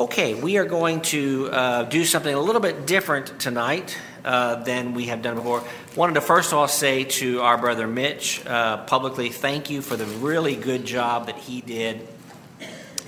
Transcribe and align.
Okay, 0.00 0.32
we 0.32 0.56
are 0.56 0.64
going 0.64 1.02
to 1.02 1.50
uh, 1.52 1.82
do 1.82 2.06
something 2.06 2.34
a 2.34 2.40
little 2.40 2.62
bit 2.62 2.86
different 2.86 3.38
tonight 3.38 3.98
uh, 4.24 4.54
than 4.54 4.94
we 4.94 5.08
have 5.08 5.20
done 5.20 5.34
before. 5.34 5.62
Wanted 5.94 6.14
to 6.14 6.22
first 6.22 6.52
of 6.52 6.58
all 6.58 6.68
say 6.68 7.04
to 7.04 7.42
our 7.42 7.58
brother 7.58 7.86
Mitch 7.86 8.42
uh, 8.46 8.78
publicly, 8.84 9.28
thank 9.28 9.68
you 9.68 9.82
for 9.82 9.96
the 9.96 10.06
really 10.06 10.56
good 10.56 10.86
job 10.86 11.26
that 11.26 11.36
he 11.36 11.60
did 11.60 12.08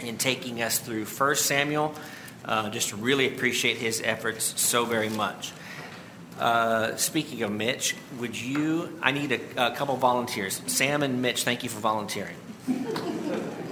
in 0.02 0.18
taking 0.18 0.60
us 0.60 0.80
through 0.80 1.06
First 1.06 1.46
Samuel. 1.46 1.94
Uh, 2.44 2.68
just 2.68 2.92
really 2.92 3.26
appreciate 3.26 3.78
his 3.78 4.02
efforts 4.04 4.60
so 4.60 4.84
very 4.84 5.08
much. 5.08 5.52
Uh, 6.38 6.94
speaking 6.96 7.40
of 7.40 7.50
Mitch, 7.50 7.96
would 8.18 8.38
you? 8.38 8.98
I 9.00 9.12
need 9.12 9.32
a, 9.32 9.68
a 9.68 9.74
couple 9.74 9.96
volunteers. 9.96 10.60
Sam 10.66 11.02
and 11.02 11.22
Mitch, 11.22 11.44
thank 11.44 11.62
you 11.62 11.70
for 11.70 11.80
volunteering. 11.80 12.36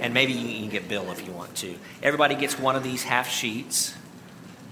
And 0.01 0.15
maybe 0.15 0.33
you 0.33 0.61
can 0.61 0.71
get 0.71 0.89
Bill 0.89 1.11
if 1.11 1.27
you 1.27 1.33
want 1.33 1.55
to. 1.57 1.77
Everybody 2.03 2.35
gets 2.35 2.59
one 2.59 2.77
of 2.77 2.83
these 2.83 3.03
half 3.03 3.29
sheets. 3.29 3.95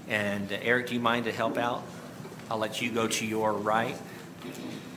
And 0.07 0.51
uh, 0.51 0.57
Eric, 0.61 0.87
do 0.87 0.95
you 0.95 0.99
mind 0.99 1.25
to 1.25 1.31
help 1.31 1.57
out? 1.57 1.83
I'll 2.49 2.57
let 2.57 2.81
you 2.81 2.91
go 2.91 3.07
to 3.07 3.25
your 3.25 3.53
right. 3.53 3.95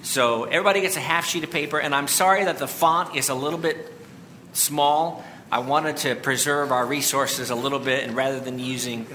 So 0.03 0.45
everybody 0.45 0.81
gets 0.81 0.97
a 0.97 1.01
half 1.01 1.27
sheet 1.27 1.45
of 1.45 1.51
paper, 1.51 1.79
and 1.79 1.95
I'm 1.95 2.09
sorry 2.09 2.45
that 2.45 2.59
the 2.59 2.67
font 2.67 3.15
is 3.15 3.29
a 3.29 3.35
little 3.35 3.59
bit 3.59 3.93
small. 4.53 5.25
I 5.51 5.59
wanted 5.61 5.99
to 5.99 6.15
preserve 6.17 6.73
our 6.73 6.87
resources 6.87 7.51
a 7.51 7.55
little 7.55 7.79
bit, 7.79 8.05
and 8.05 8.17
rather 8.17 8.41
than 8.41 8.59
using 8.59 9.07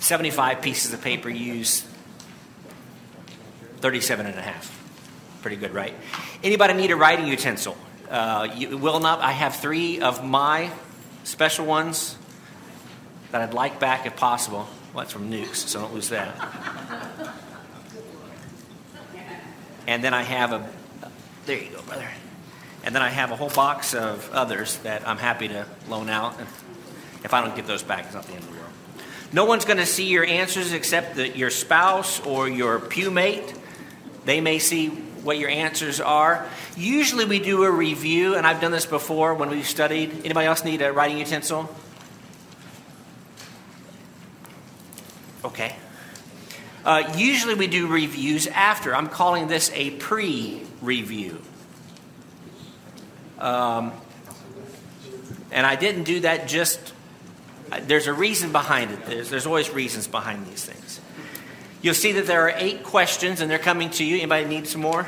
75 0.00 0.60
pieces 0.60 0.92
of 0.92 1.00
paper, 1.00 1.30
use 1.30 1.86
37 3.78 4.26
and 4.26 4.38
a 4.38 4.42
half. 4.42 4.74
Pretty 5.40 5.56
good, 5.56 5.72
right? 5.72 5.94
Anybody 6.42 6.74
need 6.74 6.90
a 6.90 6.96
writing 6.96 7.26
utensil? 7.26 7.76
Uh, 8.10 8.48
you 8.56 8.78
will 8.78 9.00
not. 9.00 9.20
I 9.20 9.32
have 9.32 9.56
three 9.56 10.00
of 10.00 10.24
my 10.24 10.70
special 11.24 11.66
ones 11.66 12.16
that 13.32 13.42
I'd 13.42 13.54
like 13.54 13.78
back 13.78 14.06
if 14.06 14.16
possible. 14.16 14.66
Well, 14.94 15.04
that's 15.04 15.12
from 15.12 15.30
Nukes, 15.30 15.56
so 15.56 15.80
don't 15.80 15.94
lose 15.94 16.08
that. 16.08 16.34
And 19.86 20.02
then 20.02 20.14
I 20.14 20.22
have 20.22 20.52
a. 20.52 20.68
There 21.46 21.58
you 21.58 21.70
go, 21.70 21.82
brother. 21.82 22.08
And 22.84 22.94
then 22.94 23.02
I 23.02 23.08
have 23.08 23.30
a 23.30 23.36
whole 23.36 23.50
box 23.50 23.94
of 23.94 24.30
others 24.32 24.76
that 24.78 25.06
I'm 25.06 25.18
happy 25.18 25.48
to 25.48 25.66
loan 25.88 26.08
out. 26.08 26.38
If 27.24 27.34
I 27.34 27.42
don't 27.42 27.56
get 27.56 27.66
those 27.66 27.82
back, 27.82 28.06
it's 28.06 28.14
not 28.14 28.24
the 28.24 28.34
end 28.34 28.44
of 28.44 28.50
the 28.50 28.56
world. 28.56 28.72
No 29.32 29.44
one's 29.44 29.66
going 29.66 29.78
to 29.78 29.86
see 29.86 30.06
your 30.06 30.24
answers 30.24 30.72
except 30.72 31.16
the, 31.16 31.28
your 31.36 31.50
spouse 31.50 32.20
or 32.20 32.48
your 32.48 32.78
pew 32.78 33.10
mate. 33.10 33.54
They 34.24 34.40
may 34.40 34.58
see 34.58 34.90
what 35.22 35.38
your 35.38 35.50
answers 35.50 36.00
are. 36.00 36.48
Usually 36.76 37.24
we 37.24 37.38
do 37.38 37.64
a 37.64 37.70
review, 37.70 38.34
and 38.34 38.46
I've 38.46 38.60
done 38.60 38.72
this 38.72 38.86
before 38.86 39.34
when 39.34 39.50
we've 39.50 39.66
studied. 39.66 40.10
Anybody 40.24 40.46
else 40.46 40.64
need 40.64 40.82
a 40.82 40.92
writing 40.92 41.18
utensil? 41.18 41.74
Okay. 45.44 45.74
Uh, 46.84 47.12
usually 47.16 47.54
we 47.54 47.66
do 47.66 47.86
reviews 47.86 48.46
after. 48.46 48.94
I'm 48.94 49.08
calling 49.08 49.48
this 49.48 49.70
a 49.74 49.90
pre 49.90 50.62
review. 50.80 51.40
Um, 53.38 53.92
and 55.50 55.66
I 55.66 55.76
didn't 55.76 56.04
do 56.04 56.20
that 56.20 56.48
just, 56.48 56.92
there's 57.82 58.06
a 58.06 58.12
reason 58.12 58.52
behind 58.52 58.90
it. 58.90 59.06
There's, 59.06 59.30
there's 59.30 59.46
always 59.46 59.70
reasons 59.70 60.06
behind 60.06 60.46
these 60.46 60.64
things. 60.64 61.00
You'll 61.80 61.94
see 61.94 62.12
that 62.12 62.26
there 62.26 62.42
are 62.42 62.52
eight 62.56 62.82
questions 62.82 63.40
and 63.40 63.48
they're 63.48 63.58
coming 63.58 63.90
to 63.90 64.04
you. 64.04 64.16
Anybody 64.16 64.46
need 64.46 64.66
some 64.66 64.80
more? 64.80 65.06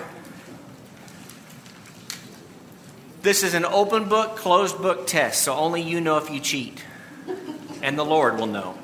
This 3.23 3.43
is 3.43 3.55
an 3.55 3.65
open 3.65 4.09
book, 4.09 4.37
closed 4.37 4.81
book 4.81 5.07
test, 5.07 5.43
so 5.43 5.53
only 5.55 5.83
you 5.83 6.01
know 6.01 6.17
if 6.17 6.31
you 6.31 6.39
cheat. 6.39 6.83
And 7.83 7.99
the 7.99 8.05
Lord 8.05 8.39
will 8.39 8.47
know. 8.47 8.79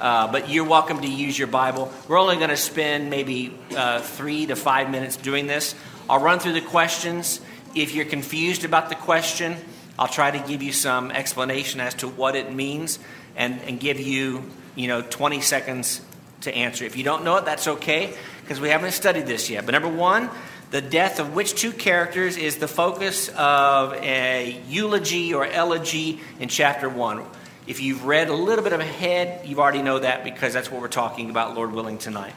Uh, 0.00 0.30
but 0.30 0.50
you're 0.50 0.64
welcome 0.64 1.00
to 1.00 1.08
use 1.08 1.38
your 1.38 1.48
Bible. 1.48 1.90
We're 2.08 2.20
only 2.20 2.36
going 2.36 2.50
to 2.50 2.56
spend 2.56 3.08
maybe 3.08 3.56
uh, 3.74 4.00
three 4.00 4.46
to 4.46 4.56
five 4.56 4.90
minutes 4.90 5.16
doing 5.16 5.46
this. 5.46 5.74
I'll 6.10 6.20
run 6.20 6.40
through 6.40 6.52
the 6.52 6.60
questions. 6.60 7.40
If 7.74 7.94
you're 7.94 8.04
confused 8.04 8.64
about 8.64 8.90
the 8.90 8.96
question, 8.96 9.56
I'll 9.98 10.08
try 10.08 10.30
to 10.30 10.46
give 10.46 10.62
you 10.62 10.72
some 10.72 11.10
explanation 11.10 11.80
as 11.80 11.94
to 11.94 12.08
what 12.08 12.36
it 12.36 12.52
means 12.52 12.98
and, 13.34 13.62
and 13.62 13.80
give 13.80 13.98
you, 13.98 14.50
you 14.74 14.88
know, 14.88 15.00
20 15.02 15.40
seconds 15.40 16.02
to 16.42 16.54
answer. 16.54 16.84
If 16.84 16.96
you 16.96 17.04
don't 17.04 17.24
know 17.24 17.36
it, 17.36 17.44
that's 17.44 17.66
okay 17.66 18.14
because 18.42 18.60
we 18.60 18.68
haven't 18.68 18.92
studied 18.92 19.26
this 19.26 19.50
yet. 19.50 19.64
But 19.66 19.72
number 19.72 19.88
one, 19.88 20.30
the 20.70 20.80
death 20.80 21.20
of 21.20 21.34
which 21.34 21.54
two 21.54 21.72
characters 21.72 22.36
is 22.38 22.56
the 22.56 22.68
focus 22.68 23.28
of 23.36 23.92
a 23.94 24.60
eulogy 24.68 25.34
or 25.34 25.44
elegy 25.44 26.20
in 26.40 26.48
chapter 26.48 26.88
1. 26.88 27.22
If 27.66 27.80
you've 27.80 28.04
read 28.04 28.28
a 28.28 28.34
little 28.34 28.64
bit 28.64 28.72
of 28.72 28.80
ahead, 28.80 29.46
you 29.46 29.60
already 29.60 29.82
know 29.82 29.98
that 29.98 30.24
because 30.24 30.52
that's 30.52 30.70
what 30.70 30.80
we're 30.80 30.88
talking 30.88 31.30
about, 31.30 31.54
Lord 31.54 31.72
willing, 31.72 31.98
tonight. 31.98 32.32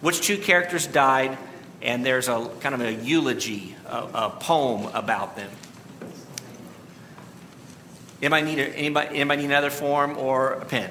Which 0.00 0.20
two 0.20 0.38
characters 0.38 0.86
died, 0.86 1.36
and 1.82 2.06
there's 2.06 2.28
a 2.28 2.48
kind 2.60 2.74
of 2.74 2.80
a 2.80 2.92
eulogy, 2.92 3.74
a, 3.86 4.08
a 4.14 4.30
poem 4.30 4.86
about 4.94 5.36
them. 5.36 5.50
Anybody 8.22 8.42
need, 8.44 8.58
a, 8.60 8.68
anybody, 8.68 9.08
anybody 9.16 9.42
need 9.42 9.48
another 9.48 9.70
form 9.70 10.16
or 10.16 10.52
a 10.52 10.64
pen? 10.64 10.90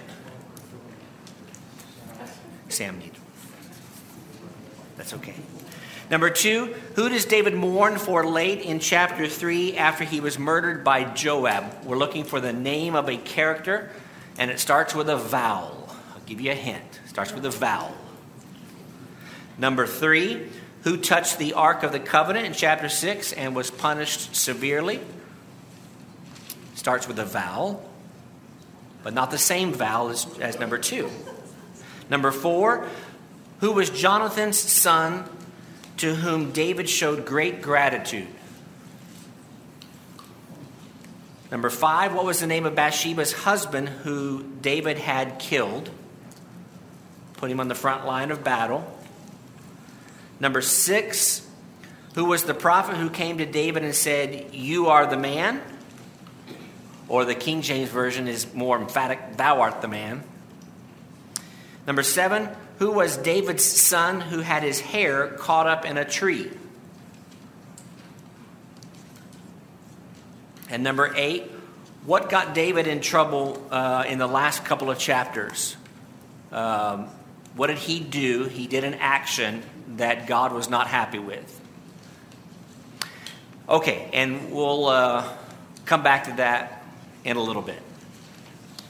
Sam 2.80 2.98
need. 2.98 3.12
That's 4.96 5.14
okay. 5.16 5.36
Number 6.10 6.30
two, 6.30 6.74
who 6.96 7.10
does 7.10 7.26
David 7.26 7.54
mourn 7.54 7.98
for 7.98 8.26
late 8.26 8.62
in 8.62 8.80
chapter 8.80 9.28
3 9.28 9.76
after 9.76 10.06
he 10.06 10.22
was 10.22 10.40
murdered 10.40 10.82
by 10.86 11.04
Joab? 11.04 11.84
We're 11.84 11.98
looking 11.98 12.24
for 12.24 12.40
the 12.40 12.54
name 12.54 12.96
of 12.96 13.10
a 13.10 13.18
character, 13.18 13.92
and 14.38 14.50
it 14.50 14.62
starts 14.62 14.96
with 14.96 15.10
a 15.10 15.18
vowel. 15.18 15.90
I'll 16.16 16.22
give 16.26 16.40
you 16.40 16.52
a 16.52 16.56
hint. 16.56 17.02
It 17.04 17.10
starts 17.10 17.34
with 17.34 17.46
a 17.46 17.50
vowel. 17.50 17.94
Number 19.58 19.86
three, 19.86 20.48
who 20.84 20.96
touched 20.96 21.38
the 21.38 21.56
Ark 21.56 21.84
of 21.84 21.92
the 21.92 22.00
Covenant 22.00 22.46
in 22.46 22.54
chapter 22.54 22.88
6 22.88 23.34
and 23.34 23.58
was 23.58 23.70
punished 23.70 24.38
severely? 24.38 25.02
Starts 26.76 27.10
with 27.10 27.20
a 27.20 27.26
vowel, 27.26 27.86
but 29.04 29.14
not 29.14 29.32
the 29.32 29.38
same 29.38 29.74
vowel 29.74 30.08
as, 30.08 30.40
as 30.40 30.62
number 30.62 30.78
two. 30.78 31.10
Number 32.10 32.32
four, 32.32 32.88
who 33.60 33.72
was 33.72 33.90
Jonathan's 33.90 34.58
son 34.58 35.30
to 35.98 36.16
whom 36.16 36.52
David 36.52 36.90
showed 36.90 37.26
great 37.26 37.62
gratitude. 37.62 38.28
Number 41.52 41.70
five, 41.70 42.14
what 42.14 42.26
was 42.26 42.40
the 42.40 42.48
name 42.48 42.66
of 42.66 42.76
Bathsheba's 42.76 43.34
husband 43.34 43.90
who 43.90 44.44
David 44.62 44.98
had 44.98 45.40
killed? 45.40 45.90
Put 47.34 47.52
him 47.52 47.60
on 47.60 47.68
the 47.68 47.76
front 47.76 48.06
line 48.06 48.32
of 48.32 48.44
battle. 48.44 48.86
Number 50.40 50.62
six, 50.62 51.46
who 52.16 52.26
was 52.26 52.44
the 52.44 52.54
prophet 52.54 52.96
who 52.96 53.10
came 53.10 53.40
to 53.40 53.46
David 53.46 53.84
and 53.84 53.96
said, 53.96 54.54
You 54.54 54.88
are 54.88 55.06
the 55.06 55.18
man? 55.18 55.62
Or 57.08 57.26
the 57.26 57.36
King 57.36 57.62
James 57.62 57.90
Version 57.90 58.28
is 58.28 58.54
more 58.54 58.80
emphatic, 58.80 59.36
Thou 59.38 59.62
art 59.62 59.82
the 59.82 59.88
man. 59.88 60.24
Number 61.90 62.04
seven, 62.04 62.48
who 62.78 62.92
was 62.92 63.18
David's 63.18 63.64
son 63.64 64.22
who 64.22 64.42
had 64.42 64.62
his 64.62 64.80
hair 64.80 65.30
caught 65.30 65.66
up 65.66 65.86
in 65.86 65.98
a 65.98 66.06
tree? 66.06 66.52
And 70.70 70.84
number 70.84 71.12
eight, 71.16 71.50
what 72.06 72.30
got 72.30 72.54
David 72.54 72.86
in 72.86 73.02
trouble 73.02 73.60
uh, 73.72 74.04
in 74.08 74.20
the 74.20 74.28
last 74.28 74.66
couple 74.66 74.92
of 74.92 75.00
chapters? 75.00 75.76
Um, 76.52 77.08
what 77.56 77.68
did 77.68 77.80
he 77.80 78.00
do? 78.00 78.44
He 78.44 78.68
did 78.68 78.84
an 78.84 78.94
action 78.94 79.64
that 79.96 80.28
God 80.28 80.54
was 80.54 80.70
not 80.70 80.86
happy 80.86 81.18
with. 81.18 81.60
Okay, 83.68 84.12
and 84.14 84.52
we'll 84.52 84.86
uh, 84.86 85.28
come 85.86 86.04
back 86.04 86.26
to 86.26 86.34
that 86.34 86.84
in 87.24 87.36
a 87.36 87.42
little 87.42 87.64
bit. 87.64 87.82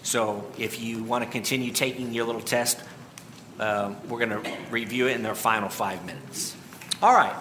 So 0.04 0.52
if 0.58 0.82
you 0.82 1.04
want 1.04 1.24
to 1.24 1.30
continue 1.30 1.72
taking 1.72 2.14
your 2.14 2.26
little 2.26 2.42
test, 2.42 2.82
uh, 3.60 3.94
we're 4.08 4.26
going 4.26 4.44
to 4.44 4.58
review 4.72 5.08
it 5.08 5.16
in 5.16 5.24
their 5.24 5.36
final 5.36 5.70
five 5.70 6.06
minutes. 6.06 6.56
All 7.02 7.14
right. 7.14 7.36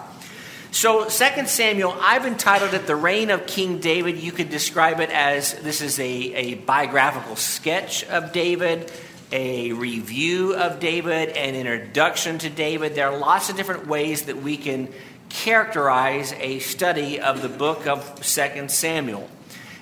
So, 0.71 1.05
2 1.05 1.09
Samuel, 1.47 1.97
I've 1.99 2.27
entitled 2.27 2.75
it 2.75 2.85
The 2.85 2.95
Reign 2.95 3.31
of 3.31 3.47
King 3.47 3.79
David. 3.79 4.19
You 4.19 4.31
could 4.31 4.49
describe 4.49 4.99
it 4.99 5.09
as 5.09 5.55
this 5.55 5.81
is 5.81 5.97
a, 5.99 6.03
a 6.05 6.53
biographical 6.55 7.35
sketch 7.35 8.03
of 8.03 8.31
David, 8.31 8.91
a 9.31 9.71
review 9.71 10.55
of 10.55 10.79
David, 10.79 11.29
an 11.29 11.55
introduction 11.55 12.37
to 12.39 12.49
David. 12.51 12.93
There 12.93 13.09
are 13.09 13.17
lots 13.17 13.49
of 13.49 13.55
different 13.55 13.87
ways 13.87 14.23
that 14.23 14.43
we 14.43 14.57
can 14.57 14.89
characterize 15.29 16.33
a 16.33 16.59
study 16.59 17.19
of 17.19 17.41
the 17.41 17.49
book 17.49 17.87
of 17.87 18.21
2 18.21 18.69
Samuel. 18.69 19.27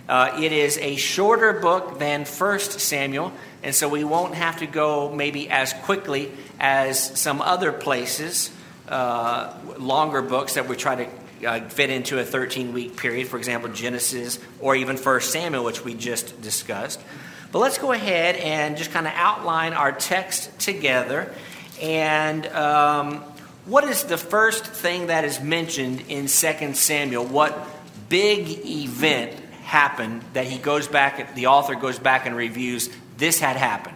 Uh, 0.07 0.39
it 0.41 0.53
is 0.53 0.77
a 0.77 0.95
shorter 0.95 1.51
book 1.59 1.99
than 1.99 2.23
1 2.23 2.59
Samuel, 2.59 3.33
and 3.63 3.73
so 3.73 3.89
we 3.89 4.03
won't 4.03 4.35
have 4.35 4.59
to 4.59 4.67
go 4.67 5.13
maybe 5.13 5.49
as 5.49 5.73
quickly 5.73 6.31
as 6.59 7.19
some 7.19 7.41
other 7.41 7.71
places, 7.71 8.51
uh, 8.87 9.53
longer 9.77 10.21
books 10.21 10.53
that 10.53 10.67
we 10.67 10.75
try 10.75 11.05
to 11.05 11.09
uh, 11.45 11.59
fit 11.69 11.89
into 11.89 12.19
a 12.19 12.25
13 12.25 12.73
week 12.73 12.97
period, 12.97 13.27
for 13.27 13.37
example, 13.37 13.69
Genesis 13.69 14.39
or 14.59 14.75
even 14.75 14.97
1 14.97 15.21
Samuel, 15.21 15.63
which 15.63 15.83
we 15.83 15.93
just 15.93 16.41
discussed. 16.41 16.99
But 17.51 17.59
let's 17.59 17.77
go 17.77 17.91
ahead 17.91 18.35
and 18.35 18.77
just 18.77 18.91
kind 18.91 19.07
of 19.07 19.13
outline 19.15 19.73
our 19.73 19.91
text 19.91 20.57
together. 20.59 21.33
And 21.81 22.45
um, 22.47 23.23
what 23.65 23.83
is 23.83 24.03
the 24.05 24.17
first 24.17 24.65
thing 24.65 25.07
that 25.07 25.25
is 25.25 25.39
mentioned 25.39 26.03
in 26.09 26.27
2 26.27 26.73
Samuel? 26.73 27.25
What 27.25 27.57
big 28.09 28.65
event 28.65 29.33
happened 29.63 30.23
that 30.33 30.45
he 30.45 30.57
goes 30.57 30.87
back, 30.87 31.35
the 31.35 31.47
author 31.47 31.75
goes 31.75 31.99
back 31.99 32.25
and 32.25 32.35
reviews? 32.35 32.89
This 33.17 33.39
had 33.39 33.57
happened. 33.57 33.95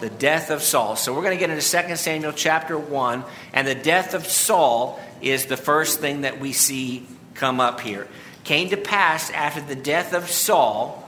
The 0.00 0.10
death 0.10 0.50
of 0.50 0.62
Saul. 0.62 0.96
So 0.96 1.14
we're 1.14 1.22
going 1.22 1.38
to 1.38 1.40
get 1.40 1.50
into 1.50 1.88
2 1.88 1.96
Samuel 1.96 2.32
chapter 2.32 2.76
1, 2.76 3.24
and 3.52 3.66
the 3.66 3.76
death 3.76 4.14
of 4.14 4.26
Saul 4.26 5.00
is 5.20 5.46
the 5.46 5.56
first 5.56 6.00
thing 6.00 6.22
that 6.22 6.40
we 6.40 6.52
see 6.52 7.06
come 7.34 7.60
up 7.60 7.80
here. 7.80 8.08
Came 8.42 8.70
to 8.70 8.76
pass 8.76 9.30
after 9.30 9.60
the 9.60 9.76
death 9.76 10.12
of 10.12 10.28
Saul, 10.28 10.98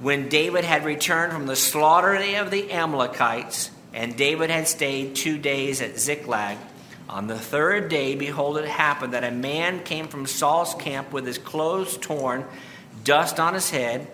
when 0.00 0.30
David 0.30 0.64
had 0.64 0.86
returned 0.86 1.32
from 1.32 1.46
the 1.46 1.54
slaughter 1.54 2.14
of 2.14 2.50
the 2.50 2.72
Amalekites, 2.72 3.70
and 3.92 4.16
David 4.16 4.48
had 4.48 4.66
stayed 4.66 5.14
two 5.14 5.36
days 5.36 5.82
at 5.82 5.98
Ziklag. 5.98 6.56
On 7.08 7.26
the 7.26 7.38
third 7.38 7.90
day, 7.90 8.14
behold, 8.14 8.56
it 8.56 8.66
happened 8.66 9.12
that 9.12 9.22
a 9.22 9.30
man 9.30 9.84
came 9.84 10.08
from 10.08 10.26
Saul's 10.26 10.74
camp 10.74 11.12
with 11.12 11.26
his 11.26 11.36
clothes 11.36 11.98
torn, 11.98 12.46
dust 13.04 13.38
on 13.38 13.52
his 13.52 13.68
head, 13.68 14.08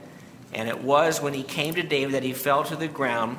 and 0.52 0.68
it 0.68 0.82
was 0.82 1.20
when 1.20 1.34
he 1.34 1.42
came 1.42 1.74
to 1.74 1.82
David 1.82 2.14
that 2.14 2.22
he 2.22 2.32
fell 2.32 2.64
to 2.64 2.76
the 2.76 2.88
ground, 2.88 3.38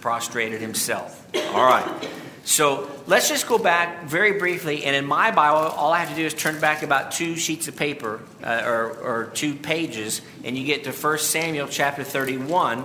prostrated 0.00 0.60
himself. 0.60 1.26
All 1.54 1.64
right. 1.64 2.08
So 2.44 2.90
let's 3.06 3.28
just 3.28 3.46
go 3.46 3.58
back 3.58 4.04
very 4.04 4.38
briefly. 4.38 4.84
And 4.84 4.96
in 4.96 5.04
my 5.06 5.30
Bible, 5.30 5.58
all 5.58 5.92
I 5.92 5.98
have 5.98 6.08
to 6.08 6.16
do 6.16 6.24
is 6.24 6.34
turn 6.34 6.58
back 6.58 6.82
about 6.82 7.12
two 7.12 7.36
sheets 7.36 7.68
of 7.68 7.76
paper 7.76 8.20
uh, 8.42 8.62
or, 8.64 8.90
or 8.90 9.24
two 9.34 9.54
pages, 9.54 10.22
and 10.42 10.56
you 10.56 10.64
get 10.64 10.84
to 10.84 10.92
1 10.92 11.18
Samuel 11.18 11.68
chapter 11.68 12.02
31. 12.02 12.84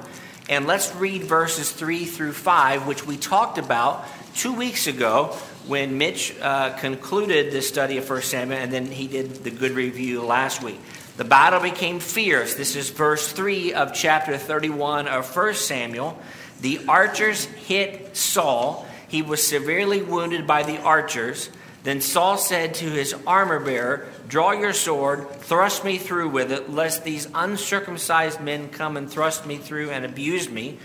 And 0.49 0.67
let's 0.67 0.93
read 0.95 1.23
verses 1.23 1.71
3 1.71 2.05
through 2.05 2.33
5, 2.33 2.85
which 2.85 3.07
we 3.07 3.17
talked 3.17 3.57
about 3.57 4.05
two 4.35 4.53
weeks 4.53 4.85
ago 4.85 5.35
when 5.67 5.97
Mitch 5.97 6.35
uh, 6.39 6.77
concluded 6.77 7.51
the 7.51 7.61
study 7.61 7.97
of 7.97 8.07
1 8.07 8.21
Samuel, 8.21 8.59
and 8.59 8.71
then 8.71 8.85
he 8.85 9.07
did 9.07 9.43
the 9.43 9.49
good 9.49 9.71
review 9.71 10.21
last 10.21 10.61
week. 10.61 10.79
The 11.17 11.23
battle 11.23 11.61
became 11.61 11.99
fierce. 11.99 12.55
This 12.55 12.75
is 12.75 12.89
verse 12.89 13.31
3 13.31 13.73
of 13.73 13.93
chapter 13.93 14.37
31 14.37 15.07
of 15.07 15.33
1 15.33 15.53
Samuel. 15.53 16.19
The 16.59 16.81
archers 16.87 17.45
hit 17.45 18.17
Saul. 18.17 18.85
He 19.07 19.21
was 19.21 19.45
severely 19.45 20.01
wounded 20.01 20.45
by 20.45 20.63
the 20.63 20.77
archers. 20.81 21.49
Then 21.83 22.01
Saul 22.01 22.37
said 22.37 22.73
to 22.75 22.85
his 22.85 23.15
armor 23.25 23.59
bearer, 23.59 24.07
Draw 24.27 24.53
your 24.53 24.73
sword, 24.73 25.29
thrust 25.41 25.85
me 25.85 25.99
through 25.99 26.29
with 26.29 26.51
it, 26.51 26.69
lest 26.69 27.03
these 27.03 27.29
uncircumcised 27.33 28.41
men 28.41 28.69
come 28.69 28.97
and 28.97 29.09
thrust 29.09 29.45
me 29.45 29.57
through 29.57 29.91
and 29.91 30.03
abuse 30.03 30.49
me. 30.49 30.79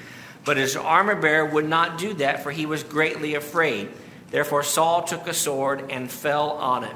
But 0.45 0.59
his 0.59 0.77
armor 0.77 1.17
bearer 1.17 1.47
would 1.47 1.69
not 1.69 1.99
do 1.99 2.15
that, 2.15 2.43
for 2.43 2.53
he 2.53 2.67
was 2.67 2.85
greatly 2.85 3.35
afraid. 3.35 3.89
Therefore 4.31 4.63
Saul 4.63 5.03
took 5.03 5.27
a 5.27 5.35
sword 5.35 5.91
and 5.91 6.11
fell 6.11 6.51
on 6.51 6.85
it. 6.85 6.95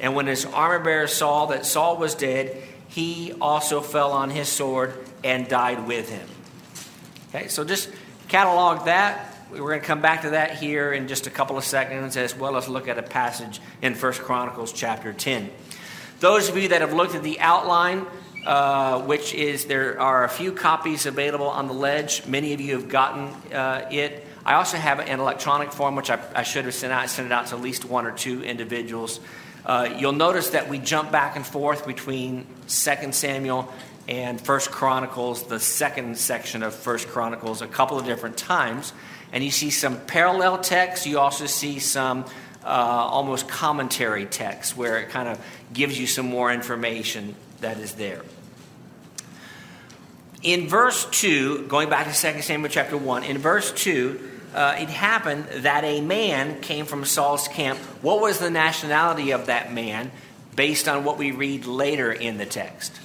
And 0.00 0.14
when 0.14 0.26
his 0.26 0.44
armor 0.46 0.82
bearer 0.82 1.06
saw 1.06 1.46
that 1.46 1.66
Saul 1.66 1.96
was 1.96 2.14
dead, 2.14 2.56
he 2.88 3.34
also 3.40 3.80
fell 3.80 4.12
on 4.12 4.30
his 4.30 4.48
sword 4.48 4.94
and 5.22 5.46
died 5.46 5.86
with 5.86 6.08
him. 6.08 6.26
Okay, 7.28 7.48
so 7.48 7.64
just 7.64 7.90
catalog 8.28 8.86
that. 8.86 9.36
We're 9.52 9.58
going 9.58 9.80
to 9.80 9.86
come 9.86 10.00
back 10.00 10.22
to 10.22 10.30
that 10.30 10.58
here 10.58 10.92
in 10.92 11.08
just 11.08 11.26
a 11.26 11.30
couple 11.30 11.58
of 11.58 11.64
seconds, 11.64 12.16
as 12.16 12.36
well 12.36 12.56
as 12.56 12.68
look 12.68 12.88
at 12.88 12.98
a 12.98 13.02
passage 13.02 13.60
in 13.82 13.94
First 13.94 14.22
Chronicles 14.22 14.72
chapter 14.72 15.12
10. 15.12 15.50
Those 16.20 16.48
of 16.48 16.56
you 16.56 16.68
that 16.68 16.80
have 16.80 16.92
looked 16.92 17.14
at 17.14 17.22
the 17.22 17.40
outline, 17.40 18.06
uh, 18.46 19.02
which 19.02 19.34
is 19.34 19.66
there 19.66 20.00
are 20.00 20.24
a 20.24 20.28
few 20.28 20.52
copies 20.52 21.06
available 21.06 21.48
on 21.48 21.66
the 21.66 21.72
ledge. 21.72 22.26
Many 22.26 22.52
of 22.52 22.60
you 22.60 22.74
have 22.74 22.88
gotten 22.88 23.24
uh, 23.52 23.88
it. 23.90 24.26
I 24.44 24.54
also 24.54 24.76
have 24.76 25.00
an 25.00 25.20
electronic 25.20 25.72
form, 25.72 25.96
which 25.96 26.10
I, 26.10 26.20
I, 26.34 26.42
should 26.42 26.64
have 26.64 26.74
sent 26.74 26.92
out, 26.92 27.08
sent 27.10 27.26
it 27.26 27.32
out 27.32 27.48
to 27.48 27.56
at 27.56 27.60
least 27.60 27.84
one 27.84 28.06
or 28.06 28.12
two 28.12 28.42
individuals. 28.42 29.20
Uh, 29.70 29.84
you'll 30.00 30.10
notice 30.10 30.50
that 30.50 30.68
we 30.68 30.80
jump 30.80 31.12
back 31.12 31.36
and 31.36 31.46
forth 31.46 31.86
between 31.86 32.44
2 32.66 33.12
Samuel 33.12 33.72
and 34.08 34.40
First 34.40 34.72
Chronicles, 34.72 35.44
the 35.44 35.60
second 35.60 36.18
section 36.18 36.64
of 36.64 36.74
First 36.74 37.06
Chronicles, 37.06 37.62
a 37.62 37.68
couple 37.68 37.96
of 37.96 38.04
different 38.04 38.36
times 38.36 38.92
and 39.32 39.44
you 39.44 39.50
see 39.52 39.70
some 39.70 40.00
parallel 40.06 40.58
text. 40.58 41.06
You 41.06 41.20
also 41.20 41.46
see 41.46 41.78
some 41.78 42.24
uh, 42.64 42.66
almost 42.66 43.48
commentary 43.48 44.26
text 44.26 44.76
where 44.76 44.98
it 44.98 45.10
kind 45.10 45.28
of 45.28 45.38
gives 45.72 45.98
you 45.98 46.08
some 46.08 46.26
more 46.26 46.52
information 46.52 47.36
that 47.60 47.78
is 47.78 47.94
there. 47.94 48.22
In 50.42 50.68
verse 50.68 51.06
2, 51.12 51.68
going 51.68 51.88
back 51.90 52.12
to 52.12 52.32
2 52.32 52.42
Samuel 52.42 52.70
chapter 52.70 52.96
1, 52.96 53.24
in 53.24 53.38
verse 53.38 53.70
2, 53.72 54.39
uh, 54.54 54.76
it 54.78 54.88
happened 54.88 55.46
that 55.62 55.84
a 55.84 56.00
man 56.00 56.60
came 56.60 56.86
from 56.86 57.04
Saul's 57.04 57.48
camp. 57.48 57.78
What 58.02 58.20
was 58.20 58.38
the 58.38 58.50
nationality 58.50 59.30
of 59.30 59.46
that 59.46 59.72
man 59.72 60.10
based 60.56 60.88
on 60.88 61.04
what 61.04 61.18
we 61.18 61.30
read 61.30 61.66
later 61.66 62.12
in 62.12 62.38
the 62.38 62.46
text? 62.46 62.98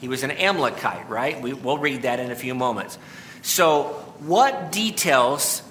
He 0.00 0.08
was 0.08 0.22
an 0.22 0.30
Amalekite, 0.30 1.08
right? 1.08 1.40
We, 1.40 1.52
will 1.52 1.78
read 1.78 2.02
that 2.02 2.20
in 2.20 2.30
a 2.30 2.34
few 2.34 2.54
moments. 2.54 2.98
So, 3.42 3.84
what 4.20 4.72
details 4.72 5.62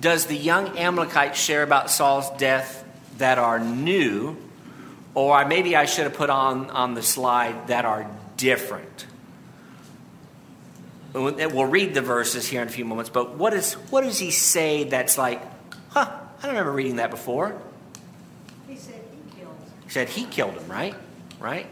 does 0.00 0.26
the 0.26 0.36
young 0.36 0.78
Amalekite 0.78 1.36
share 1.36 1.62
about 1.62 1.90
Saul's 1.90 2.30
death 2.38 2.84
that 3.18 3.38
are 3.38 3.58
new, 3.58 4.36
or 5.14 5.44
maybe 5.46 5.76
I 5.76 5.84
should 5.84 6.04
have 6.04 6.14
put 6.14 6.30
on, 6.30 6.70
on 6.70 6.94
the 6.94 7.02
slide 7.02 7.68
that 7.68 7.84
are 7.84 8.06
different? 8.36 9.06
We'll 11.12 11.66
read 11.66 11.94
the 11.94 12.00
verses 12.00 12.46
here 12.46 12.62
in 12.62 12.68
a 12.68 12.70
few 12.70 12.84
moments, 12.84 13.10
but 13.10 13.36
what, 13.36 13.52
is, 13.52 13.74
what 13.74 14.02
does 14.02 14.18
he 14.18 14.30
say 14.30 14.84
that's 14.84 15.18
like, 15.18 15.42
huh, 15.90 16.08
I 16.38 16.42
don't 16.42 16.52
remember 16.52 16.72
reading 16.72 16.96
that 16.96 17.10
before? 17.10 17.60
He 18.66 18.76
said 18.76 18.94
he 19.10 19.40
killed 19.40 19.54
him. 19.54 19.72
He 19.84 19.90
said 19.90 20.08
he 20.08 20.24
killed 20.24 20.54
him, 20.54 20.68
right? 20.68 20.94
Right? 21.38 21.66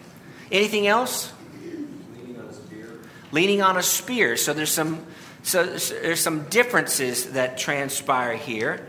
Anything 0.52 0.86
else? 0.86 1.32
Leaning 1.62 2.38
on 2.38 2.46
a 2.46 2.52
spear. 2.52 3.00
Leaning 3.32 3.62
on 3.62 3.76
a 3.78 3.82
spear. 3.82 4.36
So 4.36 4.52
there's 4.52 4.72
some 4.72 5.06
so, 5.42 5.78
so 5.78 5.94
there's 5.94 6.20
some 6.20 6.44
differences 6.44 7.32
that 7.32 7.58
transpire 7.58 8.36
here. 8.36 8.86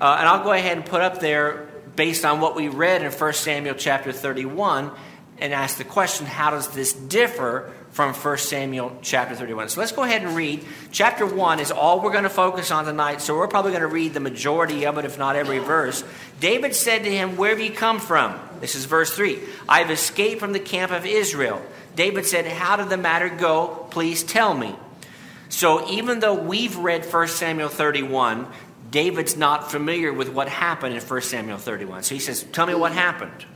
Uh, 0.00 0.16
and 0.18 0.28
I'll 0.28 0.44
go 0.44 0.52
ahead 0.52 0.76
and 0.76 0.84
put 0.84 1.00
up 1.00 1.20
there, 1.20 1.68
based 1.96 2.24
on 2.24 2.40
what 2.40 2.54
we 2.54 2.68
read 2.68 3.02
in 3.02 3.10
1 3.10 3.32
Samuel 3.32 3.74
chapter 3.74 4.12
31, 4.12 4.90
and 5.38 5.54
ask 5.54 5.78
the 5.78 5.84
question 5.84 6.26
how 6.26 6.50
does 6.50 6.68
this 6.68 6.92
differ 6.92 7.72
from 7.94 8.12
1 8.12 8.38
Samuel 8.38 8.98
chapter 9.02 9.36
31? 9.36 9.68
So 9.68 9.78
let's 9.78 9.92
go 9.92 10.02
ahead 10.02 10.22
and 10.22 10.34
read. 10.34 10.64
Chapter 10.90 11.24
1 11.24 11.60
is 11.60 11.70
all 11.70 12.00
we're 12.00 12.10
going 12.10 12.24
to 12.24 12.28
focus 12.28 12.72
on 12.72 12.86
tonight, 12.86 13.20
so 13.20 13.36
we're 13.36 13.46
probably 13.46 13.70
going 13.70 13.82
to 13.82 13.86
read 13.86 14.14
the 14.14 14.20
majority 14.20 14.84
of 14.84 14.98
it, 14.98 15.04
if 15.04 15.16
not 15.16 15.36
every 15.36 15.60
verse. 15.60 16.02
David 16.40 16.74
said 16.74 17.04
to 17.04 17.10
him, 17.10 17.36
Where 17.36 17.50
have 17.50 17.60
you 17.60 17.70
come 17.70 18.00
from? 18.00 18.36
This 18.60 18.74
is 18.74 18.84
verse 18.86 19.14
3. 19.14 19.38
I 19.68 19.78
have 19.78 19.92
escaped 19.92 20.40
from 20.40 20.52
the 20.52 20.58
camp 20.58 20.90
of 20.90 21.06
Israel. 21.06 21.62
David 21.94 22.26
said, 22.26 22.46
How 22.46 22.74
did 22.74 22.88
the 22.88 22.96
matter 22.96 23.28
go? 23.28 23.86
Please 23.90 24.24
tell 24.24 24.54
me. 24.54 24.74
So 25.48 25.88
even 25.88 26.18
though 26.18 26.34
we've 26.34 26.76
read 26.76 27.04
1 27.04 27.28
Samuel 27.28 27.68
31, 27.68 28.48
David's 28.90 29.36
not 29.36 29.70
familiar 29.70 30.12
with 30.12 30.30
what 30.30 30.48
happened 30.48 30.96
in 30.96 31.00
1 31.00 31.22
Samuel 31.22 31.58
31. 31.58 32.02
So 32.02 32.16
he 32.16 32.20
says, 32.20 32.42
Tell 32.50 32.66
me 32.66 32.74
what 32.74 32.90
happened. 32.90 33.46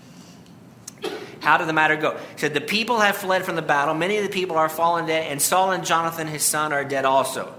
How 1.40 1.57
did 1.57 1.68
the 1.68 1.73
matter 1.73 1.97
go? 1.97 2.16
He 2.16 2.38
said, 2.38 2.54
The 2.54 2.61
people 2.61 3.00
have 3.00 3.16
fled 3.16 3.45
from 3.45 3.57
the 3.57 3.62
battle. 3.62 3.95
Many 3.95 4.16
of 4.16 4.25
the 4.25 4.30
people 4.30 4.57
are 4.57 4.68
fallen 4.68 5.07
dead, 5.07 5.30
and 5.30 5.40
Saul 5.40 5.73
and 5.73 5.85
Jonathan, 5.85 6.26
his 6.26 6.42
son, 6.42 6.73
are 6.73 6.85
dead 6.85 7.04
also. 7.04 7.54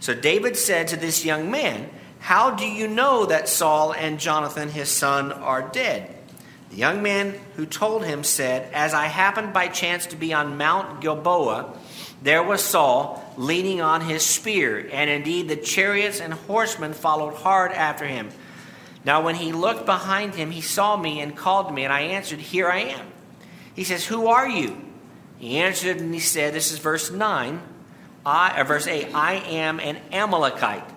So 0.00 0.14
David 0.14 0.56
said 0.56 0.88
to 0.88 0.96
this 0.96 1.24
young 1.24 1.50
man, 1.50 1.88
How 2.18 2.50
do 2.50 2.66
you 2.66 2.88
know 2.88 3.26
that 3.26 3.48
Saul 3.48 3.92
and 3.92 4.18
Jonathan, 4.18 4.68
his 4.68 4.88
son, 4.88 5.32
are 5.32 5.62
dead? 5.62 6.14
The 6.70 6.76
young 6.76 7.02
man 7.02 7.38
who 7.56 7.66
told 7.66 8.04
him 8.04 8.24
said, 8.24 8.72
As 8.72 8.94
I 8.94 9.06
happened 9.06 9.52
by 9.52 9.68
chance 9.68 10.06
to 10.06 10.16
be 10.16 10.32
on 10.32 10.56
Mount 10.56 11.00
Gilboa, 11.00 11.76
there 12.22 12.42
was 12.42 12.62
Saul 12.62 13.22
leaning 13.36 13.80
on 13.80 14.00
his 14.00 14.24
spear, 14.24 14.88
and 14.92 15.10
indeed 15.10 15.48
the 15.48 15.56
chariots 15.56 16.20
and 16.20 16.32
horsemen 16.32 16.92
followed 16.92 17.34
hard 17.34 17.72
after 17.72 18.06
him. 18.06 18.30
Now, 19.04 19.22
when 19.22 19.34
he 19.34 19.52
looked 19.52 19.86
behind 19.86 20.34
him, 20.34 20.50
he 20.50 20.60
saw 20.60 20.96
me 20.96 21.20
and 21.20 21.36
called 21.36 21.74
me, 21.74 21.84
and 21.84 21.92
I 21.92 22.02
answered, 22.02 22.38
Here 22.38 22.68
I 22.68 22.80
am. 22.80 23.06
He 23.74 23.84
says, 23.84 24.06
Who 24.06 24.26
are 24.26 24.48
you? 24.48 24.76
He 25.38 25.58
answered 25.58 25.98
and 25.98 26.14
he 26.14 26.20
said, 26.20 26.54
This 26.54 26.72
is 26.72 26.78
verse 26.78 27.10
9, 27.10 27.60
I, 28.24 28.60
or 28.60 28.64
verse 28.64 28.86
8, 28.86 29.14
I 29.14 29.34
am 29.34 29.80
an 29.80 29.98
Amalekite. 30.12 30.88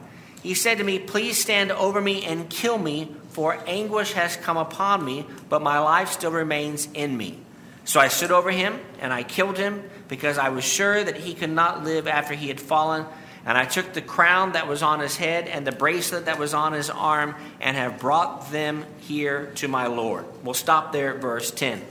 He 0.44 0.54
said 0.54 0.78
to 0.78 0.84
me, 0.84 1.00
Please 1.00 1.42
stand 1.42 1.72
over 1.72 2.00
me 2.00 2.24
and 2.24 2.50
kill 2.50 2.78
me, 2.78 3.16
for 3.30 3.58
anguish 3.66 4.14
has 4.14 4.38
come 4.38 4.58
upon 4.58 5.04
me, 5.04 5.26
but 5.50 5.62
my 5.62 5.80
life 5.80 6.12
still 6.12 6.32
remains 6.32 6.88
in 6.94 7.18
me. 7.18 7.40
So 7.86 8.00
I 8.00 8.08
stood 8.08 8.32
over 8.32 8.52
him, 8.52 8.80
and 9.00 9.12
I 9.12 9.24
killed 9.24 9.58
him 9.58 9.84
because 10.08 10.38
I 10.38 10.50
was 10.50 10.64
sure 10.64 11.04
that 11.04 11.18
he 11.18 11.34
could 11.34 11.50
not 11.50 11.84
live 11.84 12.08
after 12.08 12.34
he 12.34 12.48
had 12.48 12.60
fallen. 12.60 13.06
And 13.46 13.58
I 13.58 13.66
took 13.66 13.94
the 13.94 14.02
crown 14.02 14.54
that 14.54 14.68
was 14.68 14.82
on 14.82 15.00
his 15.00 15.18
head 15.18 15.48
and 15.48 15.66
the 15.68 15.72
bracelet 15.72 16.26
that 16.26 16.40
was 16.40 16.54
on 16.56 16.74
his 16.74 16.90
arm 16.90 17.36
and 17.60 17.78
have 17.78 18.00
brought 18.00 18.52
them 18.52 18.86
here 19.00 19.52
to 19.56 19.68
my 19.68 19.86
Lord. 19.86 20.26
We'll 20.44 20.56
stop 20.56 20.92
there 20.92 21.14
at 21.14 21.22
verse 21.22 21.52
10. 21.52 21.84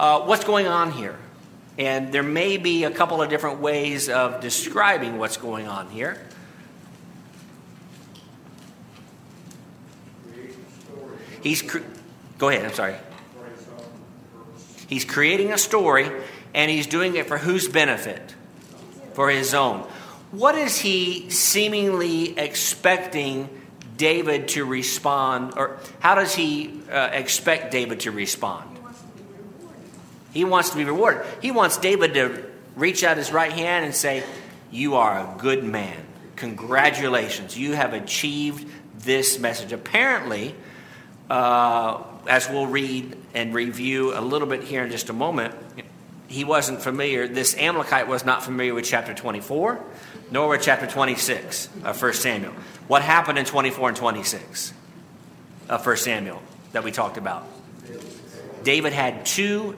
Uh, 0.00 0.22
what's 0.22 0.44
going 0.44 0.66
on 0.66 0.92
here? 0.92 1.14
And 1.76 2.10
there 2.10 2.22
may 2.22 2.56
be 2.56 2.84
a 2.84 2.90
couple 2.90 3.20
of 3.20 3.28
different 3.28 3.60
ways 3.60 4.08
of 4.08 4.40
describing 4.40 5.18
what's 5.18 5.36
going 5.36 5.68
on 5.68 5.90
here. 5.90 6.18
He's 11.42 11.60
cre- 11.60 11.80
go 12.38 12.48
ahead. 12.48 12.64
I'm 12.64 12.72
sorry. 12.72 12.94
He's 14.88 15.04
creating 15.04 15.52
a 15.52 15.58
story, 15.58 16.10
and 16.54 16.70
he's 16.70 16.86
doing 16.86 17.16
it 17.16 17.28
for 17.28 17.36
whose 17.36 17.68
benefit? 17.68 18.34
For 19.12 19.28
his 19.28 19.52
own. 19.52 19.80
What 20.30 20.54
is 20.54 20.78
he 20.78 21.28
seemingly 21.28 22.38
expecting 22.38 23.50
David 23.98 24.48
to 24.48 24.64
respond, 24.64 25.52
or 25.58 25.78
how 25.98 26.14
does 26.14 26.34
he 26.34 26.80
uh, 26.90 27.10
expect 27.12 27.70
David 27.70 28.00
to 28.00 28.10
respond? 28.10 28.69
He 30.32 30.44
wants 30.44 30.70
to 30.70 30.76
be 30.76 30.84
rewarded. 30.84 31.26
He 31.40 31.50
wants 31.50 31.76
David 31.76 32.14
to 32.14 32.44
reach 32.76 33.02
out 33.04 33.16
his 33.16 33.32
right 33.32 33.52
hand 33.52 33.84
and 33.84 33.94
say, 33.94 34.24
You 34.70 34.96
are 34.96 35.18
a 35.18 35.38
good 35.38 35.64
man. 35.64 36.04
Congratulations. 36.36 37.58
You 37.58 37.72
have 37.72 37.92
achieved 37.92 38.68
this 38.98 39.38
message. 39.38 39.72
Apparently, 39.72 40.54
uh, 41.28 42.02
as 42.26 42.48
we'll 42.48 42.66
read 42.66 43.16
and 43.34 43.54
review 43.54 44.16
a 44.16 44.20
little 44.20 44.48
bit 44.48 44.62
here 44.62 44.84
in 44.84 44.90
just 44.90 45.10
a 45.10 45.12
moment, 45.12 45.54
he 46.28 46.44
wasn't 46.44 46.80
familiar, 46.80 47.26
this 47.26 47.56
Amalekite 47.56 48.06
was 48.06 48.24
not 48.24 48.44
familiar 48.44 48.72
with 48.72 48.84
chapter 48.84 49.12
24, 49.12 49.84
nor 50.30 50.48
with 50.48 50.62
chapter 50.62 50.86
26 50.86 51.68
of 51.84 52.00
1 52.00 52.12
Samuel. 52.12 52.52
What 52.86 53.02
happened 53.02 53.36
in 53.36 53.44
24 53.44 53.88
and 53.88 53.96
26 53.96 54.72
of 55.68 55.84
1 55.84 55.96
Samuel 55.96 56.40
that 56.70 56.84
we 56.84 56.92
talked 56.92 57.16
about? 57.16 57.46
David 58.62 58.92
had 58.92 59.26
two 59.26 59.76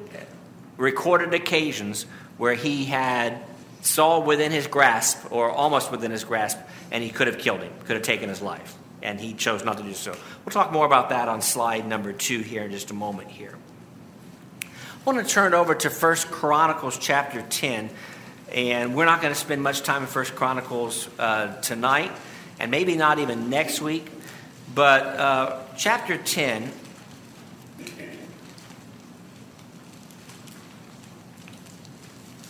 recorded 0.82 1.32
occasions 1.32 2.06
where 2.38 2.54
he 2.54 2.84
had 2.84 3.40
Saul 3.82 4.24
within 4.24 4.50
his 4.50 4.66
grasp, 4.66 5.30
or 5.30 5.50
almost 5.50 5.90
within 5.90 6.10
his 6.10 6.24
grasp, 6.24 6.58
and 6.90 7.02
he 7.02 7.10
could 7.10 7.28
have 7.28 7.38
killed 7.38 7.60
him, 7.60 7.72
could 7.86 7.94
have 7.94 8.02
taken 8.02 8.28
his 8.28 8.42
life, 8.42 8.74
and 9.00 9.20
he 9.20 9.32
chose 9.32 9.64
not 9.64 9.78
to 9.78 9.82
do 9.84 9.94
so. 9.94 10.14
We'll 10.44 10.52
talk 10.52 10.72
more 10.72 10.84
about 10.84 11.10
that 11.10 11.28
on 11.28 11.40
slide 11.40 11.86
number 11.86 12.12
two 12.12 12.40
here 12.40 12.64
in 12.64 12.72
just 12.72 12.90
a 12.90 12.94
moment 12.94 13.30
here. 13.30 13.54
I 14.62 14.66
want 15.04 15.24
to 15.26 15.32
turn 15.32 15.54
over 15.54 15.74
to 15.74 15.90
First 15.90 16.30
Chronicles 16.30 16.98
chapter 16.98 17.42
10, 17.42 17.90
and 18.52 18.94
we're 18.94 19.04
not 19.04 19.20
going 19.20 19.32
to 19.32 19.38
spend 19.38 19.62
much 19.62 19.82
time 19.82 20.02
in 20.02 20.08
First 20.08 20.34
Chronicles 20.34 21.08
uh, 21.18 21.60
tonight, 21.60 22.12
and 22.58 22.70
maybe 22.72 22.96
not 22.96 23.20
even 23.20 23.50
next 23.50 23.80
week, 23.80 24.06
but 24.74 25.02
uh, 25.04 25.60
chapter 25.76 26.16
10 26.16 26.72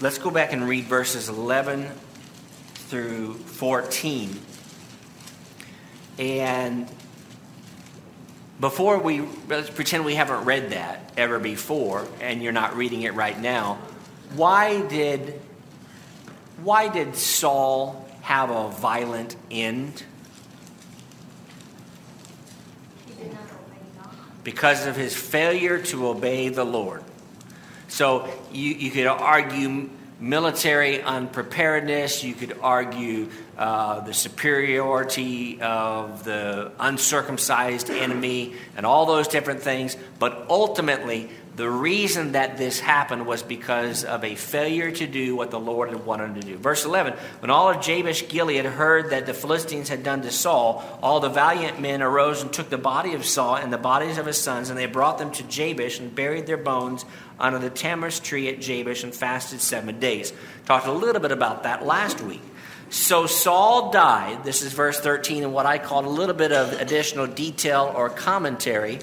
Let's 0.02 0.18
go 0.18 0.32
back 0.32 0.52
and 0.52 0.68
read 0.68 0.86
verses 0.86 1.28
11 1.28 1.88
through 2.74 3.34
14. 3.34 4.36
And 6.18 6.88
before 8.58 8.98
we 8.98 9.20
let's 9.46 9.70
pretend 9.70 10.04
we 10.04 10.16
haven't 10.16 10.44
read 10.44 10.70
that 10.70 11.12
ever 11.16 11.38
before 11.38 12.08
and 12.20 12.42
you're 12.42 12.50
not 12.50 12.76
reading 12.76 13.02
it 13.02 13.14
right 13.14 13.38
now, 13.38 13.78
why 14.34 14.80
did 14.88 15.40
why 16.64 16.88
did 16.88 17.14
Saul 17.14 18.04
have 18.22 18.50
a 18.50 18.70
violent 18.70 19.36
end? 19.52 20.02
Because 24.42 24.84
of 24.84 24.96
his 24.96 25.14
failure 25.14 25.78
to 25.78 26.08
obey 26.08 26.48
the 26.48 26.64
Lord. 26.64 27.04
So 27.92 28.26
you, 28.50 28.70
you 28.70 28.90
could 28.90 29.06
argue 29.06 29.90
military 30.18 31.02
unpreparedness, 31.02 32.24
you 32.24 32.32
could 32.32 32.56
argue 32.62 33.28
uh, 33.58 34.00
the 34.00 34.14
superiority 34.14 35.60
of 35.60 36.24
the 36.24 36.72
uncircumcised 36.78 37.90
enemy, 37.90 38.54
and 38.78 38.86
all 38.86 39.04
those 39.04 39.28
different 39.28 39.60
things. 39.60 39.94
But 40.18 40.46
ultimately, 40.48 41.28
the 41.54 41.68
reason 41.68 42.32
that 42.32 42.56
this 42.56 42.80
happened 42.80 43.26
was 43.26 43.42
because 43.42 44.04
of 44.04 44.24
a 44.24 44.34
failure 44.36 44.90
to 44.90 45.06
do 45.06 45.36
what 45.36 45.50
the 45.50 45.60
Lord 45.60 45.90
had 45.90 46.06
wanted 46.06 46.40
to 46.40 46.46
do. 46.46 46.56
Verse 46.56 46.86
11 46.86 47.12
When 47.40 47.50
all 47.50 47.68
of 47.68 47.82
Jabesh 47.82 48.28
Gilead 48.28 48.64
heard 48.64 49.10
that 49.10 49.26
the 49.26 49.34
Philistines 49.34 49.90
had 49.90 50.02
done 50.02 50.22
to 50.22 50.30
Saul, 50.30 50.82
all 51.02 51.20
the 51.20 51.28
valiant 51.28 51.78
men 51.78 52.00
arose 52.00 52.40
and 52.40 52.50
took 52.50 52.70
the 52.70 52.78
body 52.78 53.12
of 53.12 53.26
Saul 53.26 53.56
and 53.56 53.70
the 53.70 53.76
bodies 53.78 54.16
of 54.16 54.24
his 54.24 54.38
sons, 54.38 54.70
and 54.70 54.78
they 54.78 54.86
brought 54.86 55.18
them 55.18 55.30
to 55.32 55.42
Jabesh 55.42 56.00
and 56.00 56.14
buried 56.14 56.46
their 56.46 56.56
bones 56.56 57.04
under 57.38 57.58
the 57.58 57.70
tamarisk 57.70 58.22
tree 58.22 58.48
at 58.48 58.60
Jabesh 58.60 59.04
and 59.04 59.14
fasted 59.14 59.60
seven 59.60 60.00
days. 60.00 60.32
Talked 60.64 60.86
a 60.86 60.92
little 60.92 61.20
bit 61.20 61.32
about 61.32 61.64
that 61.64 61.84
last 61.84 62.22
week. 62.22 62.40
So 62.88 63.26
Saul 63.26 63.90
died. 63.90 64.42
This 64.44 64.62
is 64.62 64.72
verse 64.72 64.98
13, 65.00 65.44
and 65.44 65.52
what 65.52 65.66
I 65.66 65.76
called 65.76 66.06
a 66.06 66.10
little 66.10 66.34
bit 66.34 66.52
of 66.52 66.72
additional 66.80 67.26
detail 67.26 67.92
or 67.94 68.08
commentary. 68.08 69.00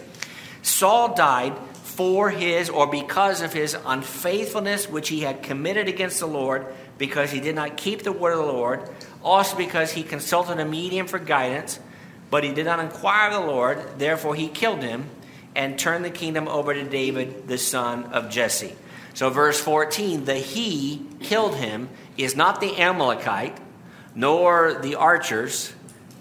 Saul 0.62 1.14
died 1.16 1.54
for 2.00 2.30
his 2.30 2.70
or 2.70 2.88
because 2.88 3.42
of 3.42 3.52
his 3.52 3.76
unfaithfulness 3.86 4.88
which 4.90 5.10
he 5.10 5.20
had 5.20 5.44
committed 5.44 5.90
against 5.90 6.22
the 6.22 6.26
Lord, 6.26 6.66
because 6.98 7.30
he 7.30 7.42
did 7.42 7.56
not 7.56 7.76
keep 7.76 8.04
the 8.04 8.14
word 8.14 8.40
of 8.40 8.46
the 8.46 8.54
Lord, 8.54 8.90
also 9.22 9.58
because 9.58 9.92
he 9.92 10.02
consulted 10.02 10.62
a 10.62 10.66
medium 10.66 11.08
for 11.08 11.20
guidance, 11.20 11.78
but 12.30 12.46
he 12.46 12.54
did 12.54 12.66
not 12.66 12.80
inquire 12.80 13.32
of 13.32 13.42
the 13.42 13.52
Lord, 13.52 14.00
therefore 14.00 14.34
he 14.34 14.48
killed 14.48 14.82
him 14.82 15.10
and 15.58 15.78
turned 15.78 16.06
the 16.06 16.10
kingdom 16.10 16.48
over 16.48 16.74
to 16.74 16.86
David, 16.86 17.50
the 17.50 17.58
son 17.58 18.06
of 18.06 18.30
Jesse. 18.30 18.78
So, 19.14 19.30
verse 19.30 19.60
14, 19.60 20.24
the 20.24 20.36
he 20.36 21.06
killed 21.20 21.56
him 21.56 21.90
is 22.16 22.34
not 22.34 22.62
the 22.62 22.78
Amalekite, 22.78 23.58
nor 24.16 24.76
the 24.76 24.96
archers, 24.96 25.74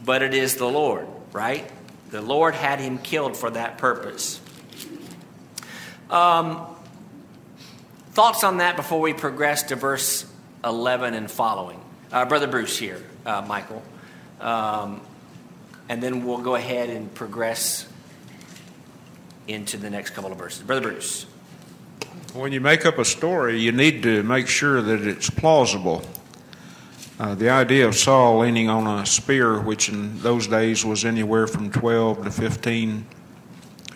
but 0.04 0.22
it 0.22 0.34
is 0.34 0.56
the 0.56 0.66
Lord, 0.66 1.06
right? 1.32 1.70
The 2.10 2.20
Lord 2.20 2.56
had 2.56 2.80
him 2.80 2.98
killed 2.98 3.36
for 3.36 3.50
that 3.50 3.78
purpose. 3.78 4.40
Um, 6.10 6.66
thoughts 8.12 8.44
on 8.44 8.58
that 8.58 8.76
before 8.76 9.00
we 9.00 9.12
progress 9.12 9.64
to 9.64 9.76
verse 9.76 10.26
11 10.64 11.14
and 11.14 11.30
following? 11.30 11.80
Uh, 12.10 12.24
Brother 12.24 12.46
Bruce 12.46 12.78
here, 12.78 13.02
uh, 13.26 13.44
Michael. 13.46 13.82
Um, 14.40 15.00
and 15.88 16.02
then 16.02 16.24
we'll 16.24 16.38
go 16.38 16.54
ahead 16.54 16.90
and 16.90 17.12
progress 17.14 17.86
into 19.46 19.76
the 19.76 19.90
next 19.90 20.10
couple 20.10 20.32
of 20.32 20.38
verses. 20.38 20.62
Brother 20.62 20.82
Bruce. 20.82 21.26
When 22.34 22.52
you 22.52 22.60
make 22.60 22.84
up 22.84 22.98
a 22.98 23.04
story, 23.04 23.58
you 23.58 23.72
need 23.72 24.02
to 24.02 24.22
make 24.22 24.48
sure 24.48 24.82
that 24.82 25.06
it's 25.06 25.30
plausible. 25.30 26.02
Uh, 27.18 27.34
the 27.34 27.50
idea 27.50 27.88
of 27.88 27.96
Saul 27.96 28.38
leaning 28.38 28.68
on 28.68 29.00
a 29.00 29.04
spear, 29.04 29.60
which 29.60 29.88
in 29.88 30.20
those 30.20 30.46
days 30.46 30.84
was 30.84 31.04
anywhere 31.04 31.46
from 31.46 31.70
12 31.70 32.24
to 32.24 32.30
15 32.30 33.06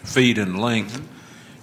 feet 0.02 0.38
in 0.38 0.56
length, 0.56 1.00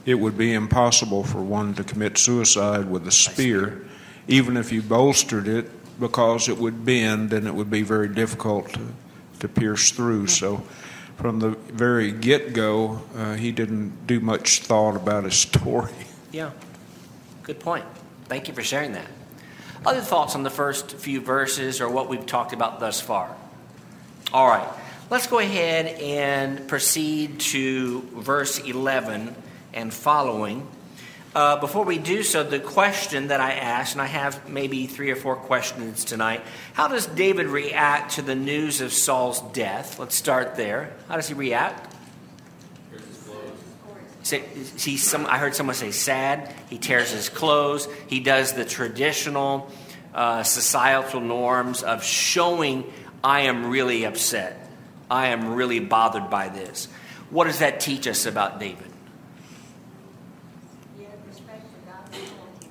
it 0.10 0.20
would 0.20 0.36
be 0.36 0.54
impossible 0.54 1.24
for 1.24 1.40
one 1.40 1.76
to 1.76 1.84
commit 1.84 2.18
suicide 2.18 2.90
with 2.90 3.08
a 3.08 3.12
spear, 3.12 3.86
even 4.28 4.58
if 4.58 4.72
you 4.72 4.82
bolstered 4.82 5.48
it, 5.48 5.70
because 6.00 6.50
it 6.50 6.58
would 6.58 6.84
bend 6.84 7.32
and 7.32 7.46
it 7.46 7.54
would 7.54 7.70
be 7.70 7.84
very 7.84 8.10
difficult 8.10 8.74
to, 8.74 8.88
to 9.40 9.48
pierce 9.48 9.92
through. 9.92 10.26
So, 10.26 10.64
from 11.18 11.40
the 11.40 11.50
very 11.50 12.12
get 12.12 12.54
go, 12.54 13.04
uh, 13.16 13.36
he 13.36 13.52
didn't 13.52 14.08
do 14.08 14.20
much 14.20 14.62
thought 14.62 14.96
about 14.96 15.26
his 15.26 15.36
story. 15.36 15.94
Yeah, 16.32 16.52
good 17.44 17.60
point. 17.60 17.86
Thank 18.26 18.48
you 18.48 18.56
for 18.56 18.64
sharing 18.64 18.94
that. 18.94 19.08
Other 19.86 20.02
thoughts 20.02 20.34
on 20.34 20.42
the 20.42 20.50
first 20.50 20.96
few 20.96 21.22
verses 21.22 21.82
or 21.82 21.90
what 21.90 22.10
we've 22.10 22.26
talked 22.26 22.54
about 22.54 22.80
thus 22.80 23.00
far? 23.00 23.36
All 24.34 24.48
right, 24.48 24.68
let's 25.12 25.28
go 25.28 25.38
ahead 25.38 26.00
and 26.00 26.68
proceed 26.68 27.40
to 27.42 28.02
verse 28.16 28.58
11 28.58 29.36
and 29.74 29.94
following. 29.94 30.68
Uh, 31.36 31.60
before 31.60 31.86
we 31.86 32.00
do 32.00 32.24
so, 32.24 32.44
the 32.44 32.60
question 32.60 33.28
that 33.28 33.40
I 33.40 33.54
asked, 33.54 33.94
and 33.94 34.02
I 34.02 34.08
have 34.08 34.50
maybe 34.50 34.88
three 34.88 35.12
or 35.12 35.16
four 35.16 35.36
questions 35.36 36.04
tonight. 36.04 36.42
How 36.74 36.88
does 36.88 37.06
David 37.06 37.46
react 37.46 38.16
to 38.16 38.24
the 38.24 38.34
news 38.34 38.82
of 38.82 38.92
Saul's 38.92 39.40
death? 39.54 40.00
Let's 40.00 40.16
start 40.16 40.56
there. 40.56 40.96
How 41.08 41.18
does 41.18 41.28
he 41.28 41.36
react? 41.36 41.96
See, 44.24 44.98
some, 44.98 45.26
I 45.28 45.38
heard 45.38 45.56
someone 45.56 45.76
say 45.76 45.92
sad. 45.92 46.54
He 46.70 46.78
tears 46.78 47.12
his 47.12 47.30
clothes. 47.30 47.88
He 48.08 48.20
does 48.20 48.54
the 48.54 48.66
traditional 48.66 49.72
uh, 50.14 50.44
societal 50.44 51.22
norms 51.22 51.84
of 51.84 52.04
showing, 52.04 52.92
I 53.24 53.42
am 53.42 53.70
really 53.70 54.04
upset. 54.04 54.70
I 55.10 55.28
am 55.28 55.54
really 55.54 55.80
bothered 55.80 56.30
by 56.30 56.50
this. 56.50 56.88
What 57.30 57.46
does 57.46 57.60
that 57.60 57.80
teach 57.80 58.08
us 58.08 58.26
about 58.26 58.60
David? 58.60 58.89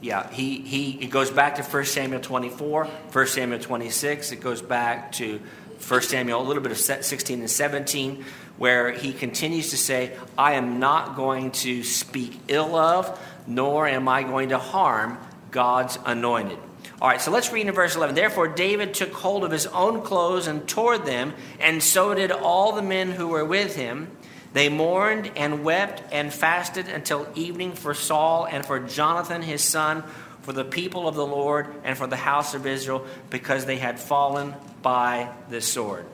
Yeah, 0.01 0.31
he, 0.31 0.61
he 0.61 0.93
it 1.03 1.11
goes 1.11 1.31
back 1.31 1.57
to 1.57 1.63
1 1.63 1.85
Samuel 1.85 2.21
24, 2.21 2.85
1 2.85 3.27
Samuel 3.27 3.61
26. 3.61 4.33
It 4.33 4.41
goes 4.41 4.63
back 4.63 5.13
to 5.13 5.41
1 5.87 6.03
Samuel, 6.03 6.41
a 6.41 6.47
little 6.47 6.63
bit 6.63 6.73
of 6.73 6.79
16 6.79 7.41
and 7.41 7.51
17, 7.51 8.25
where 8.57 8.93
he 8.93 9.13
continues 9.13 9.71
to 9.71 9.77
say, 9.77 10.17
I 10.37 10.55
am 10.55 10.79
not 10.79 11.17
going 11.17 11.53
to 11.53 11.83
speak 11.83 12.41
ill 12.49 12.75
of, 12.77 13.19
nor 13.47 13.87
am 13.87 14.09
I 14.09 14.23
going 14.23 14.51
to 14.51 14.59
harm 14.59 15.19
God's 15.51 15.99
anointed. 16.05 16.59
All 17.01 17.09
right, 17.09 17.21
so 17.21 17.31
let's 17.31 17.53
read 17.53 17.67
in 17.67 17.75
verse 17.75 17.95
11. 17.95 18.17
Therefore, 18.17 18.49
David 18.49 18.93
took 18.93 19.13
hold 19.13 19.45
of 19.45 19.53
his 19.53 19.67
own 19.67 20.03
clothes 20.03 20.49
and 20.49 20.67
tore 20.69 20.99
them, 20.99 21.33
and 21.61 21.81
so 21.81 22.13
did 22.13 22.33
all 22.33 22.73
the 22.73 22.83
men 22.83 23.13
who 23.13 23.29
were 23.29 23.45
with 23.45 23.77
him. 23.77 24.09
They 24.59 24.69
mourned 24.69 25.31
and 25.37 25.63
wept 25.63 26.03
and 26.11 26.35
fasted 26.35 26.89
until 26.89 27.29
evening 27.37 27.75
for 27.75 27.95
Saul 27.95 28.45
and 28.45 28.67
for 28.67 28.81
Jonathan 28.81 29.41
his 29.41 29.63
son, 29.63 30.03
for 30.43 30.53
the 30.53 30.65
people 30.65 31.07
of 31.07 31.15
the 31.15 31.25
Lord 31.25 31.69
and 31.85 31.97
for 31.97 32.09
the 32.09 32.17
house 32.17 32.55
of 32.55 32.67
Israel, 32.67 33.07
because 33.31 33.67
they 33.67 33.77
had 33.77 34.01
fallen 34.01 34.57
by 34.83 35.29
the 35.49 35.61
sword. 35.61 36.07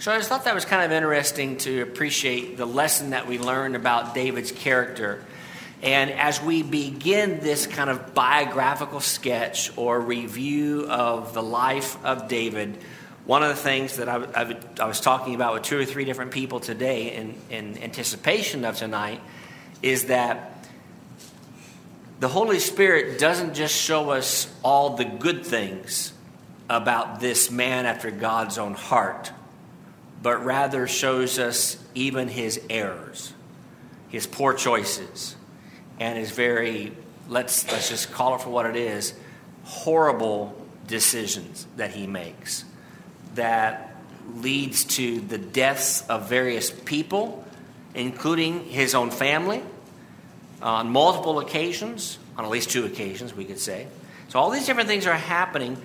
So 0.00 0.10
I 0.10 0.16
just 0.16 0.28
thought 0.28 0.44
that 0.46 0.56
was 0.56 0.64
kind 0.64 0.84
of 0.84 0.90
interesting 0.90 1.56
to 1.58 1.82
appreciate 1.82 2.56
the 2.56 2.66
lesson 2.66 3.10
that 3.10 3.28
we 3.28 3.38
learned 3.38 3.76
about 3.76 4.12
David's 4.12 4.50
character. 4.50 5.24
And 5.84 6.10
as 6.10 6.42
we 6.42 6.64
begin 6.64 7.38
this 7.38 7.68
kind 7.68 7.90
of 7.90 8.12
biographical 8.12 8.98
sketch 8.98 9.70
or 9.78 10.00
review 10.00 10.88
of 10.90 11.32
the 11.32 11.44
life 11.44 12.04
of 12.04 12.26
David, 12.26 12.76
one 13.24 13.42
of 13.42 13.50
the 13.50 13.62
things 13.62 13.96
that 13.96 14.08
I, 14.08 14.16
I, 14.34 14.56
I, 14.80 14.86
was 14.86 15.00
talking 15.00 15.34
about 15.34 15.54
with 15.54 15.62
two 15.62 15.78
or 15.78 15.84
three 15.84 16.04
different 16.04 16.32
people 16.32 16.58
today 16.58 17.14
in, 17.14 17.34
in 17.50 17.78
anticipation 17.82 18.64
of 18.64 18.76
tonight 18.76 19.20
is 19.80 20.06
that 20.06 20.66
the 22.18 22.28
Holy 22.28 22.58
Spirit 22.58 23.18
doesn't 23.18 23.54
just 23.54 23.74
show 23.74 24.10
us 24.10 24.52
all 24.64 24.96
the 24.96 25.04
good 25.04 25.46
things 25.46 26.12
about 26.68 27.20
this 27.20 27.50
man 27.50 27.86
after 27.86 28.10
God's 28.10 28.58
own 28.58 28.74
heart 28.74 29.32
but 30.22 30.44
rather 30.44 30.86
shows 30.86 31.38
us 31.38 31.76
even 31.94 32.28
his 32.28 32.60
errors, 32.70 33.32
his 34.08 34.26
poor 34.26 34.54
choices, 34.54 35.36
and 35.98 36.16
his 36.16 36.30
very, 36.30 36.92
let's, 37.28 37.70
let's 37.72 37.88
just 37.88 38.12
call 38.12 38.36
it 38.36 38.40
for 38.40 38.50
what 38.50 38.66
it 38.66 38.76
is, 38.76 39.14
horrible 39.64 40.56
decisions 40.86 41.66
that 41.76 41.90
he 41.90 42.06
makes 42.06 42.64
that 43.34 43.94
leads 44.36 44.84
to 44.84 45.20
the 45.20 45.38
deaths 45.38 46.06
of 46.08 46.28
various 46.28 46.70
people, 46.70 47.44
including 47.94 48.64
his 48.64 48.94
own 48.94 49.10
family, 49.10 49.62
on 50.60 50.90
multiple 50.90 51.40
occasions, 51.40 52.18
on 52.36 52.44
at 52.44 52.50
least 52.50 52.70
two 52.70 52.84
occasions, 52.84 53.34
we 53.34 53.44
could 53.44 53.58
say. 53.58 53.86
So, 54.28 54.38
all 54.38 54.50
these 54.50 54.66
different 54.66 54.88
things 54.88 55.06
are 55.06 55.14
happening 55.14 55.76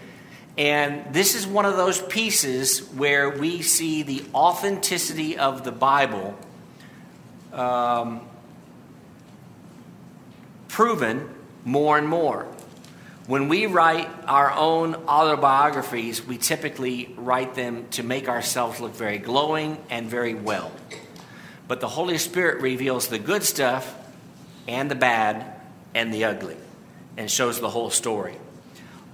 and 0.57 1.13
this 1.13 1.35
is 1.35 1.45
one 1.45 1.65
of 1.65 1.77
those 1.77 2.01
pieces 2.01 2.79
where 2.93 3.29
we 3.29 3.61
see 3.61 4.01
the 4.01 4.23
authenticity 4.33 5.37
of 5.37 5.63
the 5.63 5.71
Bible 5.71 6.35
um, 7.53 8.21
proven 10.67 11.29
more 11.63 11.99
and 11.99 12.07
more. 12.07 12.47
When 13.27 13.49
we 13.49 13.65
write 13.65 14.09
our 14.25 14.53
own 14.53 14.95
autobiographies, 14.95 16.25
we 16.25 16.37
typically 16.37 17.13
write 17.17 17.55
them 17.55 17.89
to 17.89 18.01
make 18.01 18.29
ourselves 18.29 18.79
look 18.79 18.95
very 18.95 19.17
glowing 19.17 19.77
and 19.89 20.09
very 20.09 20.33
well. 20.33 20.71
But 21.67 21.81
the 21.81 21.89
Holy 21.89 22.17
Spirit 22.19 22.61
reveals 22.61 23.09
the 23.09 23.19
good 23.19 23.43
stuff 23.43 23.93
and 24.65 24.89
the 24.89 24.95
bad 24.95 25.45
and 25.93 26.13
the 26.13 26.23
ugly 26.23 26.55
and 27.17 27.29
shows 27.29 27.59
the 27.59 27.69
whole 27.69 27.89
story. 27.89 28.37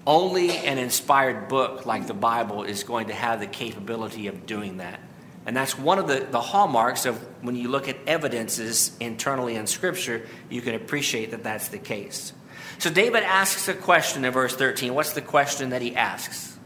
Only 0.05 0.57
an 0.57 0.77
inspired 0.77 1.47
book 1.47 1.87
like 1.87 2.05
the 2.05 2.13
Bible 2.13 2.61
is 2.61 2.83
going 2.83 3.07
to 3.07 3.13
have 3.15 3.39
the 3.39 3.47
capability 3.47 4.27
of 4.27 4.45
doing 4.45 4.77
that. 4.77 4.99
And 5.47 5.57
that's 5.57 5.75
one 5.75 5.97
of 5.97 6.07
the, 6.07 6.19
the 6.29 6.39
hallmarks 6.39 7.07
of 7.07 7.17
when 7.41 7.55
you 7.55 7.67
look 7.67 7.89
at 7.89 7.97
evidences 8.05 8.95
internally 8.99 9.55
in 9.55 9.65
Scripture, 9.65 10.27
you 10.51 10.61
can 10.61 10.75
appreciate 10.75 11.31
that 11.31 11.41
that's 11.41 11.69
the 11.69 11.79
case. 11.79 12.31
So 12.83 12.89
David 12.89 13.23
asks 13.23 13.69
a 13.69 13.73
question 13.73 14.25
in 14.25 14.33
verse 14.33 14.57
13. 14.57 14.93
What's 14.93 15.13
the 15.13 15.21
question 15.21 15.69
that 15.69 15.81
he 15.81 15.95
asks? 15.95 16.57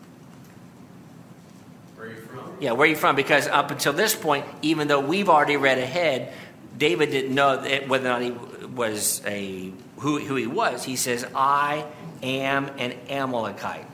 Where 1.95 2.07
are 2.07 2.09
you 2.09 2.15
from? 2.21 2.57
Yeah, 2.59 2.71
where 2.71 2.87
are 2.87 2.89
you 2.89 2.95
from? 2.95 3.15
Because 3.15 3.47
up 3.47 3.69
until 3.69 3.93
this 3.93 4.15
point, 4.15 4.43
even 4.63 4.87
though 4.87 4.99
we've 4.99 5.29
already 5.29 5.57
read 5.57 5.77
ahead, 5.77 6.33
David 6.75 7.11
didn't 7.11 7.35
know 7.35 7.59
whether 7.85 8.09
or 8.09 8.19
not 8.19 8.23
he 8.23 8.31
was 8.31 9.21
a 9.27 9.71
who, 9.97 10.17
who 10.17 10.33
he 10.33 10.47
was. 10.47 10.83
He 10.83 10.95
says, 10.95 11.23
I 11.35 11.85
am 12.23 12.65
an 12.79 12.93
Amalekite. 13.09 13.85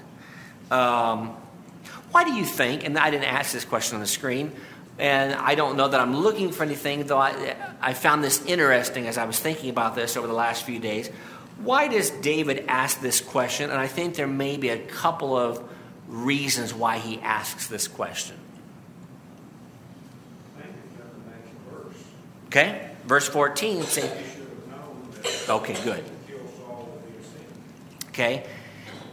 Um, 0.71 1.35
why 2.11 2.23
do 2.23 2.31
you 2.31 2.45
think, 2.45 2.85
and 2.85 2.97
I 2.97 3.09
didn't 3.11 3.25
ask 3.25 3.51
this 3.51 3.65
question 3.65 3.95
on 3.95 3.99
the 3.99 4.07
screen, 4.07 4.53
and 4.97 5.33
I 5.33 5.55
don't 5.55 5.75
know 5.75 5.89
that 5.89 5.99
I'm 5.99 6.15
looking 6.15 6.53
for 6.53 6.63
anything, 6.63 7.03
though 7.05 7.17
I, 7.17 7.55
I 7.81 7.93
found 7.93 8.23
this 8.23 8.45
interesting 8.45 9.07
as 9.07 9.17
I 9.17 9.25
was 9.25 9.37
thinking 9.39 9.69
about 9.69 9.95
this 9.95 10.15
over 10.15 10.27
the 10.27 10.33
last 10.33 10.63
few 10.63 10.79
days. 10.79 11.09
Why 11.63 11.87
does 11.87 12.09
David 12.09 12.65
ask 12.67 12.99
this 12.99 13.21
question? 13.21 13.69
And 13.69 13.79
I 13.79 13.87
think 13.87 14.15
there 14.15 14.27
may 14.27 14.57
be 14.57 14.69
a 14.69 14.77
couple 14.77 15.37
of 15.37 15.63
reasons 16.07 16.73
why 16.73 16.97
he 16.97 17.19
asks 17.21 17.67
this 17.67 17.87
question. 17.87 18.35
Okay, 22.47 22.91
verse 23.05 23.27
14. 23.29 23.83
Say, 23.83 24.23
okay, 25.49 25.83
good. 25.83 26.03
Okay? 28.09 28.45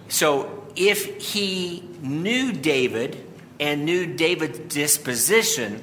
So 0.09 0.65
if 0.77 1.23
he 1.23 1.83
knew 2.03 2.53
David 2.53 3.25
and 3.59 3.87
knew 3.87 4.07
David's 4.07 4.59
disposition, 4.59 5.83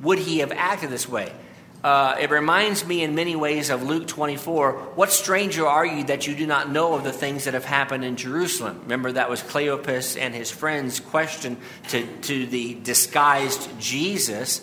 would 0.00 0.18
he 0.18 0.38
have 0.38 0.52
acted 0.52 0.90
this 0.90 1.08
way? 1.08 1.32
Uh, 1.86 2.16
it 2.18 2.30
reminds 2.30 2.84
me 2.84 3.04
in 3.04 3.14
many 3.14 3.36
ways 3.36 3.70
of 3.70 3.84
Luke 3.84 4.08
24. 4.08 4.72
What 4.96 5.12
stranger 5.12 5.64
are 5.64 5.86
you 5.86 6.02
that 6.06 6.26
you 6.26 6.34
do 6.34 6.44
not 6.44 6.68
know 6.68 6.94
of 6.94 7.04
the 7.04 7.12
things 7.12 7.44
that 7.44 7.54
have 7.54 7.64
happened 7.64 8.04
in 8.04 8.16
Jerusalem? 8.16 8.80
Remember, 8.82 9.12
that 9.12 9.30
was 9.30 9.40
Cleopas 9.40 10.20
and 10.20 10.34
his 10.34 10.50
friends' 10.50 10.98
question 10.98 11.58
to, 11.90 12.04
to 12.22 12.46
the 12.46 12.74
disguised 12.74 13.70
Jesus 13.78 14.62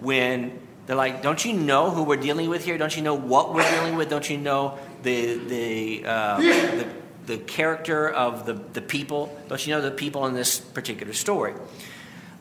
when 0.00 0.60
they're 0.86 0.96
like, 0.96 1.22
Don't 1.22 1.44
you 1.44 1.52
know 1.52 1.92
who 1.92 2.02
we're 2.02 2.16
dealing 2.16 2.50
with 2.50 2.64
here? 2.64 2.76
Don't 2.76 2.96
you 2.96 3.04
know 3.04 3.14
what 3.14 3.54
we're 3.54 3.70
dealing 3.70 3.94
with? 3.94 4.10
Don't 4.10 4.28
you 4.28 4.38
know 4.38 4.76
the, 5.04 5.36
the, 5.36 6.04
uh, 6.04 6.40
the 6.40 6.88
the 7.26 7.38
character 7.38 8.08
of 8.08 8.46
the, 8.46 8.54
the 8.54 8.82
people. 8.82 9.34
Don't 9.48 9.64
you 9.64 9.72
know 9.74 9.80
the 9.80 9.92
people 9.92 10.26
in 10.26 10.34
this 10.34 10.58
particular 10.58 11.12
story? 11.12 11.54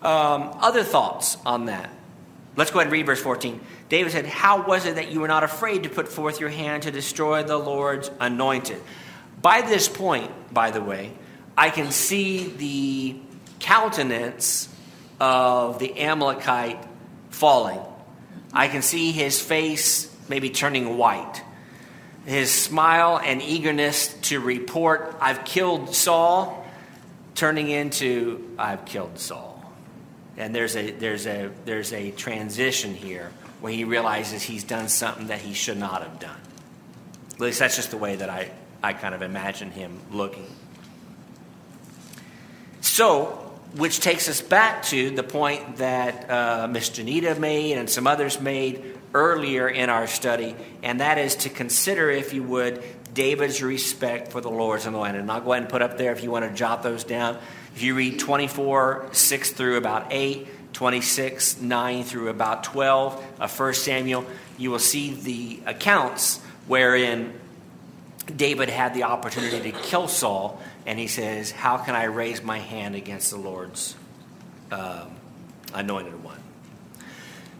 Um, 0.02 0.58
other 0.60 0.84
thoughts 0.84 1.38
on 1.46 1.68
that? 1.68 1.92
Let's 2.56 2.70
go 2.70 2.80
ahead 2.80 2.88
and 2.88 2.94
read 2.94 3.06
verse 3.06 3.22
14. 3.22 3.60
David 3.94 4.12
said, 4.12 4.26
How 4.26 4.66
was 4.66 4.88
it 4.88 4.96
that 4.96 5.12
you 5.12 5.20
were 5.20 5.28
not 5.28 5.44
afraid 5.44 5.84
to 5.84 5.90
put 5.90 6.08
forth 6.08 6.40
your 6.40 6.50
hand 6.50 6.82
to 6.82 6.92
destroy 6.92 7.44
the 7.44 7.58
Lord's 7.58 8.10
anointed? 8.20 8.82
By 9.40 9.62
this 9.62 9.88
point, 9.88 10.32
by 10.52 10.72
the 10.72 10.82
way, 10.82 11.12
I 11.56 11.70
can 11.70 11.92
see 11.92 12.48
the 12.48 13.16
countenance 13.60 14.68
of 15.20 15.78
the 15.78 16.00
Amalekite 16.00 16.84
falling. 17.30 17.82
I 18.52 18.68
can 18.68 18.82
see 18.82 19.12
his 19.12 19.40
face 19.40 20.12
maybe 20.28 20.50
turning 20.50 20.98
white 20.98 21.44
his 22.26 22.52
smile 22.52 23.22
and 23.24 23.44
eagerness 23.44 24.08
to 24.24 24.40
report, 24.40 25.16
I've 25.22 25.46
killed 25.46 25.94
Saul, 25.94 26.66
turning 27.36 27.70
into, 27.70 28.56
I've 28.58 28.86
killed 28.86 29.20
Saul. 29.20 29.64
And 30.36 30.56
there's 30.56 30.76
a, 30.76 30.90
there's 30.90 31.28
a, 31.28 31.52
there's 31.66 31.94
a 31.94 32.10
transition 32.10 32.96
here 32.96 33.30
where 33.64 33.72
he 33.72 33.86
realizes 33.86 34.44
he's 34.44 34.66
done 34.66 34.90
something 34.90 35.28
that 35.28 35.40
he 35.40 35.54
should 35.54 35.78
not 35.78 36.04
have 36.04 36.20
done. 36.20 36.36
At 37.32 37.40
least 37.40 37.60
that's 37.60 37.78
just 37.78 37.92
the 37.92 37.98
way 37.98 38.18
that 38.18 38.30
I, 38.30 38.52
I 38.84 38.92
kind 38.92 39.16
of 39.16 39.22
imagine 39.22 39.72
him 39.72 40.02
looking. 40.12 40.54
So, 42.82 43.54
which 43.76 44.02
takes 44.02 44.28
us 44.28 44.42
back 44.42 44.84
to 44.88 45.12
the 45.12 45.24
point 45.24 45.78
that 45.78 46.30
uh, 46.30 46.68
Miss 46.68 46.90
Janita 46.90 47.40
made 47.40 47.78
and 47.78 47.90
some 47.90 48.06
others 48.06 48.38
made 48.38 48.84
earlier 49.14 49.70
in 49.70 49.90
our 49.90 50.08
study, 50.08 50.58
and 50.82 51.00
that 51.00 51.18
is 51.18 51.38
to 51.38 51.50
consider, 51.50 52.10
if 52.10 52.34
you 52.34 52.44
would, 52.44 52.84
David's 53.14 53.64
respect 53.64 54.34
for 54.34 54.42
the 54.42 54.52
Lord's 54.52 54.86
anointed. 54.88 55.22
And 55.22 55.32
I'll 55.32 55.40
go 55.40 55.54
ahead 55.54 55.64
and 55.64 55.72
put 55.72 55.82
up 55.82 55.98
there 55.98 56.12
if 56.12 56.22
you 56.22 56.32
want 56.32 56.44
to 56.44 56.54
jot 56.54 56.84
those 56.84 57.06
down. 57.06 57.38
If 57.78 57.82
you 57.82 57.96
read 57.96 58.20
24, 58.20 59.08
6 59.14 59.52
through 59.52 59.78
about 59.78 60.08
8, 60.12 60.50
26, 60.74 61.62
9 61.62 62.04
through 62.04 62.30
about 62.30 62.64
12 62.64 63.26
of 63.40 63.60
1 63.60 63.74
Samuel, 63.76 64.26
you 64.58 64.72
will 64.72 64.80
see 64.80 65.14
the 65.14 65.60
accounts 65.66 66.40
wherein 66.68 67.34
David 68.36 68.70
had 68.70 68.94
the 68.94 69.04
opportunity 69.04 69.72
to 69.72 69.78
kill 69.78 70.08
Saul, 70.08 70.62
and 70.86 70.98
he 70.98 71.08
says, 71.08 71.52
How 71.52 71.78
can 71.78 71.96
I 71.96 72.06
raise 72.06 72.42
my 72.42 72.60
hand 72.60 72.96
against 72.96 73.32
the 73.32 73.38
Lord's 73.38 73.96
um, 74.72 75.16
anointed 75.74 76.24
one? 76.24 76.40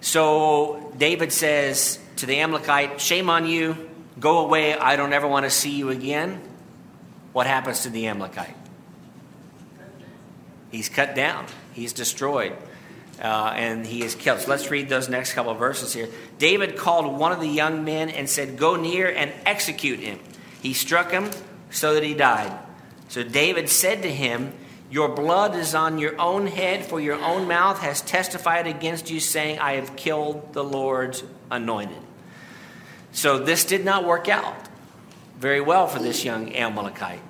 So 0.02 0.94
David 0.98 1.32
says 1.32 2.00
to 2.18 2.26
the 2.26 2.40
Amalekite, 2.40 3.00
Shame 3.00 3.30
on 3.30 3.46
you, 3.46 3.90
go 4.20 4.40
away, 4.40 4.74
I 4.78 4.96
don't 4.96 5.14
ever 5.14 5.28
want 5.28 5.46
to 5.46 5.50
see 5.50 5.72
you 5.72 5.90
again. 5.90 6.42
What 7.34 7.48
happens 7.48 7.82
to 7.82 7.90
the 7.90 8.08
Amalekite? 8.08 8.56
He's 10.72 10.90
cut 10.90 11.16
down, 11.16 11.46
he's 11.74 11.94
destroyed. 11.94 12.56
Uh, 13.22 13.54
and 13.56 13.86
he 13.86 14.04
is 14.04 14.16
killed. 14.16 14.40
So 14.40 14.50
let's 14.50 14.70
read 14.72 14.90
those 14.90 15.08
next 15.08 15.34
couple 15.34 15.52
of 15.52 15.60
verses 15.60 15.94
here. 15.94 16.10
David 16.40 16.76
called 16.76 17.18
one 17.18 17.32
of 17.32 17.40
the 17.40 17.48
young 17.48 17.86
men 17.86 18.10
and 18.10 18.30
said, 18.30 18.58
Go 18.58 18.76
near 18.76 19.10
and 19.10 19.32
execute 19.46 20.00
him. 20.00 20.20
He 20.62 20.74
struck 20.74 21.12
him 21.12 21.30
so 21.70 21.94
that 21.94 22.04
he 22.04 22.14
died. 22.14 22.58
So 23.10 23.24
David 23.24 23.70
said 23.70 24.02
to 24.02 24.12
him, 24.12 24.54
Your 24.90 25.10
blood 25.10 25.56
is 25.56 25.76
on 25.76 26.00
your 26.00 26.20
own 26.20 26.48
head, 26.48 26.86
for 26.86 27.00
your 27.00 27.22
own 27.22 27.48
mouth 27.48 27.80
has 27.80 28.02
testified 28.02 28.68
against 28.68 29.12
you, 29.12 29.20
saying, 29.20 29.60
I 29.60 29.74
have 29.74 29.96
killed 29.96 30.54
the 30.54 30.64
Lord's 30.64 31.24
anointed. 31.52 32.02
So 33.12 33.38
this 33.38 33.64
did 33.64 33.86
not 33.86 34.06
work 34.06 34.28
out 34.28 34.56
very 35.38 35.62
well 35.62 35.88
for 35.88 36.00
this 36.00 36.26
young 36.26 36.56
Amalekite. 36.56 37.22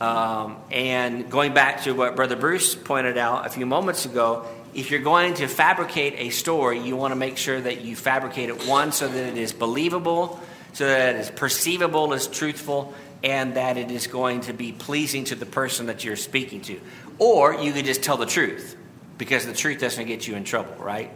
Um, 0.00 0.58
and 0.70 1.28
going 1.28 1.52
back 1.52 1.82
to 1.82 1.92
what 1.92 2.14
Brother 2.14 2.36
Bruce 2.36 2.76
pointed 2.76 3.18
out 3.18 3.46
a 3.46 3.50
few 3.50 3.66
moments 3.66 4.04
ago, 4.04 4.46
if 4.74 4.90
you're 4.90 5.00
going 5.00 5.34
to 5.34 5.48
fabricate 5.48 6.14
a 6.16 6.30
story, 6.30 6.80
you 6.80 6.96
want 6.96 7.12
to 7.12 7.16
make 7.16 7.36
sure 7.36 7.60
that 7.60 7.82
you 7.82 7.96
fabricate 7.96 8.48
it 8.48 8.66
one 8.66 8.92
so 8.92 9.08
that 9.08 9.26
it 9.28 9.38
is 9.38 9.52
believable, 9.52 10.40
so 10.72 10.86
that 10.86 11.16
it 11.16 11.20
is 11.20 11.30
perceivable 11.30 12.12
as 12.12 12.26
truthful, 12.26 12.94
and 13.24 13.54
that 13.54 13.76
it 13.76 13.90
is 13.90 14.06
going 14.06 14.42
to 14.42 14.52
be 14.52 14.72
pleasing 14.72 15.24
to 15.24 15.34
the 15.34 15.46
person 15.46 15.86
that 15.86 16.04
you're 16.04 16.16
speaking 16.16 16.60
to. 16.62 16.80
Or 17.18 17.54
you 17.54 17.72
could 17.72 17.84
just 17.84 18.02
tell 18.02 18.16
the 18.16 18.26
truth, 18.26 18.76
because 19.16 19.46
the 19.46 19.54
truth 19.54 19.80
doesn't 19.80 20.06
get 20.06 20.26
you 20.26 20.36
in 20.36 20.44
trouble, 20.44 20.74
right? 20.76 21.10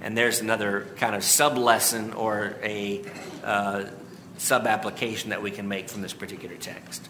And 0.00 0.18
there's 0.18 0.40
another 0.40 0.86
kind 0.96 1.14
of 1.14 1.22
sub 1.22 1.56
lesson 1.56 2.12
or 2.12 2.56
a 2.62 3.04
uh, 3.44 3.84
sub 4.38 4.66
application 4.66 5.30
that 5.30 5.42
we 5.42 5.50
can 5.50 5.68
make 5.68 5.88
from 5.88 6.02
this 6.02 6.12
particular 6.12 6.56
text. 6.56 7.08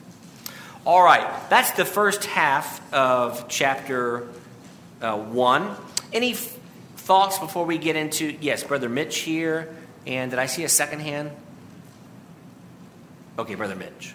All 0.85 1.03
right, 1.03 1.49
that's 1.49 1.71
the 1.73 1.87
first 1.87 2.27
half 2.27 2.93
of 2.93 3.49
chapter 3.49 4.29
uh, 5.05 5.17
1. 5.17 5.77
Any 6.13 6.33
f- 6.33 6.57
thoughts 6.97 7.39
before 7.39 7.67
we 7.67 7.79
get 7.79 7.95
into, 7.95 8.37
yes, 8.41 8.65
Brother 8.65 8.89
Mitch 8.89 9.19
here. 9.19 9.75
And 10.07 10.31
did 10.31 10.41
I 10.41 10.47
see 10.47 10.65
a 10.65 10.69
second 10.69 11.01
hand? 11.01 11.31
Okay, 13.39 13.55
Brother 13.55 13.77
Mitch. 13.77 14.15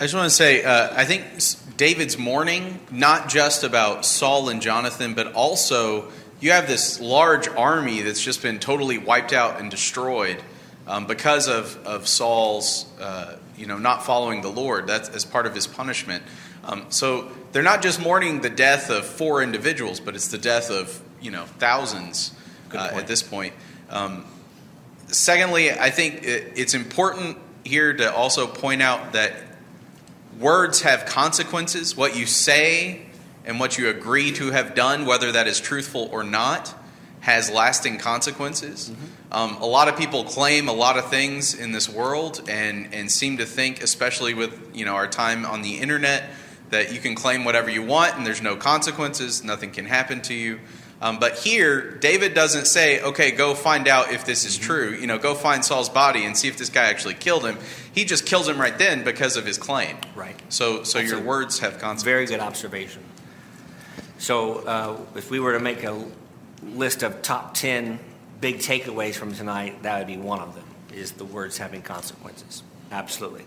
I 0.00 0.02
just 0.02 0.14
want 0.14 0.26
to 0.26 0.34
say, 0.34 0.62
uh, 0.62 0.92
I 0.94 1.04
think 1.04 1.24
David's 1.76 2.18
mourning, 2.18 2.78
not 2.90 3.28
just 3.28 3.64
about 3.64 4.04
Saul 4.04 4.48
and 4.48 4.62
Jonathan, 4.62 5.14
but 5.14 5.32
also 5.32 6.10
you 6.40 6.52
have 6.52 6.68
this 6.68 7.00
large 7.00 7.48
army 7.48 8.02
that's 8.02 8.22
just 8.22 8.42
been 8.42 8.58
totally 8.58 8.98
wiped 8.98 9.32
out 9.32 9.60
and 9.60 9.70
destroyed 9.70 10.42
um, 10.86 11.06
because 11.06 11.48
of, 11.48 11.76
of 11.84 12.06
Saul's, 12.06 12.86
uh, 13.00 13.36
you 13.56 13.66
know, 13.66 13.76
not 13.76 14.04
following 14.04 14.40
the 14.40 14.50
Lord. 14.50 14.86
That's 14.86 15.08
as 15.08 15.24
part 15.24 15.46
of 15.46 15.54
his 15.54 15.66
punishment. 15.66 16.22
Um, 16.64 16.86
so 16.90 17.28
they're 17.52 17.62
not 17.62 17.82
just 17.82 18.00
mourning 18.00 18.40
the 18.40 18.50
death 18.50 18.90
of 18.90 19.06
four 19.06 19.42
individuals, 19.42 20.00
but 20.00 20.14
it's 20.14 20.28
the 20.28 20.38
death 20.38 20.70
of, 20.70 21.00
you 21.20 21.30
know, 21.30 21.44
thousands 21.44 22.34
uh, 22.74 22.90
at 22.94 23.06
this 23.06 23.22
point. 23.22 23.54
Um, 23.90 24.24
secondly, 25.06 25.70
I 25.70 25.90
think 25.90 26.24
it, 26.24 26.52
it's 26.56 26.74
important 26.74 27.38
here 27.64 27.92
to 27.94 28.14
also 28.14 28.46
point 28.46 28.82
out 28.82 29.12
that 29.12 29.34
words 30.38 30.82
have 30.82 31.06
consequences. 31.06 31.96
What 31.96 32.16
you 32.16 32.26
say 32.26 33.06
and 33.44 33.58
what 33.58 33.78
you 33.78 33.88
agree 33.88 34.32
to 34.32 34.50
have 34.50 34.74
done, 34.74 35.06
whether 35.06 35.32
that 35.32 35.46
is 35.46 35.60
truthful 35.60 36.08
or 36.12 36.22
not, 36.22 36.74
has 37.20 37.50
lasting 37.50 37.98
consequences. 37.98 38.90
Mm-hmm. 38.90 39.04
Um, 39.30 39.56
a 39.62 39.66
lot 39.66 39.88
of 39.88 39.96
people 39.96 40.24
claim 40.24 40.68
a 40.68 40.72
lot 40.72 40.96
of 40.98 41.10
things 41.10 41.54
in 41.54 41.72
this 41.72 41.88
world 41.88 42.42
and, 42.48 42.94
and 42.94 43.10
seem 43.10 43.38
to 43.38 43.44
think, 43.44 43.82
especially 43.82 44.34
with 44.34 44.74
you 44.74 44.84
know 44.84 44.94
our 44.94 45.08
time 45.08 45.44
on 45.44 45.62
the 45.62 45.78
internet, 45.78 46.30
that 46.70 46.92
you 46.92 47.00
can 47.00 47.14
claim 47.14 47.44
whatever 47.44 47.70
you 47.70 47.82
want 47.82 48.16
and 48.16 48.26
there's 48.26 48.42
no 48.42 48.56
consequences, 48.56 49.42
nothing 49.42 49.70
can 49.70 49.86
happen 49.86 50.20
to 50.22 50.34
you. 50.34 50.60
Um, 51.00 51.20
but 51.20 51.38
here, 51.38 51.92
David 51.92 52.34
doesn't 52.34 52.66
say, 52.66 53.00
okay, 53.00 53.30
go 53.30 53.54
find 53.54 53.86
out 53.86 54.12
if 54.12 54.24
this 54.24 54.44
is 54.44 54.56
mm-hmm. 54.56 54.64
true. 54.64 54.90
You 54.90 55.06
know, 55.06 55.18
go 55.18 55.34
find 55.34 55.64
Saul's 55.64 55.88
body 55.88 56.24
and 56.24 56.36
see 56.36 56.48
if 56.48 56.58
this 56.58 56.70
guy 56.70 56.86
actually 56.86 57.14
killed 57.14 57.44
him. 57.44 57.56
He 57.92 58.04
just 58.04 58.26
kills 58.26 58.48
him 58.48 58.60
right 58.60 58.76
then 58.76 59.04
because 59.04 59.36
of 59.36 59.46
his 59.46 59.58
claim. 59.58 59.96
Right. 60.16 60.40
So, 60.48 60.82
so 60.82 60.98
your 60.98 61.20
words 61.20 61.60
have 61.60 61.74
consequences. 61.74 62.04
Very 62.04 62.26
good 62.26 62.40
observation. 62.40 63.02
So, 64.18 64.56
uh, 64.66 65.00
if 65.14 65.30
we 65.30 65.38
were 65.38 65.52
to 65.52 65.60
make 65.60 65.84
a 65.84 66.04
list 66.64 67.04
of 67.04 67.22
top 67.22 67.54
10 67.54 68.00
big 68.40 68.58
takeaways 68.58 69.14
from 69.14 69.32
tonight, 69.32 69.84
that 69.84 69.98
would 69.98 70.08
be 70.08 70.16
one 70.16 70.40
of 70.40 70.56
them, 70.56 70.64
is 70.92 71.12
the 71.12 71.24
words 71.24 71.58
having 71.58 71.82
consequences. 71.82 72.64
Absolutely. 72.90 73.44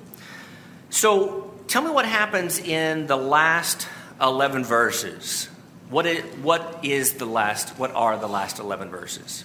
So, 0.89 1.50
tell 1.67 1.81
me 1.81 1.91
what 1.91 2.05
happens 2.05 2.59
in 2.59 3.07
the 3.07 3.17
last 3.17 3.87
11 4.21 4.63
verses. 4.63 5.49
What 5.89 6.05
is, 6.05 6.23
what 6.37 6.79
is 6.83 7.13
the 7.13 7.25
last, 7.25 7.77
what 7.77 7.91
are 7.93 8.17
the 8.17 8.27
last 8.27 8.59
11 8.59 8.89
verses? 8.89 9.43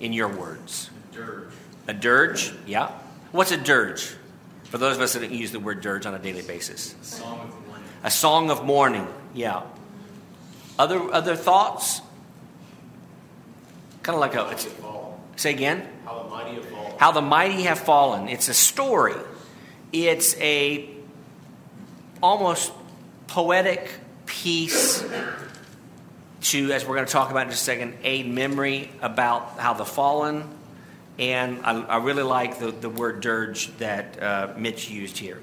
In 0.00 0.12
your 0.12 0.28
words. 0.28 0.90
A 1.12 1.14
dirge. 1.14 1.52
A 1.88 1.94
dirge? 1.94 2.52
Yeah. 2.66 2.90
What's 3.32 3.52
a 3.52 3.56
dirge? 3.56 4.14
For 4.64 4.78
those 4.78 4.96
of 4.96 5.02
us 5.02 5.12
that 5.12 5.20
don't 5.20 5.32
use 5.32 5.52
the 5.52 5.60
word 5.60 5.82
dirge 5.82 6.06
on 6.06 6.14
a 6.14 6.18
daily 6.18 6.42
basis. 6.42 6.94
A 7.00 7.04
song 7.04 7.40
of 7.40 7.66
mourning. 7.66 7.88
A 8.04 8.10
song 8.10 8.50
of 8.50 8.64
mourning. 8.64 9.06
Yeah. 9.34 9.62
Other 10.78 11.12
other 11.12 11.36
thoughts? 11.36 12.00
Kind 14.02 14.14
of 14.14 14.20
like 14.20 14.34
a. 14.34 14.56
Say 15.36 15.50
again. 15.50 15.86
How 16.04 16.22
the 16.22 16.28
mighty 16.30 16.54
have 16.54 16.64
fallen. 16.64 16.92
How 16.98 17.12
the 17.12 17.20
mighty 17.20 17.62
have 17.62 17.78
fallen. 17.80 18.28
It's 18.28 18.48
a 18.48 18.54
story. 18.54 19.14
It's 19.92 20.34
a 20.38 20.88
almost 22.22 22.72
poetic 23.26 23.90
piece 24.26 25.04
to, 26.42 26.72
as 26.72 26.86
we're 26.86 26.94
going 26.94 27.06
to 27.06 27.12
talk 27.12 27.30
about 27.30 27.44
in 27.44 27.50
just 27.50 27.62
a 27.62 27.64
second, 27.64 27.96
a 28.02 28.22
memory 28.22 28.90
about 29.00 29.58
how 29.58 29.74
the 29.74 29.84
fallen. 29.84 30.48
And 31.18 31.60
I, 31.64 31.82
I 31.82 31.96
really 31.98 32.22
like 32.22 32.58
the, 32.58 32.70
the 32.70 32.88
word 32.88 33.20
dirge 33.20 33.76
that 33.78 34.22
uh, 34.22 34.54
Mitch 34.56 34.90
used 34.90 35.18
here. 35.18 35.40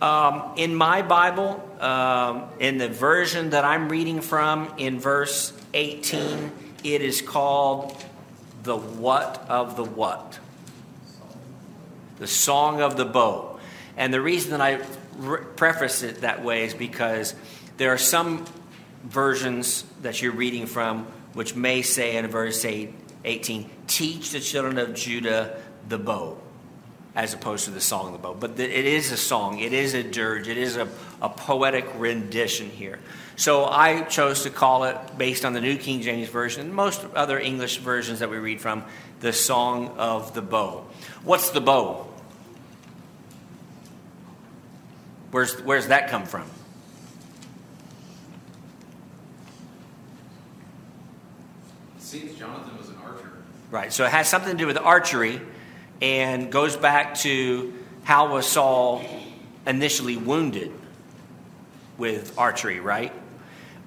Um, 0.00 0.52
in 0.56 0.74
my 0.74 1.00
Bible, 1.00 1.66
um, 1.80 2.44
in 2.58 2.76
the 2.76 2.88
version 2.88 3.50
that 3.50 3.64
I'm 3.64 3.88
reading 3.88 4.20
from, 4.20 4.74
in 4.76 5.00
verse 5.00 5.54
18, 5.72 6.52
it 6.84 7.00
is 7.00 7.22
called 7.22 7.96
the 8.62 8.76
what 8.76 9.46
of 9.48 9.76
the 9.76 9.84
what? 9.84 10.38
The 12.18 12.26
song 12.26 12.82
of 12.82 12.96
the 12.96 13.06
bow. 13.06 13.45
And 13.96 14.12
the 14.12 14.20
reason 14.20 14.50
that 14.50 14.60
I 14.60 14.80
re- 15.16 15.44
preface 15.56 16.02
it 16.02 16.20
that 16.20 16.44
way 16.44 16.64
is 16.64 16.74
because 16.74 17.34
there 17.76 17.92
are 17.92 17.98
some 17.98 18.44
versions 19.04 19.84
that 20.02 20.20
you're 20.20 20.32
reading 20.32 20.66
from 20.66 21.06
which 21.32 21.54
may 21.54 21.82
say 21.82 22.16
in 22.16 22.26
verse 22.28 22.64
8, 22.64 22.94
18, 23.24 23.70
teach 23.86 24.30
the 24.30 24.40
children 24.40 24.78
of 24.78 24.94
Judah 24.94 25.60
the 25.86 25.98
bow 25.98 26.38
as 27.14 27.32
opposed 27.32 27.64
to 27.64 27.70
the 27.70 27.80
song 27.80 28.06
of 28.06 28.12
the 28.12 28.18
bow. 28.18 28.34
But 28.34 28.58
it 28.58 28.70
is 28.70 29.12
a 29.12 29.16
song, 29.16 29.58
it 29.58 29.72
is 29.72 29.94
a 29.94 30.02
dirge, 30.02 30.48
it 30.48 30.58
is 30.58 30.76
a, 30.76 30.88
a 31.20 31.28
poetic 31.30 31.86
rendition 31.96 32.68
here. 32.70 32.98
So 33.36 33.64
I 33.64 34.02
chose 34.02 34.42
to 34.42 34.50
call 34.50 34.84
it, 34.84 34.96
based 35.16 35.44
on 35.44 35.52
the 35.52 35.60
New 35.60 35.76
King 35.76 36.02
James 36.02 36.28
Version 36.28 36.62
and 36.62 36.74
most 36.74 37.04
other 37.14 37.38
English 37.38 37.78
versions 37.78 38.20
that 38.20 38.30
we 38.30 38.36
read 38.36 38.60
from, 38.60 38.84
the 39.20 39.32
Song 39.32 39.96
of 39.96 40.34
the 40.34 40.42
Bow. 40.42 40.86
What's 41.22 41.50
the 41.50 41.60
bow? 41.60 42.06
Where's, 45.36 45.52
where's 45.60 45.88
that 45.88 46.08
come 46.08 46.24
from? 46.24 46.44
It 51.98 52.02
seems 52.02 52.38
Jonathan 52.38 52.78
was 52.78 52.88
an 52.88 52.96
archer. 53.04 53.30
Right, 53.70 53.92
so 53.92 54.06
it 54.06 54.12
has 54.12 54.30
something 54.30 54.52
to 54.52 54.56
do 54.56 54.66
with 54.66 54.78
archery 54.78 55.42
and 56.00 56.50
goes 56.50 56.74
back 56.74 57.16
to 57.16 57.74
how 58.04 58.32
was 58.32 58.46
Saul 58.46 59.04
initially 59.66 60.16
wounded 60.16 60.72
with 61.98 62.38
archery, 62.38 62.80
right? 62.80 63.12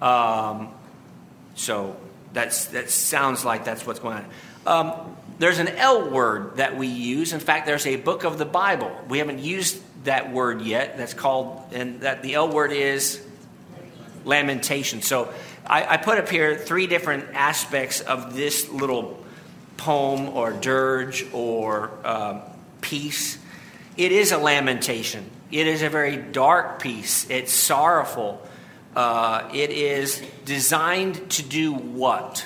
Um, 0.04 0.70
so 1.56 1.98
that's 2.32 2.66
that 2.66 2.92
sounds 2.92 3.44
like 3.44 3.66
that's 3.66 3.88
what's 3.88 4.00
going 4.00 4.18
on. 4.18 4.26
Um, 4.68 5.16
there's 5.40 5.58
an 5.58 5.70
L 5.70 6.12
word 6.12 6.58
that 6.58 6.78
we 6.78 6.86
use. 6.86 7.34
In 7.34 7.40
fact, 7.40 7.66
there's 7.66 7.88
a 7.88 7.96
book 7.96 8.24
of 8.24 8.38
the 8.38 8.46
Bible. 8.46 8.96
We 9.08 9.18
haven't 9.18 9.40
used 9.40 9.82
that 10.04 10.32
word 10.32 10.62
yet. 10.62 10.98
That's 10.98 11.14
called, 11.14 11.62
and 11.74 12.02
that 12.02 12.22
the 12.22 12.36
L 12.36 12.50
word 12.52 12.72
is 12.72 13.26
lamentation. 14.26 15.02
So 15.02 15.34
I, 15.66 15.94
I 15.94 15.98
put 15.98 16.18
up 16.18 16.30
here 16.30 16.56
three 16.56 16.88
different 16.88 17.26
aspects 17.34 18.02
of 18.02 18.36
this 18.36 18.70
little 18.70 19.24
poem 19.78 20.30
or 20.30 20.52
dirge 20.52 21.26
or 21.34 21.92
um, 22.04 22.42
piece. 22.82 23.38
It 23.98 24.12
is 24.12 24.32
a 24.32 24.38
lamentation. 24.38 25.30
It 25.52 25.68
is 25.68 25.82
a 25.82 25.90
very 25.90 26.18
dark 26.18 26.82
piece. 26.82 27.30
It's 27.30 27.52
sorrowful. 27.52 28.42
Uh, 28.96 29.50
it 29.54 29.70
is 29.70 30.22
designed 30.46 31.30
to 31.32 31.44
do 31.44 31.74
what? 31.74 32.46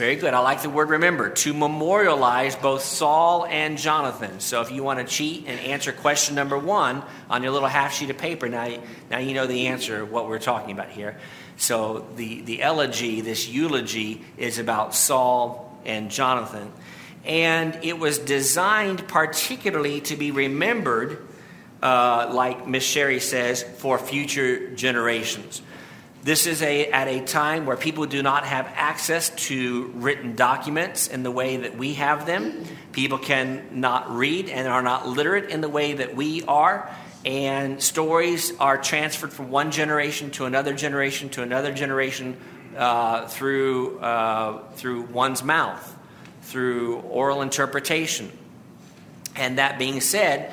Very 0.00 0.16
good. 0.16 0.32
I 0.32 0.38
like 0.38 0.62
the 0.62 0.70
word 0.70 0.88
remember. 0.88 1.28
To 1.28 1.52
memorialize 1.52 2.56
both 2.56 2.80
Saul 2.80 3.44
and 3.44 3.76
Jonathan. 3.76 4.40
So 4.40 4.62
if 4.62 4.70
you 4.70 4.82
want 4.82 4.98
to 4.98 5.04
cheat 5.04 5.44
and 5.46 5.60
answer 5.60 5.92
question 5.92 6.34
number 6.34 6.58
one 6.58 7.02
on 7.28 7.42
your 7.42 7.52
little 7.52 7.68
half 7.68 7.92
sheet 7.92 8.08
of 8.08 8.16
paper, 8.16 8.48
now, 8.48 8.78
now 9.10 9.18
you 9.18 9.34
know 9.34 9.46
the 9.46 9.66
answer, 9.66 10.02
what 10.06 10.26
we're 10.26 10.38
talking 10.38 10.72
about 10.72 10.88
here. 10.88 11.18
So 11.58 12.06
the, 12.16 12.40
the 12.40 12.62
elegy, 12.62 13.20
this 13.20 13.46
eulogy, 13.46 14.24
is 14.38 14.58
about 14.58 14.94
Saul 14.94 15.78
and 15.84 16.10
Jonathan. 16.10 16.72
And 17.26 17.78
it 17.82 17.98
was 17.98 18.18
designed 18.18 19.06
particularly 19.06 20.00
to 20.00 20.16
be 20.16 20.30
remembered, 20.30 21.28
uh, 21.82 22.30
like 22.32 22.66
Miss 22.66 22.84
Sherry 22.84 23.20
says, 23.20 23.62
for 23.62 23.98
future 23.98 24.74
generations. 24.74 25.60
This 26.22 26.46
is 26.46 26.60
a, 26.60 26.86
at 26.90 27.08
a 27.08 27.24
time 27.24 27.64
where 27.64 27.78
people 27.78 28.04
do 28.04 28.22
not 28.22 28.44
have 28.44 28.70
access 28.74 29.30
to 29.46 29.90
written 29.94 30.36
documents 30.36 31.08
in 31.08 31.22
the 31.22 31.30
way 31.30 31.56
that 31.56 31.78
we 31.78 31.94
have 31.94 32.26
them. 32.26 32.62
People 32.92 33.16
can 33.16 33.80
not 33.80 34.14
read 34.14 34.50
and 34.50 34.68
are 34.68 34.82
not 34.82 35.08
literate 35.08 35.48
in 35.48 35.62
the 35.62 35.68
way 35.68 35.94
that 35.94 36.14
we 36.14 36.42
are. 36.42 36.90
And 37.24 37.82
stories 37.82 38.52
are 38.58 38.76
transferred 38.76 39.32
from 39.32 39.50
one 39.50 39.70
generation 39.70 40.30
to 40.32 40.44
another 40.44 40.74
generation 40.74 41.30
to 41.30 41.42
another 41.42 41.72
generation 41.72 42.36
uh, 42.76 43.26
through, 43.26 43.98
uh, 44.00 44.62
through 44.72 45.02
one's 45.02 45.42
mouth, 45.42 45.96
through 46.42 46.98
oral 47.00 47.40
interpretation. 47.40 48.30
And 49.36 49.56
that 49.56 49.78
being 49.78 50.02
said, 50.02 50.52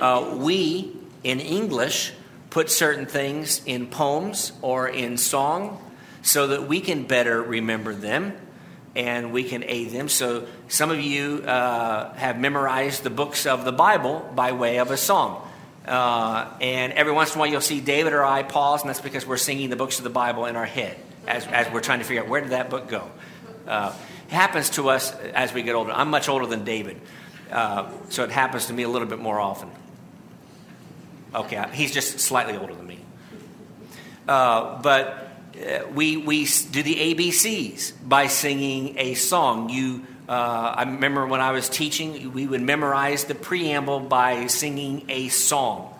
uh, 0.00 0.36
we 0.36 0.96
in 1.24 1.40
English 1.40 2.12
put 2.52 2.70
certain 2.70 3.06
things 3.06 3.62
in 3.64 3.86
poems 3.86 4.52
or 4.60 4.86
in 4.86 5.16
song 5.16 5.82
so 6.20 6.48
that 6.48 6.68
we 6.68 6.80
can 6.80 7.04
better 7.04 7.40
remember 7.40 7.94
them 7.94 8.36
and 8.94 9.32
we 9.32 9.42
can 9.42 9.64
aid 9.64 9.90
them. 9.90 10.06
So, 10.10 10.46
some 10.68 10.90
of 10.90 11.00
you 11.00 11.42
uh, 11.46 12.12
have 12.12 12.38
memorized 12.38 13.04
the 13.04 13.10
books 13.10 13.46
of 13.46 13.64
the 13.64 13.72
Bible 13.72 14.30
by 14.34 14.52
way 14.52 14.80
of 14.80 14.90
a 14.90 14.98
song. 14.98 15.48
Uh, 15.86 16.46
and 16.60 16.92
every 16.92 17.12
once 17.12 17.32
in 17.32 17.38
a 17.38 17.40
while, 17.40 17.48
you'll 17.48 17.62
see 17.62 17.80
David 17.80 18.12
or 18.12 18.22
I 18.22 18.42
pause, 18.42 18.82
and 18.82 18.90
that's 18.90 19.00
because 19.00 19.26
we're 19.26 19.38
singing 19.38 19.70
the 19.70 19.76
books 19.76 19.96
of 19.96 20.04
the 20.04 20.10
Bible 20.10 20.44
in 20.44 20.54
our 20.54 20.66
head 20.66 20.98
as, 21.26 21.46
as 21.46 21.72
we're 21.72 21.80
trying 21.80 22.00
to 22.00 22.04
figure 22.04 22.22
out 22.22 22.28
where 22.28 22.42
did 22.42 22.50
that 22.50 22.68
book 22.68 22.86
go. 22.86 23.10
Uh, 23.66 23.94
it 24.28 24.34
happens 24.34 24.68
to 24.70 24.90
us 24.90 25.14
as 25.14 25.54
we 25.54 25.62
get 25.62 25.74
older. 25.74 25.90
I'm 25.90 26.10
much 26.10 26.28
older 26.28 26.44
than 26.44 26.64
David, 26.64 27.00
uh, 27.50 27.90
so 28.10 28.24
it 28.24 28.30
happens 28.30 28.66
to 28.66 28.74
me 28.74 28.82
a 28.82 28.90
little 28.90 29.08
bit 29.08 29.20
more 29.20 29.40
often. 29.40 29.70
Okay, 31.34 31.64
he's 31.72 31.92
just 31.92 32.20
slightly 32.20 32.56
older 32.56 32.74
than 32.74 32.86
me. 32.86 32.98
Uh, 34.28 34.80
but 34.82 35.30
uh, 35.56 35.86
we, 35.94 36.16
we 36.18 36.44
do 36.44 36.82
the 36.82 37.14
ABCs 37.14 37.92
by 38.06 38.26
singing 38.26 38.98
a 38.98 39.14
song. 39.14 39.70
You, 39.70 40.04
uh, 40.28 40.74
I 40.76 40.82
remember 40.82 41.26
when 41.26 41.40
I 41.40 41.52
was 41.52 41.68
teaching, 41.70 42.32
we 42.32 42.46
would 42.46 42.60
memorize 42.60 43.24
the 43.24 43.34
preamble 43.34 44.00
by 44.00 44.46
singing 44.46 45.06
a 45.08 45.28
song. 45.28 45.94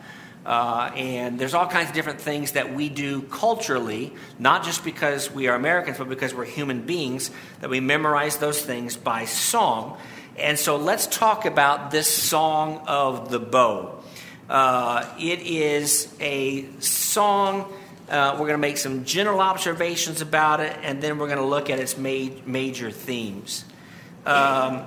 Uh, 0.44 0.90
and 0.96 1.38
there's 1.38 1.54
all 1.54 1.66
kinds 1.66 1.88
of 1.88 1.94
different 1.94 2.20
things 2.20 2.52
that 2.52 2.74
we 2.74 2.88
do 2.88 3.22
culturally, 3.22 4.12
not 4.38 4.64
just 4.64 4.84
because 4.84 5.30
we 5.30 5.48
are 5.48 5.54
Americans, 5.54 5.98
but 5.98 6.08
because 6.08 6.34
we're 6.34 6.44
human 6.44 6.82
beings, 6.82 7.30
that 7.60 7.70
we 7.70 7.80
memorize 7.80 8.36
those 8.38 8.60
things 8.60 8.96
by 8.96 9.24
song. 9.24 9.96
And 10.36 10.58
so 10.58 10.76
let's 10.76 11.06
talk 11.06 11.46
about 11.46 11.90
this 11.90 12.08
song 12.08 12.82
of 12.86 13.30
the 13.30 13.38
bow. 13.38 14.01
Uh, 14.48 15.06
it 15.18 15.40
is 15.40 16.14
a 16.20 16.66
song. 16.80 17.72
Uh, 18.08 18.32
we're 18.32 18.46
going 18.46 18.50
to 18.50 18.58
make 18.58 18.76
some 18.76 19.04
general 19.04 19.40
observations 19.40 20.20
about 20.20 20.60
it, 20.60 20.76
and 20.82 21.02
then 21.02 21.18
we're 21.18 21.28
going 21.28 21.38
to 21.38 21.44
look 21.44 21.70
at 21.70 21.78
its 21.78 21.96
ma- 21.96 22.28
major 22.44 22.90
themes. 22.90 23.64
Um, 24.26 24.84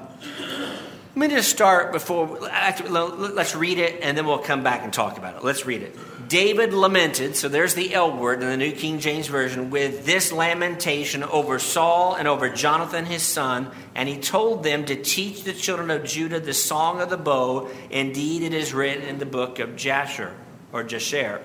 let 1.15 1.29
me 1.29 1.35
just 1.35 1.49
start 1.49 1.91
before. 1.91 2.39
Let's 2.39 3.55
read 3.55 3.79
it, 3.79 4.01
and 4.01 4.17
then 4.17 4.25
we'll 4.25 4.37
come 4.37 4.63
back 4.63 4.83
and 4.83 4.93
talk 4.93 5.17
about 5.17 5.37
it. 5.37 5.43
Let's 5.43 5.65
read 5.65 5.81
it. 5.81 5.95
David 6.27 6.73
lamented, 6.73 7.35
so 7.35 7.49
there's 7.49 7.75
the 7.75 7.93
L 7.93 8.15
word 8.15 8.41
in 8.41 8.47
the 8.47 8.57
New 8.57 8.71
King 8.71 8.99
James 8.99 9.27
Version, 9.27 9.69
with 9.69 10.05
this 10.05 10.31
lamentation 10.31 11.23
over 11.23 11.59
Saul 11.59 12.15
and 12.15 12.27
over 12.27 12.49
Jonathan 12.49 13.05
his 13.05 13.21
son, 13.21 13.69
and 13.93 14.07
he 14.07 14.17
told 14.17 14.63
them 14.63 14.85
to 14.85 14.95
teach 14.95 15.43
the 15.43 15.53
children 15.53 15.91
of 15.91 16.05
Judah 16.05 16.39
the 16.39 16.53
song 16.53 17.01
of 17.01 17.09
the 17.09 17.17
bow. 17.17 17.69
Indeed, 17.89 18.43
it 18.43 18.53
is 18.53 18.73
written 18.73 19.03
in 19.03 19.19
the 19.19 19.25
book 19.25 19.59
of 19.59 19.75
Jasher 19.75 20.33
or 20.71 20.83
Jasher. 20.83 21.41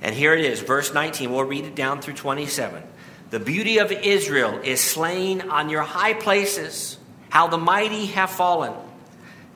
And 0.00 0.14
here 0.14 0.34
it 0.34 0.44
is, 0.44 0.60
verse 0.60 0.92
19. 0.92 1.32
We'll 1.32 1.44
read 1.44 1.64
it 1.64 1.74
down 1.74 2.02
through 2.02 2.14
27. 2.14 2.82
The 3.30 3.40
beauty 3.40 3.78
of 3.78 3.92
Israel 3.92 4.60
is 4.62 4.80
slain 4.80 5.42
on 5.42 5.70
your 5.70 5.82
high 5.82 6.14
places, 6.14 6.98
how 7.28 7.46
the 7.46 7.58
mighty 7.58 8.06
have 8.06 8.30
fallen. 8.30 8.72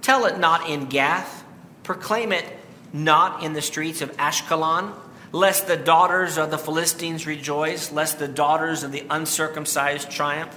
Tell 0.03 0.25
it 0.27 0.39
not 0.39 0.69
in 0.69 0.87
Gath, 0.87 1.45
proclaim 1.83 2.33
it 2.33 2.45
not 2.93 3.43
in 3.43 3.53
the 3.53 3.63
streets 3.63 4.03
of 4.03 4.17
Ashkelon, 4.17 4.93
lest 5.33 5.67
the 5.67 5.77
daughters 5.77 6.39
of 6.39 6.51
the 6.51 6.59
Philistines 6.59 7.27
rejoice, 7.27 7.93
lest 7.93 8.19
the 8.19 8.29
daughters 8.29 8.83
of 8.83 8.93
the 8.93 9.05
uncircumcised 9.11 10.11
triumph. 10.11 10.57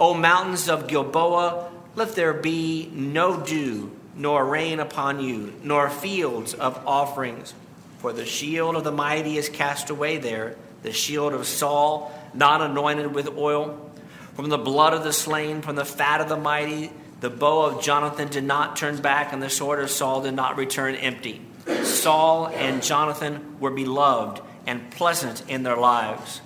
O 0.00 0.14
mountains 0.14 0.68
of 0.68 0.88
Gilboa, 0.88 1.70
let 1.94 2.14
there 2.14 2.32
be 2.32 2.90
no 2.92 3.40
dew, 3.40 3.94
nor 4.16 4.44
rain 4.44 4.80
upon 4.80 5.20
you, 5.20 5.52
nor 5.62 5.90
fields 5.90 6.54
of 6.54 6.80
offerings. 6.86 7.54
For 7.98 8.12
the 8.12 8.26
shield 8.26 8.76
of 8.76 8.84
the 8.84 8.92
mighty 8.92 9.38
is 9.38 9.48
cast 9.48 9.90
away 9.90 10.18
there, 10.18 10.56
the 10.82 10.92
shield 10.92 11.32
of 11.32 11.46
Saul, 11.46 12.12
not 12.34 12.60
anointed 12.60 13.14
with 13.14 13.36
oil. 13.36 13.90
From 14.34 14.48
the 14.48 14.58
blood 14.58 14.94
of 14.94 15.04
the 15.04 15.12
slain, 15.12 15.62
from 15.62 15.76
the 15.76 15.84
fat 15.84 16.20
of 16.20 16.28
the 16.28 16.36
mighty, 16.36 16.90
the 17.20 17.30
bow 17.30 17.62
of 17.62 17.82
Jonathan 17.82 18.28
did 18.28 18.44
not 18.44 18.76
turn 18.76 19.00
back, 19.00 19.32
and 19.32 19.42
the 19.42 19.48
sword 19.48 19.78
of 19.78 19.90
Saul 19.90 20.22
did 20.22 20.34
not 20.34 20.56
return 20.56 20.94
empty. 20.96 21.40
Saul 21.82 22.48
and 22.48 22.82
Jonathan 22.82 23.58
were 23.60 23.70
beloved 23.70 24.40
and 24.66 24.90
pleasant 24.90 25.42
in 25.48 25.62
their 25.62 25.76
lives. 25.76 26.40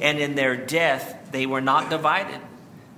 And 0.00 0.18
in 0.18 0.34
their 0.34 0.56
death, 0.56 1.30
they 1.32 1.46
were 1.46 1.60
not 1.60 1.90
divided. 1.90 2.40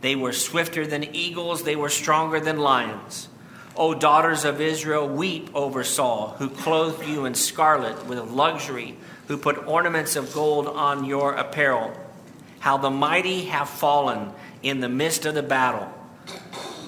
They 0.01 0.17
were 0.17 0.33
swifter 0.33 0.87
than 0.87 1.15
eagles, 1.15 1.63
they 1.63 1.77
were 1.77 1.89
stronger 1.89 2.41
than 2.41 2.59
lions. 2.59 3.29
O 3.77 3.95
daughters 3.95 4.45
of 4.45 4.61
Israel, 4.61 5.09
weep 5.09 5.51
over 5.55 5.85
Saul, 5.85 6.35
who 6.39 6.49
clothed 6.51 7.07
you 7.07 7.25
in 7.25 7.35
scarlet 7.35 8.07
with 8.07 8.19
luxury, 8.19 8.97
who 9.29 9.37
put 9.37 9.67
ornaments 9.67 10.17
of 10.17 10.33
gold 10.33 10.67
on 10.67 11.05
your 11.05 11.35
apparel. 11.35 11.93
How 12.59 12.77
the 12.77 12.91
mighty 12.91 13.47
have 13.47 13.69
fallen 13.69 14.33
in 14.63 14.81
the 14.81 14.89
midst 14.89 15.25
of 15.25 15.35
the 15.35 15.43
battle. 15.43 15.93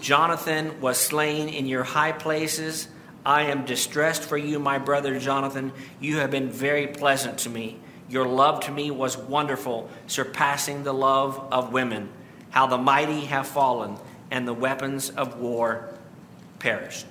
Jonathan 0.01 0.81
was 0.81 0.99
slain 0.99 1.49
in 1.49 1.66
your 1.66 1.85
high 1.85 2.12
places 2.12 2.88
I 3.24 3.42
am 3.42 3.64
distressed 3.64 4.22
for 4.22 4.37
you, 4.37 4.58
my 4.58 4.78
brother 4.78 5.18
Jonathan. 5.18 5.72
You 6.00 6.16
have 6.18 6.30
been 6.30 6.50
very 6.50 6.87
pleasant 6.88 7.38
to 7.40 7.50
me. 7.50 7.78
Your 8.08 8.26
love 8.26 8.64
to 8.64 8.72
me 8.72 8.90
was 8.90 9.16
wonderful, 9.16 9.88
surpassing 10.06 10.82
the 10.82 10.92
love 10.92 11.48
of 11.52 11.72
women. 11.72 12.08
How 12.50 12.66
the 12.66 12.78
mighty 12.78 13.22
have 13.22 13.46
fallen, 13.46 13.96
and 14.30 14.46
the 14.46 14.52
weapons 14.52 15.11
of 15.11 15.38
war 15.38 15.88
perished. 16.58 17.06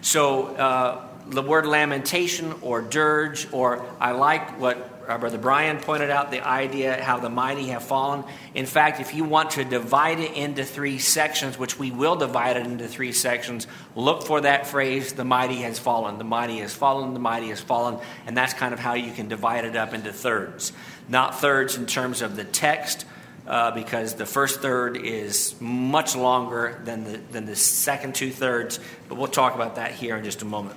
So, 0.00 0.54
uh, 0.56 1.06
the 1.28 1.42
word 1.42 1.66
lamentation 1.66 2.54
or 2.62 2.80
dirge, 2.80 3.48
or 3.52 3.84
I 4.00 4.12
like 4.12 4.60
what 4.60 4.95
brother 5.16 5.38
Brian 5.38 5.78
pointed 5.78 6.10
out 6.10 6.32
the 6.32 6.46
idea 6.46 7.02
how 7.02 7.20
the 7.20 7.28
mighty 7.28 7.68
have 7.68 7.84
fallen. 7.84 8.24
In 8.54 8.66
fact, 8.66 9.00
if 9.00 9.14
you 9.14 9.24
want 9.24 9.50
to 9.50 9.64
divide 9.64 10.18
it 10.18 10.32
into 10.32 10.64
three 10.64 10.98
sections, 10.98 11.56
which 11.58 11.78
we 11.78 11.92
will 11.92 12.16
divide 12.16 12.56
it 12.56 12.66
into 12.66 12.88
three 12.88 13.12
sections, 13.12 13.68
look 13.94 14.24
for 14.24 14.40
that 14.40 14.66
phrase, 14.66 15.12
the 15.12 15.24
mighty 15.24 15.62
has 15.62 15.78
fallen. 15.78 16.18
The 16.18 16.24
mighty 16.24 16.58
has 16.58 16.74
fallen, 16.74 17.14
the 17.14 17.20
mighty 17.20 17.48
has 17.48 17.60
fallen. 17.60 17.98
And 18.26 18.36
that's 18.36 18.52
kind 18.52 18.74
of 18.74 18.80
how 18.80 18.94
you 18.94 19.12
can 19.12 19.28
divide 19.28 19.64
it 19.64 19.76
up 19.76 19.94
into 19.94 20.12
thirds. 20.12 20.72
Not 21.08 21.40
thirds 21.40 21.76
in 21.76 21.86
terms 21.86 22.20
of 22.20 22.34
the 22.34 22.44
text, 22.44 23.06
uh, 23.46 23.70
because 23.70 24.14
the 24.14 24.26
first 24.26 24.60
third 24.60 24.96
is 24.96 25.54
much 25.60 26.16
longer 26.16 26.80
than 26.84 27.04
the, 27.04 27.18
than 27.30 27.46
the 27.46 27.56
second 27.56 28.14
two 28.14 28.30
thirds, 28.30 28.80
but 29.08 29.16
we'll 29.16 29.28
talk 29.28 29.54
about 29.54 29.76
that 29.76 29.92
here 29.92 30.16
in 30.16 30.24
just 30.24 30.42
a 30.42 30.44
moment. 30.44 30.76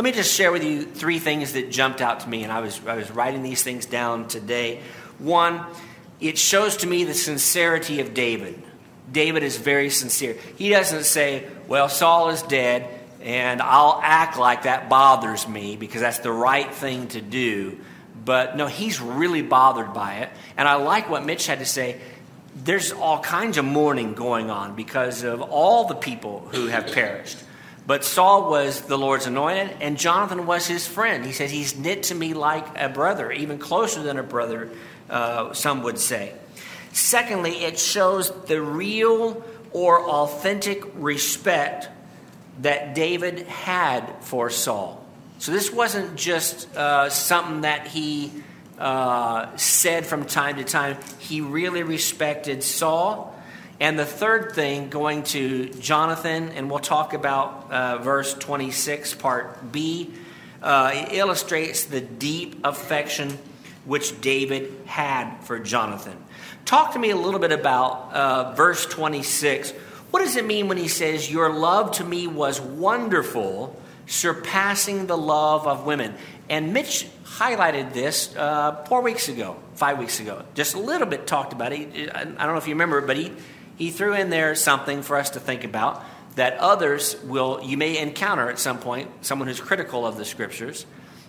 Let 0.00 0.04
me 0.04 0.12
just 0.12 0.34
share 0.34 0.50
with 0.50 0.64
you 0.64 0.84
three 0.84 1.18
things 1.18 1.52
that 1.52 1.70
jumped 1.70 2.00
out 2.00 2.20
to 2.20 2.28
me, 2.30 2.42
and 2.42 2.50
I 2.50 2.60
was, 2.60 2.80
I 2.86 2.94
was 2.94 3.10
writing 3.10 3.42
these 3.42 3.62
things 3.62 3.84
down 3.84 4.28
today. 4.28 4.80
One, 5.18 5.66
it 6.22 6.38
shows 6.38 6.78
to 6.78 6.86
me 6.86 7.04
the 7.04 7.12
sincerity 7.12 8.00
of 8.00 8.14
David. 8.14 8.62
David 9.12 9.42
is 9.42 9.58
very 9.58 9.90
sincere. 9.90 10.38
He 10.56 10.70
doesn't 10.70 11.04
say, 11.04 11.46
Well, 11.68 11.90
Saul 11.90 12.30
is 12.30 12.40
dead, 12.40 12.88
and 13.20 13.60
I'll 13.60 14.00
act 14.02 14.38
like 14.38 14.62
that 14.62 14.88
bothers 14.88 15.46
me 15.46 15.76
because 15.76 16.00
that's 16.00 16.20
the 16.20 16.32
right 16.32 16.72
thing 16.72 17.08
to 17.08 17.20
do. 17.20 17.78
But 18.24 18.56
no, 18.56 18.68
he's 18.68 19.02
really 19.02 19.42
bothered 19.42 19.92
by 19.92 20.20
it. 20.20 20.30
And 20.56 20.66
I 20.66 20.76
like 20.76 21.10
what 21.10 21.26
Mitch 21.26 21.46
had 21.46 21.58
to 21.58 21.66
say. 21.66 22.00
There's 22.56 22.90
all 22.90 23.20
kinds 23.20 23.58
of 23.58 23.66
mourning 23.66 24.14
going 24.14 24.50
on 24.50 24.76
because 24.76 25.24
of 25.24 25.42
all 25.42 25.84
the 25.84 25.94
people 25.94 26.48
who 26.52 26.68
have 26.68 26.90
perished. 26.90 27.36
But 27.90 28.04
Saul 28.04 28.48
was 28.48 28.82
the 28.82 28.96
Lord's 28.96 29.26
anointed, 29.26 29.76
and 29.80 29.98
Jonathan 29.98 30.46
was 30.46 30.64
his 30.64 30.86
friend. 30.86 31.26
He 31.26 31.32
said, 31.32 31.50
He's 31.50 31.76
knit 31.76 32.04
to 32.04 32.14
me 32.14 32.34
like 32.34 32.64
a 32.80 32.88
brother, 32.88 33.32
even 33.32 33.58
closer 33.58 34.00
than 34.00 34.16
a 34.16 34.22
brother, 34.22 34.70
uh, 35.08 35.52
some 35.54 35.82
would 35.82 35.98
say. 35.98 36.32
Secondly, 36.92 37.64
it 37.64 37.80
shows 37.80 38.30
the 38.44 38.62
real 38.62 39.44
or 39.72 40.08
authentic 40.08 40.84
respect 40.94 41.88
that 42.60 42.94
David 42.94 43.40
had 43.48 44.08
for 44.20 44.50
Saul. 44.50 45.04
So 45.40 45.50
this 45.50 45.72
wasn't 45.72 46.14
just 46.14 46.72
uh, 46.76 47.10
something 47.10 47.62
that 47.62 47.88
he 47.88 48.30
uh, 48.78 49.56
said 49.56 50.06
from 50.06 50.26
time 50.26 50.58
to 50.58 50.64
time 50.64 50.96
he 51.18 51.40
really 51.40 51.82
respected 51.82 52.62
Saul. 52.62 53.29
And 53.80 53.98
the 53.98 54.04
third 54.04 54.52
thing, 54.52 54.90
going 54.90 55.22
to 55.24 55.70
Jonathan, 55.70 56.50
and 56.50 56.68
we'll 56.68 56.80
talk 56.80 57.14
about 57.14 57.72
uh, 57.72 57.98
verse 57.98 58.34
26, 58.34 59.14
part 59.14 59.72
B, 59.72 60.10
uh, 60.62 60.90
it 60.92 61.14
illustrates 61.14 61.86
the 61.86 62.02
deep 62.02 62.60
affection 62.62 63.38
which 63.86 64.20
David 64.20 64.70
had 64.84 65.38
for 65.44 65.58
Jonathan. 65.58 66.16
Talk 66.66 66.92
to 66.92 66.98
me 66.98 67.08
a 67.08 67.16
little 67.16 67.40
bit 67.40 67.52
about 67.52 68.12
uh, 68.12 68.52
verse 68.52 68.84
26. 68.84 69.70
What 70.10 70.20
does 70.20 70.36
it 70.36 70.44
mean 70.44 70.68
when 70.68 70.76
he 70.76 70.88
says, 70.88 71.30
Your 71.30 71.50
love 71.50 71.92
to 71.92 72.04
me 72.04 72.26
was 72.26 72.60
wonderful, 72.60 73.80
surpassing 74.06 75.06
the 75.06 75.16
love 75.16 75.66
of 75.66 75.86
women? 75.86 76.14
And 76.50 76.74
Mitch 76.74 77.06
highlighted 77.24 77.94
this 77.94 78.36
uh, 78.36 78.84
four 78.88 79.00
weeks 79.00 79.28
ago, 79.28 79.56
five 79.74 79.98
weeks 79.98 80.20
ago. 80.20 80.44
Just 80.54 80.74
a 80.74 80.80
little 80.80 81.06
bit 81.06 81.26
talked 81.26 81.54
about 81.54 81.72
it. 81.72 82.14
I 82.14 82.24
don't 82.24 82.36
know 82.36 82.56
if 82.56 82.66
you 82.66 82.74
remember, 82.74 83.00
but 83.00 83.16
he, 83.16 83.32
he 83.80 83.90
threw 83.90 84.12
in 84.12 84.28
there 84.28 84.54
something 84.54 85.00
for 85.00 85.16
us 85.16 85.30
to 85.30 85.40
think 85.40 85.64
about 85.64 86.04
that 86.36 86.58
others 86.58 87.16
will, 87.24 87.60
you 87.62 87.78
may 87.78 87.96
encounter 87.96 88.50
at 88.50 88.58
some 88.58 88.78
point, 88.78 89.08
someone 89.24 89.48
who's 89.48 89.58
critical 89.58 90.06
of 90.06 90.18
the 90.18 90.24
scriptures. 90.26 90.84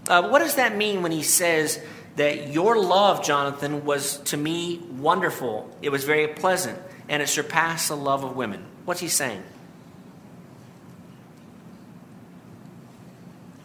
Uh, 0.10 0.28
what 0.28 0.40
does 0.40 0.56
that 0.56 0.76
mean 0.76 1.02
when 1.02 1.14
he 1.14 1.24
says 1.24 1.82
that 2.18 2.50
your 2.50 2.78
love, 2.78 3.24
Jonathan, 3.24 3.86
was 3.86 4.18
to 4.18 4.36
me 4.36 4.80
wonderful? 4.98 5.74
It 5.82 5.92
was 5.92 6.04
very 6.04 6.28
pleasant, 6.28 6.78
and 7.08 7.24
it 7.24 7.28
surpassed 7.28 7.88
the 7.88 7.96
love 7.96 8.26
of 8.26 8.36
women. 8.36 8.66
What's 8.84 9.00
he 9.00 9.08
saying? 9.08 9.42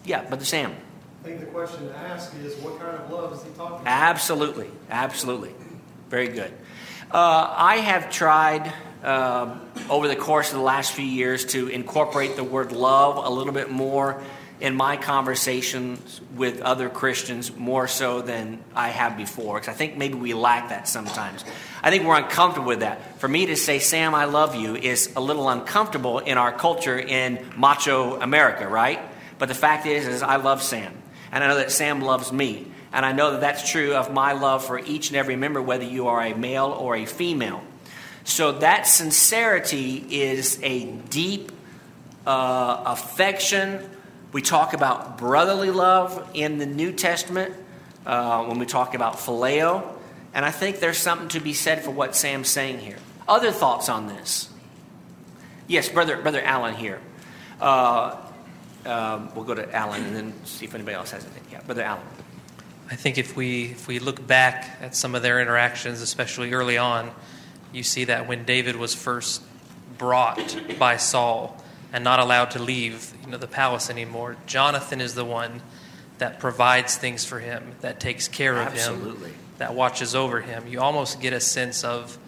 Yeah, 0.04 0.22
Brother 0.22 0.44
Sam. 0.44 0.76
I 1.24 1.26
think 1.26 1.40
the 1.40 1.46
question 1.46 1.88
to 1.88 1.96
ask 1.96 2.32
is 2.36 2.54
what 2.58 2.78
kind 2.78 2.96
of 2.96 3.10
love 3.10 3.32
is 3.32 3.42
he 3.42 3.50
talking 3.56 3.80
about? 3.80 3.86
Absolutely, 3.88 4.70
absolutely. 4.88 5.52
Very 6.08 6.28
good. 6.28 6.52
Uh, 7.16 7.50
I 7.56 7.76
have 7.78 8.10
tried 8.10 8.70
um, 9.02 9.62
over 9.88 10.06
the 10.06 10.16
course 10.16 10.50
of 10.50 10.58
the 10.58 10.62
last 10.62 10.92
few 10.92 11.06
years 11.06 11.46
to 11.46 11.68
incorporate 11.68 12.36
the 12.36 12.44
word 12.44 12.72
love 12.72 13.16
a 13.16 13.30
little 13.30 13.54
bit 13.54 13.70
more 13.70 14.22
in 14.60 14.74
my 14.74 14.98
conversations 14.98 16.20
with 16.34 16.60
other 16.60 16.90
Christians 16.90 17.56
more 17.56 17.88
so 17.88 18.20
than 18.20 18.62
I 18.74 18.90
have 18.90 19.16
before. 19.16 19.54
Because 19.54 19.68
I 19.68 19.72
think 19.72 19.96
maybe 19.96 20.12
we 20.12 20.34
lack 20.34 20.68
that 20.68 20.88
sometimes. 20.88 21.42
I 21.82 21.88
think 21.88 22.04
we're 22.04 22.18
uncomfortable 22.18 22.68
with 22.68 22.80
that. 22.80 23.18
For 23.18 23.28
me 23.28 23.46
to 23.46 23.56
say, 23.56 23.78
Sam, 23.78 24.14
I 24.14 24.26
love 24.26 24.54
you, 24.54 24.76
is 24.76 25.14
a 25.16 25.20
little 25.20 25.48
uncomfortable 25.48 26.18
in 26.18 26.36
our 26.36 26.52
culture 26.52 26.98
in 26.98 27.42
macho 27.56 28.20
America, 28.20 28.68
right? 28.68 29.00
But 29.38 29.48
the 29.48 29.54
fact 29.54 29.86
is, 29.86 30.06
is 30.06 30.22
I 30.22 30.36
love 30.36 30.62
Sam. 30.62 30.92
And 31.32 31.42
I 31.42 31.48
know 31.48 31.56
that 31.56 31.72
Sam 31.72 32.02
loves 32.02 32.30
me. 32.30 32.66
And 32.92 33.04
I 33.04 33.12
know 33.12 33.32
that 33.32 33.40
that's 33.40 33.70
true 33.70 33.94
of 33.94 34.12
my 34.12 34.32
love 34.32 34.64
for 34.64 34.78
each 34.78 35.08
and 35.08 35.16
every 35.16 35.36
member, 35.36 35.60
whether 35.60 35.84
you 35.84 36.08
are 36.08 36.22
a 36.22 36.34
male 36.34 36.66
or 36.66 36.96
a 36.96 37.04
female. 37.04 37.62
So 38.24 38.52
that 38.52 38.86
sincerity 38.86 40.04
is 40.22 40.58
a 40.62 40.84
deep 40.86 41.52
uh, 42.26 42.82
affection. 42.86 43.88
We 44.32 44.42
talk 44.42 44.72
about 44.72 45.18
brotherly 45.18 45.70
love 45.70 46.30
in 46.34 46.58
the 46.58 46.66
New 46.66 46.92
Testament 46.92 47.54
uh, 48.04 48.44
when 48.44 48.58
we 48.58 48.66
talk 48.66 48.94
about 48.94 49.14
phileo. 49.14 49.86
And 50.34 50.44
I 50.44 50.50
think 50.50 50.80
there's 50.80 50.98
something 50.98 51.28
to 51.28 51.40
be 51.40 51.52
said 51.52 51.84
for 51.84 51.90
what 51.90 52.16
Sam's 52.16 52.48
saying 52.48 52.80
here. 52.80 52.98
Other 53.28 53.50
thoughts 53.50 53.88
on 53.88 54.08
this? 54.08 54.48
Yes, 55.66 55.88
brother, 55.88 56.20
brother 56.20 56.42
Allen 56.42 56.74
here. 56.74 57.00
Uh, 57.60 58.16
um, 58.84 59.34
we'll 59.34 59.44
go 59.44 59.54
to 59.54 59.74
Allen 59.74 60.04
and 60.04 60.14
then 60.14 60.44
see 60.44 60.64
if 60.64 60.74
anybody 60.74 60.94
else 60.94 61.10
has 61.10 61.24
anything. 61.24 61.44
Yeah, 61.50 61.60
brother 61.62 61.82
Allen. 61.82 62.02
I 62.90 62.94
think 62.94 63.18
if 63.18 63.36
we 63.36 63.64
if 63.64 63.88
we 63.88 63.98
look 63.98 64.24
back 64.26 64.78
at 64.80 64.94
some 64.94 65.14
of 65.14 65.22
their 65.22 65.40
interactions, 65.40 66.00
especially 66.00 66.52
early 66.52 66.78
on, 66.78 67.10
you 67.72 67.82
see 67.82 68.04
that 68.04 68.28
when 68.28 68.44
David 68.44 68.76
was 68.76 68.94
first 68.94 69.42
brought 69.98 70.56
by 70.78 70.96
Saul 70.96 71.62
and 71.92 72.04
not 72.04 72.20
allowed 72.20 72.52
to 72.52 72.62
leave 72.62 73.12
you 73.24 73.30
know, 73.32 73.38
the 73.38 73.46
palace 73.46 73.90
anymore, 73.90 74.36
Jonathan 74.46 75.00
is 75.00 75.14
the 75.14 75.24
one 75.24 75.62
that 76.18 76.38
provides 76.38 76.96
things 76.96 77.24
for 77.24 77.40
him, 77.40 77.74
that 77.80 78.00
takes 78.00 78.28
care 78.28 78.56
of 78.56 78.68
Absolutely. 78.68 79.30
him, 79.30 79.38
that 79.58 79.74
watches 79.74 80.14
over 80.14 80.40
him. 80.40 80.66
You 80.66 80.80
almost 80.80 81.20
get 81.20 81.32
a 81.32 81.40
sense 81.40 81.84
of, 81.84 82.18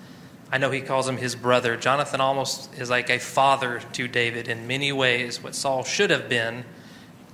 I 0.52 0.58
know 0.58 0.70
he 0.70 0.80
calls 0.80 1.08
him 1.08 1.16
his 1.16 1.34
brother. 1.34 1.76
Jonathan 1.76 2.20
almost 2.20 2.72
is 2.74 2.90
like 2.90 3.10
a 3.10 3.18
father 3.18 3.80
to 3.92 4.08
David 4.08 4.48
in 4.48 4.66
many 4.66 4.92
ways. 4.92 5.42
What 5.42 5.54
Saul 5.54 5.84
should 5.84 6.10
have 6.10 6.28
been, 6.28 6.64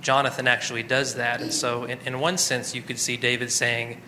Jonathan 0.05 0.47
actually 0.47 0.83
does 0.83 1.15
that. 1.15 1.41
And 1.41 1.51
so, 1.51 1.85
in, 1.85 1.97
in 2.05 2.19
one 2.19 2.37
sense, 2.37 2.75
you 2.75 2.83
could 2.83 2.99
see 2.99 3.17
David 3.17 3.51
saying, 3.51 4.03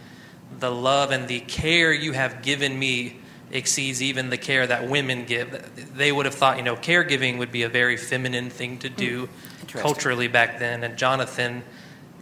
The 0.60 0.70
love 0.70 1.10
and 1.10 1.28
the 1.28 1.40
care 1.40 1.92
you 1.92 2.12
have 2.12 2.44
given 2.44 2.78
me 2.78 3.18
exceeds 3.50 4.04
even 4.04 4.30
the 4.30 4.38
care 4.38 4.68
that 4.68 4.88
women 4.88 5.26
give. 5.26 5.96
They 5.96 6.12
would 6.12 6.28
have 6.28 6.36
thought, 6.36 6.58
you 6.58 6.64
know, 6.64 6.76
caregiving 6.76 7.40
would 7.40 7.52
be 7.52 7.64
a 7.64 7.70
very 7.70 7.98
feminine 7.98 8.52
thing 8.52 8.78
to 8.80 8.90
do 8.90 9.28
culturally 9.70 10.28
back 10.28 10.60
then. 10.60 10.84
And 10.84 11.00
Jonathan 11.00 11.64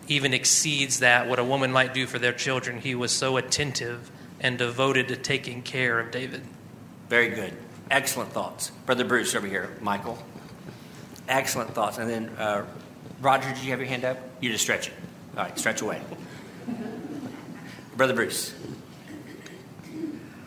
even 0.07 0.33
exceeds 0.33 0.99
that, 0.99 1.27
what 1.27 1.37
a 1.37 1.43
woman 1.43 1.73
might 1.73 1.93
do 1.93 2.07
for 2.07 2.17
their 2.17 2.31
children. 2.31 2.79
He 2.79 2.95
was 2.95 3.11
so 3.11 3.35
attentive 3.35 4.09
and 4.39 4.57
devoted 4.57 5.09
to 5.09 5.17
taking 5.17 5.61
care 5.61 5.99
of 5.99 6.11
David. 6.11 6.43
Very 7.09 7.27
good. 7.27 7.51
Excellent 7.91 8.31
thoughts. 8.31 8.71
Brother 8.85 9.03
Bruce 9.03 9.35
over 9.35 9.47
here, 9.47 9.75
Michael. 9.81 10.17
Excellent 11.27 11.73
thoughts. 11.73 11.97
And 11.97 12.09
then, 12.09 12.29
uh, 12.37 12.65
Roger, 13.25 13.51
did 13.51 13.63
you 13.63 13.71
have 13.71 13.79
your 13.79 13.87
hand 13.87 14.05
up? 14.05 14.19
You 14.39 14.51
just 14.51 14.63
stretch 14.63 14.89
it. 14.89 14.93
All 15.35 15.45
right, 15.45 15.57
stretch 15.57 15.81
away. 15.81 15.99
Brother 17.97 18.13
Bruce. 18.13 18.53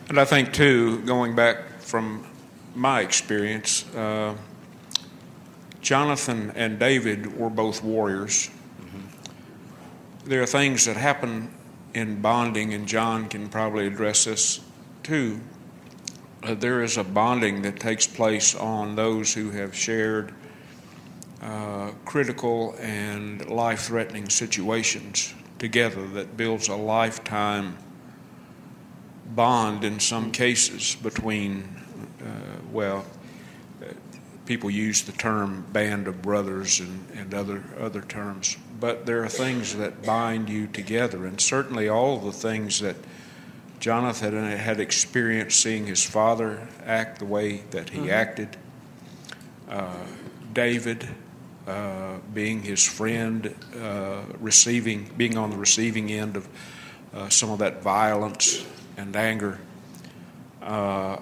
And 0.07 0.17
I 0.17 0.23
think, 0.23 0.53
too, 0.53 1.01
going 1.01 1.35
back 1.35 1.81
from 1.81 2.25
my 2.75 3.01
experience, 3.01 3.83
uh, 3.93 4.33
Jonathan 5.81 6.53
and 6.55 6.79
David 6.79 7.37
were 7.37 7.49
both 7.49 7.83
warriors. 7.83 8.49
There 10.23 10.41
are 10.41 10.45
things 10.45 10.85
that 10.85 10.95
happen 10.95 11.53
in 11.93 12.21
bonding, 12.21 12.73
and 12.73 12.87
John 12.87 13.27
can 13.27 13.49
probably 13.49 13.87
address 13.87 14.23
this 14.23 14.61
too. 15.03 15.41
Uh, 16.43 16.53
there 16.53 16.81
is 16.81 16.95
a 16.95 17.03
bonding 17.03 17.61
that 17.63 17.77
takes 17.81 18.07
place 18.07 18.55
on 18.55 18.95
those 18.95 19.33
who 19.33 19.49
have 19.49 19.75
shared 19.75 20.33
uh, 21.41 21.91
critical 22.05 22.75
and 22.79 23.49
life 23.49 23.81
threatening 23.81 24.29
situations 24.29 25.33
together 25.57 26.07
that 26.07 26.35
builds 26.37 26.67
a 26.67 26.75
lifetime 26.75 27.77
bond 29.35 29.83
in 29.83 29.99
some 29.99 30.31
cases 30.31 30.95
between, 30.95 31.63
uh, 32.21 32.25
well, 32.71 33.05
uh, 33.81 33.85
people 34.45 34.69
use 34.69 35.03
the 35.03 35.11
term 35.11 35.65
band 35.71 36.07
of 36.07 36.21
brothers 36.21 36.79
and, 36.79 37.07
and 37.13 37.33
other, 37.33 37.63
other 37.79 38.01
terms, 38.01 38.57
but 38.79 39.05
there 39.05 39.23
are 39.23 39.29
things 39.29 39.75
that 39.75 40.03
bind 40.03 40.49
you 40.49 40.67
together, 40.67 41.25
and 41.25 41.39
certainly 41.39 41.87
all 41.87 42.17
the 42.19 42.31
things 42.31 42.79
that 42.79 42.95
Jonathan 43.79 44.43
had 44.57 44.79
experienced 44.79 45.61
seeing 45.61 45.85
his 45.85 46.03
father 46.03 46.67
act 46.85 47.19
the 47.19 47.25
way 47.25 47.63
that 47.71 47.89
he 47.89 48.11
acted, 48.11 48.57
uh, 49.69 49.95
David. 50.51 51.07
Uh, 51.69 52.17
being 52.33 52.63
his 52.63 52.83
friend, 52.83 53.53
uh, 53.79 54.23
receiving, 54.39 55.07
being 55.17 55.37
on 55.37 55.51
the 55.51 55.55
receiving 55.55 56.11
end 56.11 56.35
of 56.35 56.47
uh, 57.13 57.29
some 57.29 57.51
of 57.51 57.59
that 57.59 57.83
violence 57.83 58.65
and 58.97 59.15
anger. 59.15 59.59
Uh, 60.63 61.17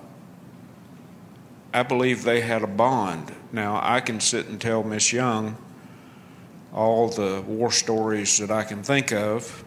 I 1.73 1.83
believe 1.83 2.23
they 2.23 2.39
had 2.39 2.61
a 2.61 2.67
bond. 2.67 3.35
Now, 3.51 3.81
I 3.83 3.99
can 3.99 4.21
sit 4.21 4.47
and 4.47 4.59
tell 4.59 4.83
Miss 4.83 5.11
Young 5.11 5.57
all 6.73 7.09
the 7.09 7.43
war 7.45 7.69
stories 7.69 8.37
that 8.37 8.49
I 8.49 8.63
can 8.63 8.83
think 8.83 9.11
of, 9.11 9.65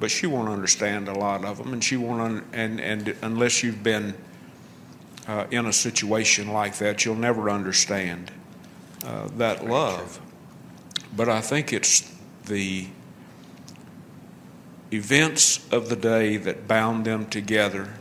but 0.00 0.10
she 0.10 0.26
won't 0.26 0.48
understand 0.48 1.08
a 1.08 1.14
lot 1.18 1.44
of 1.44 1.58
them, 1.58 1.74
and 1.74 1.84
she 1.84 1.98
won't. 1.98 2.22
Un- 2.22 2.44
and 2.54 2.80
and 2.80 3.14
unless 3.20 3.62
you've 3.62 3.82
been 3.82 4.14
uh, 5.26 5.44
in 5.50 5.66
a 5.66 5.72
situation 5.72 6.50
like 6.50 6.78
that, 6.78 7.04
you'll 7.04 7.14
never 7.14 7.50
understand 7.50 8.32
uh, 9.04 9.28
that 9.36 9.66
love. 9.66 10.20
But 11.16 11.28
I 11.28 11.40
think 11.40 11.72
it's 11.72 12.12
the 12.46 12.88
events 14.92 15.66
of 15.72 15.88
the 15.88 15.96
day 15.96 16.36
that 16.36 16.66
bound 16.66 17.04
them 17.04 17.26
together, 17.26 17.94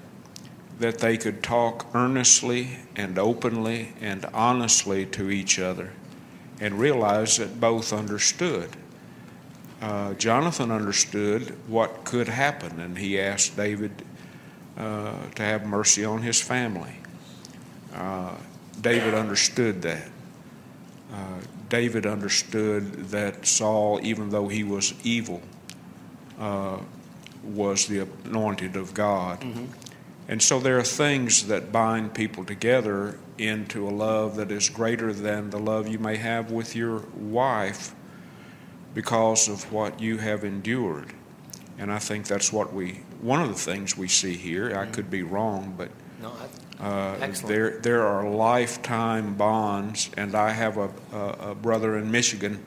that 0.79 0.99
they 0.99 1.17
could 1.17 1.43
talk 1.43 1.87
earnestly 1.93 2.79
and 2.95 3.17
openly 3.17 3.93
and 3.99 4.25
honestly 4.33 5.05
to 5.05 5.29
each 5.29 5.59
other 5.59 5.91
and 6.59 6.79
realize 6.79 7.37
that 7.37 7.59
both 7.59 7.93
understood. 7.93 8.69
Uh, 9.81 10.13
Jonathan 10.15 10.71
understood 10.71 11.55
what 11.67 12.03
could 12.03 12.27
happen, 12.27 12.79
and 12.79 12.97
he 12.97 13.19
asked 13.19 13.55
David 13.55 13.91
uh, 14.77 15.13
to 15.35 15.43
have 15.43 15.65
mercy 15.65 16.03
on 16.03 16.21
his 16.21 16.41
family. 16.41 16.95
Uh, 17.93 18.35
David 18.81 19.13
understood 19.13 19.81
that. 19.83 20.09
Uh, 21.11 21.39
David 21.69 22.05
understood 22.05 23.09
that 23.09 23.45
Saul, 23.45 23.99
even 24.03 24.29
though 24.29 24.47
he 24.47 24.63
was 24.63 24.93
evil, 25.03 25.41
uh, 26.39 26.79
was 27.43 27.87
the 27.87 28.07
anointed 28.25 28.75
of 28.75 28.93
God. 28.93 29.43
And 30.27 30.41
so 30.41 30.59
there 30.59 30.77
are 30.77 30.83
things 30.83 31.47
that 31.47 31.71
bind 31.71 32.13
people 32.13 32.43
together 32.43 33.17
into 33.37 33.87
a 33.87 33.91
love 33.91 34.35
that 34.35 34.51
is 34.51 34.67
greater 34.69 35.13
than 35.13 35.49
the 35.49 35.59
love 35.59 35.87
you 35.87 35.99
may 35.99 36.17
have 36.17 36.51
with 36.51 36.75
your 36.75 36.99
wife 37.15 37.93
because 38.93 39.47
of 39.47 39.71
what 39.71 40.01
you 40.01 40.17
have 40.17 40.43
endured. 40.43 41.13
And 41.77 41.91
I 41.93 41.99
think 41.99 42.27
that's 42.27 42.51
what 42.51 42.73
we, 42.73 43.03
one 43.21 43.41
of 43.41 43.47
the 43.49 43.53
things 43.53 43.97
we 43.97 44.07
see 44.07 44.35
here, 44.35 44.77
I 44.77 44.87
could 44.87 45.09
be 45.09 45.23
wrong, 45.23 45.75
but 45.77 45.91
uh, 46.79 47.27
there, 47.45 47.79
there 47.79 48.05
are 48.05 48.29
lifetime 48.29 49.35
bonds, 49.35 50.11
and 50.15 50.35
I 50.35 50.51
have 50.51 50.77
a, 50.77 50.91
a, 51.11 51.51
a 51.51 51.55
brother 51.55 51.97
in 51.97 52.11
Michigan. 52.11 52.63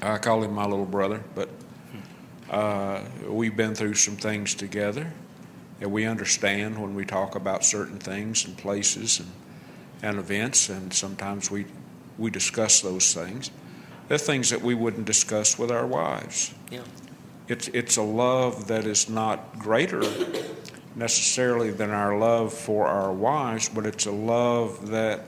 I 0.00 0.18
call 0.18 0.44
him 0.44 0.54
my 0.54 0.64
little 0.64 0.86
brother, 0.86 1.22
but 1.34 1.48
uh, 2.50 3.02
we've 3.26 3.56
been 3.56 3.74
through 3.74 3.94
some 3.94 4.16
things 4.16 4.54
together, 4.54 5.12
and 5.80 5.90
we 5.90 6.04
understand 6.04 6.80
when 6.80 6.94
we 6.94 7.04
talk 7.04 7.34
about 7.34 7.64
certain 7.64 7.98
things 7.98 8.44
and 8.44 8.56
places 8.56 9.18
and, 9.18 9.30
and 10.02 10.18
events, 10.18 10.68
and 10.68 10.92
sometimes 10.92 11.50
we, 11.50 11.66
we 12.16 12.30
discuss 12.30 12.80
those 12.80 13.12
things. 13.12 13.50
They're 14.08 14.18
things 14.18 14.50
that 14.50 14.62
we 14.62 14.74
wouldn't 14.74 15.06
discuss 15.06 15.58
with 15.58 15.70
our 15.70 15.86
wives. 15.86 16.54
yeah. 16.70 16.82
It's, 17.48 17.66
it's 17.68 17.96
a 17.96 18.02
love 18.02 18.68
that 18.68 18.84
is 18.84 19.08
not 19.08 19.58
greater 19.58 20.02
necessarily 21.00 21.70
than 21.70 21.90
our 21.90 22.16
love 22.16 22.52
for 22.52 22.86
our 22.86 23.10
wives, 23.10 23.68
but 23.70 23.86
it's 23.86 24.04
a 24.06 24.10
love 24.12 24.88
that 24.90 25.22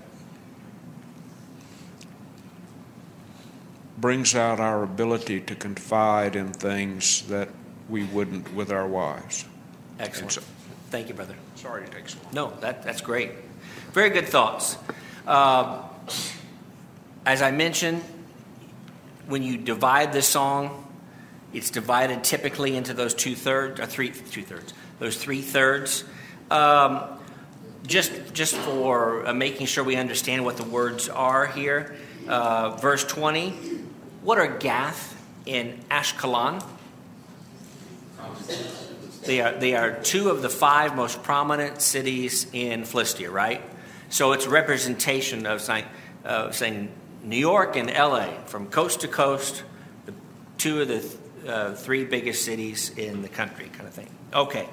brings 3.96 4.34
out 4.34 4.60
our 4.60 4.82
ability 4.82 5.40
to 5.40 5.54
confide 5.54 6.36
in 6.36 6.52
things 6.52 7.22
that 7.28 7.48
we 7.88 8.04
wouldn't 8.04 8.52
with 8.54 8.70
our 8.70 8.86
wives. 8.86 9.46
Excellent. 9.98 10.32
so- 10.32 10.42
Thank 10.90 11.08
you, 11.08 11.14
brother. 11.14 11.34
Sorry 11.54 11.84
it 11.84 11.90
takes 11.90 12.12
so 12.12 12.18
long. 12.24 12.34
No, 12.34 12.60
that, 12.60 12.82
that's 12.82 13.00
great. 13.00 13.30
Very 13.92 14.10
good 14.10 14.28
thoughts. 14.28 14.76
Um, 15.26 15.78
as 17.24 17.40
I 17.40 17.50
mentioned, 17.50 18.02
when 19.26 19.42
you 19.42 19.56
divide 19.56 20.12
this 20.12 20.28
song, 20.28 20.86
it's 21.54 21.70
divided 21.70 22.24
typically 22.24 22.76
into 22.76 22.92
those 22.92 23.14
two 23.14 23.34
thirds, 23.34 23.80
or 23.80 23.86
three 23.86 24.10
two 24.10 24.42
thirds, 24.42 24.74
those 25.02 25.16
three 25.16 25.42
thirds. 25.42 26.04
Um, 26.48 27.02
just 27.84 28.12
just 28.32 28.54
for 28.54 29.26
uh, 29.26 29.34
making 29.34 29.66
sure 29.66 29.82
we 29.82 29.96
understand 29.96 30.44
what 30.44 30.56
the 30.56 30.62
words 30.62 31.08
are 31.08 31.46
here, 31.46 31.96
uh, 32.28 32.76
verse 32.76 33.04
twenty. 33.04 33.50
What 34.22 34.38
are 34.38 34.46
Gath 34.46 35.20
and 35.44 35.88
Ashkelon? 35.88 36.64
They 39.24 39.40
are, 39.40 39.52
they 39.52 39.74
are 39.74 40.00
two 40.02 40.30
of 40.30 40.42
the 40.42 40.48
five 40.48 40.94
most 40.94 41.22
prominent 41.24 41.80
cities 41.80 42.46
in 42.52 42.84
Philistia, 42.84 43.30
right? 43.30 43.60
So 44.08 44.32
it's 44.32 44.46
representation 44.46 45.46
of 45.46 45.60
saying, 45.60 45.84
uh, 46.24 46.50
saying 46.50 46.92
New 47.24 47.36
York 47.36 47.76
and 47.76 47.88
LA, 47.88 48.26
from 48.46 48.66
coast 48.66 49.00
to 49.00 49.08
coast, 49.08 49.62
the, 50.06 50.14
two 50.58 50.82
of 50.82 50.88
the 50.88 51.52
uh, 51.52 51.74
three 51.74 52.04
biggest 52.04 52.44
cities 52.44 52.90
in 52.96 53.22
the 53.22 53.28
country, 53.28 53.68
kind 53.72 53.86
of 53.86 53.94
thing. 53.94 54.10
Okay. 54.34 54.68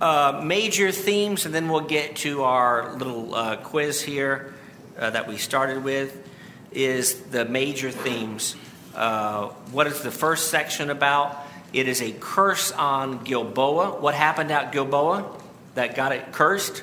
Uh, 0.00 0.40
major 0.42 0.90
themes, 0.90 1.44
and 1.44 1.54
then 1.54 1.68
we'll 1.68 1.82
get 1.82 2.16
to 2.16 2.42
our 2.42 2.94
little 2.94 3.34
uh, 3.34 3.56
quiz 3.56 4.00
here 4.00 4.54
uh, 4.98 5.10
that 5.10 5.28
we 5.28 5.36
started 5.36 5.84
with, 5.84 6.26
is 6.72 7.20
the 7.24 7.44
major 7.44 7.90
themes. 7.90 8.56
Uh, 8.94 9.48
what 9.72 9.86
is 9.86 10.00
the 10.00 10.10
first 10.10 10.50
section 10.50 10.88
about? 10.88 11.36
It 11.74 11.86
is 11.86 12.00
a 12.00 12.12
curse 12.12 12.72
on 12.72 13.24
Gilboa. 13.24 14.00
What 14.00 14.14
happened 14.14 14.50
at 14.50 14.72
Gilboa 14.72 15.38
that 15.74 15.94
got 15.94 16.12
it 16.12 16.32
cursed? 16.32 16.82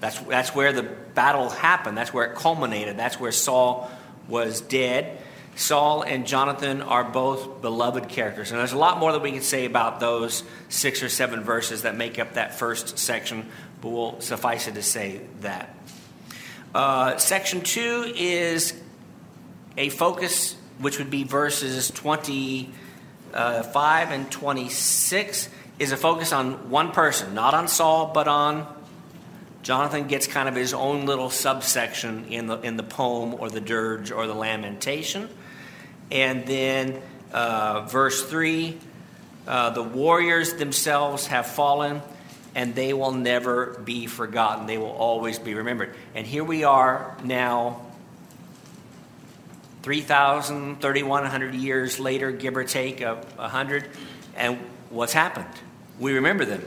That's, 0.00 0.18
that's 0.20 0.54
where 0.54 0.72
the 0.72 0.82
battle 0.82 1.50
happened. 1.50 1.98
That's 1.98 2.14
where 2.14 2.24
it 2.24 2.34
culminated. 2.36 2.96
That's 2.96 3.20
where 3.20 3.32
Saul 3.32 3.90
was 4.26 4.62
dead. 4.62 5.20
Saul 5.56 6.02
and 6.02 6.26
Jonathan 6.26 6.82
are 6.82 7.02
both 7.02 7.62
beloved 7.62 8.10
characters. 8.10 8.50
And 8.50 8.60
there's 8.60 8.74
a 8.74 8.78
lot 8.78 8.98
more 8.98 9.12
that 9.12 9.22
we 9.22 9.32
can 9.32 9.40
say 9.40 9.64
about 9.64 10.00
those 10.00 10.44
six 10.68 11.02
or 11.02 11.08
seven 11.08 11.42
verses 11.42 11.82
that 11.82 11.96
make 11.96 12.18
up 12.18 12.34
that 12.34 12.54
first 12.54 12.98
section, 12.98 13.48
but 13.80 13.88
we'll 13.88 14.20
suffice 14.20 14.68
it 14.68 14.74
to 14.74 14.82
say 14.82 15.22
that. 15.40 15.74
Uh, 16.74 17.16
section 17.16 17.62
two 17.62 18.12
is 18.14 18.78
a 19.78 19.88
focus, 19.88 20.56
which 20.78 20.98
would 20.98 21.10
be 21.10 21.24
verses 21.24 21.90
25 21.90 22.72
and 23.32 24.30
26, 24.30 25.48
is 25.78 25.92
a 25.92 25.96
focus 25.96 26.34
on 26.34 26.68
one 26.68 26.92
person, 26.92 27.34
not 27.34 27.54
on 27.54 27.66
Saul, 27.66 28.10
but 28.12 28.28
on 28.28 28.66
Jonathan 29.62 30.06
gets 30.06 30.26
kind 30.26 30.50
of 30.50 30.54
his 30.54 30.74
own 30.74 31.06
little 31.06 31.30
subsection 31.30 32.26
in 32.26 32.46
the 32.46 32.60
in 32.60 32.76
the 32.76 32.82
poem 32.82 33.34
or 33.38 33.50
the 33.50 33.60
dirge 33.60 34.12
or 34.12 34.26
the 34.26 34.34
lamentation, 34.34 35.28
and 36.10 36.46
then 36.46 37.00
uh, 37.32 37.82
verse 37.82 38.22
three, 38.22 38.78
uh, 39.46 39.70
the 39.70 39.82
warriors 39.82 40.54
themselves 40.54 41.26
have 41.26 41.46
fallen, 41.46 42.02
and 42.54 42.74
they 42.74 42.92
will 42.92 43.12
never 43.12 43.78
be 43.84 44.06
forgotten. 44.06 44.66
They 44.66 44.78
will 44.78 44.90
always 44.90 45.38
be 45.38 45.54
remembered. 45.54 45.94
And 46.14 46.26
here 46.26 46.44
we 46.44 46.64
are 46.64 47.16
now. 47.22 47.82
3,000, 49.82 50.80
3,100 50.80 51.54
years 51.54 52.00
later, 52.00 52.32
give 52.32 52.56
or 52.56 52.64
take 52.64 53.02
a 53.02 53.14
100, 53.36 53.88
and 54.34 54.58
what's 54.90 55.12
happened? 55.12 55.46
We 56.00 56.14
remember 56.14 56.44
them. 56.44 56.64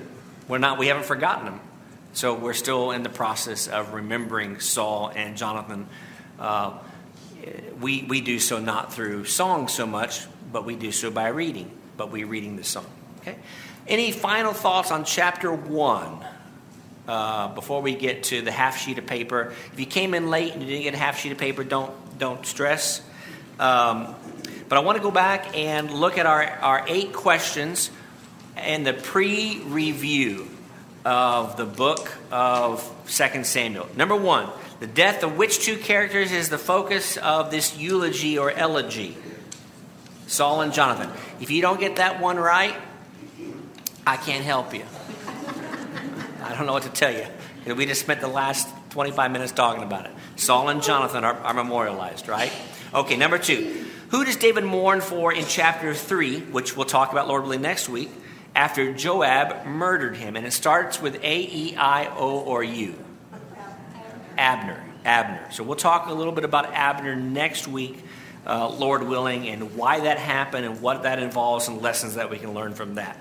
We're 0.47 0.57
not, 0.57 0.79
we 0.79 0.87
haven't 0.87 1.03
forgotten 1.05 1.43
them. 1.43 1.59
So 2.13 2.33
we're 2.33 2.53
still 2.53 2.91
in 2.91 3.03
the 3.03 3.09
process 3.09 3.67
of 3.67 3.93
remembering 3.93 4.61
Saul 4.61 5.11
and 5.13 5.35
Jonathan. 5.35 5.87
Uh, 6.39 6.79
we, 7.79 8.03
we 8.03 8.21
do 8.21 8.39
so 8.39 8.59
not 8.59 8.93
through 8.93 9.25
song 9.25 9.67
so 9.67 9.85
much, 9.85 10.25
but 10.51 10.65
we 10.65 10.75
do 10.75 10.91
so 10.91 11.11
by 11.11 11.29
reading. 11.29 11.71
But 11.97 12.11
we're 12.11 12.27
reading 12.27 12.55
the 12.55 12.63
song. 12.63 12.85
Okay. 13.21 13.37
Any 13.87 14.11
final 14.11 14.53
thoughts 14.53 14.91
on 14.91 15.03
chapter 15.03 15.53
one 15.53 16.25
uh, 17.07 17.53
before 17.53 17.81
we 17.81 17.95
get 17.95 18.23
to 18.23 18.41
the 18.41 18.51
half 18.51 18.77
sheet 18.77 18.97
of 18.97 19.05
paper? 19.05 19.53
If 19.73 19.79
you 19.79 19.85
came 19.85 20.13
in 20.13 20.29
late 20.29 20.53
and 20.53 20.61
you 20.61 20.67
didn't 20.67 20.83
get 20.83 20.93
a 20.93 20.97
half 20.97 21.19
sheet 21.19 21.31
of 21.31 21.37
paper, 21.37 21.63
don't 21.63 21.93
don't 22.19 22.45
stress. 22.45 23.01
Um, 23.59 24.15
but 24.69 24.77
I 24.77 24.81
want 24.81 24.97
to 24.97 25.03
go 25.03 25.11
back 25.11 25.57
and 25.57 25.91
look 25.91 26.17
at 26.17 26.25
our, 26.25 26.43
our 26.43 26.85
eight 26.87 27.11
questions 27.11 27.89
and 28.55 28.85
the 28.85 28.93
pre-review 28.93 30.47
of 31.03 31.57
the 31.57 31.65
book 31.65 32.11
of 32.31 32.83
2 33.07 33.43
Samuel. 33.43 33.87
Number 33.95 34.15
one, 34.15 34.49
the 34.79 34.87
death 34.87 35.23
of 35.23 35.37
which 35.37 35.59
two 35.59 35.77
characters 35.77 36.31
is 36.31 36.49
the 36.49 36.57
focus 36.57 37.17
of 37.17 37.51
this 37.51 37.77
eulogy 37.77 38.37
or 38.37 38.51
elegy? 38.51 39.17
Saul 40.27 40.61
and 40.61 40.73
Jonathan. 40.73 41.09
If 41.41 41.51
you 41.51 41.61
don't 41.61 41.79
get 41.79 41.97
that 41.97 42.21
one 42.21 42.37
right, 42.37 42.75
I 44.05 44.17
can't 44.17 44.45
help 44.45 44.73
you. 44.73 44.83
I 46.43 46.55
don't 46.55 46.65
know 46.65 46.73
what 46.73 46.83
to 46.83 46.89
tell 46.89 47.11
you. 47.11 47.25
We 47.75 47.85
just 47.85 48.01
spent 48.01 48.21
the 48.21 48.27
last 48.27 48.67
25 48.91 49.31
minutes 49.31 49.51
talking 49.51 49.83
about 49.83 50.05
it. 50.05 50.11
Saul 50.35 50.69
and 50.69 50.81
Jonathan 50.81 51.23
are, 51.23 51.35
are 51.35 51.53
memorialized, 51.53 52.27
right? 52.27 52.51
Okay, 52.93 53.17
number 53.17 53.37
two. 53.37 53.85
Who 54.09 54.25
does 54.25 54.37
David 54.37 54.63
mourn 54.63 55.01
for 55.01 55.31
in 55.31 55.45
chapter 55.45 55.93
3, 55.93 56.39
which 56.41 56.75
we'll 56.75 56.87
talk 56.87 57.11
about, 57.11 57.27
Lord 57.27 57.43
willing, 57.43 57.61
next 57.61 57.89
week, 57.89 58.09
after 58.55 58.93
Joab 58.93 59.67
murdered 59.67 60.15
him? 60.15 60.35
And 60.35 60.47
it 60.47 60.53
starts 60.53 60.99
with 60.99 61.23
A, 61.23 61.41
E, 61.41 61.75
I, 61.75 62.07
O, 62.15 62.39
or 62.39 62.63
U. 62.63 62.95
Abner. 64.39 64.83
Abner. 65.05 65.51
So 65.51 65.63
we'll 65.63 65.75
talk 65.75 66.07
a 66.07 66.13
little 66.13 66.33
bit 66.33 66.45
about 66.45 66.73
Abner 66.73 67.15
next 67.15 67.67
week, 67.67 68.03
uh, 68.47 68.69
Lord 68.69 69.03
willing, 69.03 69.47
and 69.49 69.75
why 69.75 69.99
that 69.99 70.17
happened 70.17 70.65
and 70.65 70.81
what 70.81 71.03
that 71.03 71.19
involves 71.19 71.67
and 71.67 71.81
lessons 71.81 72.15
that 72.15 72.29
we 72.29 72.37
can 72.39 72.53
learn 72.53 72.73
from 72.73 72.95
that. 72.95 73.17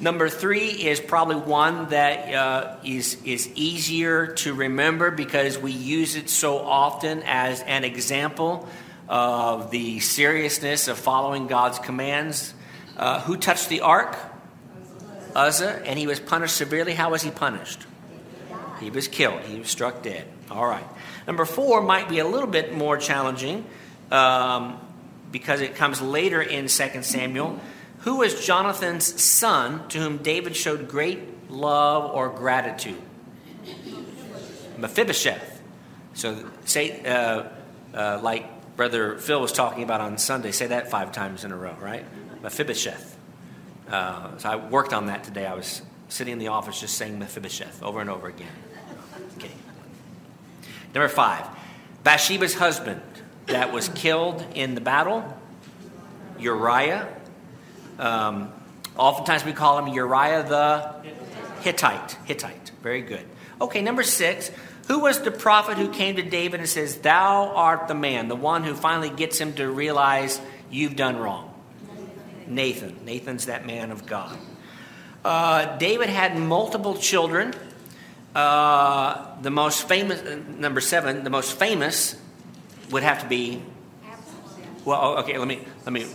Number 0.00 0.28
three 0.28 0.68
is 0.68 1.00
probably 1.00 1.36
one 1.36 1.88
that 1.88 2.32
uh, 2.32 2.76
is 2.84 3.18
is 3.24 3.48
easier 3.56 4.28
to 4.34 4.54
remember 4.54 5.10
because 5.10 5.58
we 5.58 5.72
use 5.72 6.14
it 6.14 6.30
so 6.30 6.58
often 6.58 7.22
as 7.24 7.62
an 7.62 7.82
example 7.82 8.68
of 9.08 9.70
the 9.70 9.98
seriousness 9.98 10.86
of 10.86 10.98
following 10.98 11.46
God's 11.46 11.78
commands. 11.78 12.54
Uh, 12.96 13.20
who 13.22 13.36
touched 13.36 13.68
the 13.68 13.80
ark? 13.80 14.16
Uzzah, 15.34 15.82
and 15.84 15.98
he 15.98 16.06
was 16.06 16.20
punished 16.20 16.56
severely. 16.56 16.94
How 16.94 17.10
was 17.10 17.22
he 17.22 17.30
punished? 17.30 17.86
He 18.80 18.90
was 18.90 19.08
killed. 19.08 19.40
He 19.42 19.58
was 19.58 19.68
struck 19.68 20.02
dead. 20.02 20.26
All 20.50 20.66
right. 20.66 20.86
Number 21.26 21.44
four 21.44 21.80
might 21.80 22.08
be 22.08 22.18
a 22.18 22.26
little 22.26 22.48
bit 22.48 22.74
more 22.74 22.96
challenging 22.96 23.64
um, 24.10 24.78
because 25.30 25.60
it 25.60 25.74
comes 25.74 26.00
later 26.00 26.40
in 26.40 26.68
2 26.68 27.02
Samuel. 27.02 27.60
Who 28.00 28.18
was 28.18 28.44
Jonathan's 28.44 29.22
son 29.22 29.88
to 29.88 29.98
whom 29.98 30.18
David 30.18 30.56
showed 30.56 30.88
great 30.88 31.50
love 31.50 32.14
or 32.14 32.28
gratitude? 32.30 33.02
Mephibosheth. 34.78 35.60
So 36.14 36.48
say, 36.64 37.04
uh, 37.04 37.44
uh, 37.94 38.20
like 38.22 38.76
Brother 38.76 39.18
Phil 39.18 39.40
was 39.40 39.52
talking 39.52 39.82
about 39.82 40.00
on 40.00 40.18
Sunday, 40.18 40.52
say 40.52 40.68
that 40.68 40.90
five 40.90 41.12
times 41.12 41.44
in 41.44 41.52
a 41.52 41.56
row, 41.56 41.76
right? 41.80 42.04
Mephibosheth. 42.42 43.16
Uh, 43.90 44.36
so 44.38 44.48
I 44.48 44.56
worked 44.56 44.92
on 44.92 45.06
that 45.06 45.24
today. 45.24 45.46
I 45.46 45.54
was 45.54 45.82
sitting 46.08 46.32
in 46.32 46.38
the 46.38 46.48
office 46.48 46.80
just 46.80 46.96
saying 46.96 47.18
Mephibosheth 47.18 47.82
over 47.82 48.00
and 48.00 48.08
over 48.08 48.28
again. 48.28 48.48
Number 50.94 51.08
five, 51.08 51.46
Bathsheba's 52.02 52.54
husband 52.54 53.00
that 53.46 53.72
was 53.72 53.88
killed 53.88 54.44
in 54.54 54.74
the 54.74 54.80
battle, 54.80 55.24
Uriah. 56.38 57.08
Um, 57.98 58.52
oftentimes 58.96 59.44
we 59.44 59.52
call 59.52 59.78
him 59.78 59.88
Uriah 59.88 60.42
the 60.42 60.94
Hittite. 61.60 62.16
Hittite. 62.24 62.72
Very 62.82 63.02
good. 63.02 63.24
Okay, 63.60 63.82
number 63.82 64.02
six. 64.02 64.50
Who 64.86 65.00
was 65.00 65.20
the 65.20 65.30
prophet 65.30 65.76
who 65.76 65.90
came 65.90 66.16
to 66.16 66.22
David 66.22 66.60
and 66.60 66.68
says, 66.68 66.96
Thou 66.98 67.52
art 67.54 67.88
the 67.88 67.94
man, 67.94 68.28
the 68.28 68.36
one 68.36 68.64
who 68.64 68.74
finally 68.74 69.10
gets 69.10 69.38
him 69.38 69.52
to 69.54 69.68
realize 69.68 70.40
you've 70.70 70.96
done 70.96 71.18
wrong? 71.18 71.52
Nathan. 72.46 73.04
Nathan's 73.04 73.46
that 73.46 73.66
man 73.66 73.90
of 73.90 74.06
God. 74.06 74.38
Uh, 75.24 75.76
David 75.76 76.08
had 76.08 76.38
multiple 76.38 76.96
children. 76.96 77.54
Uh, 78.34 79.40
the 79.42 79.50
most 79.50 79.88
famous, 79.88 80.22
number 80.58 80.80
seven, 80.80 81.24
the 81.24 81.30
most 81.30 81.58
famous 81.58 82.14
would 82.90 83.02
have 83.02 83.22
to 83.22 83.28
be. 83.28 83.62
Well, 84.84 85.00
oh, 85.02 85.16
okay. 85.20 85.38
Let 85.38 85.48
me 85.48 85.60
let 85.84 85.92
me. 85.92 86.06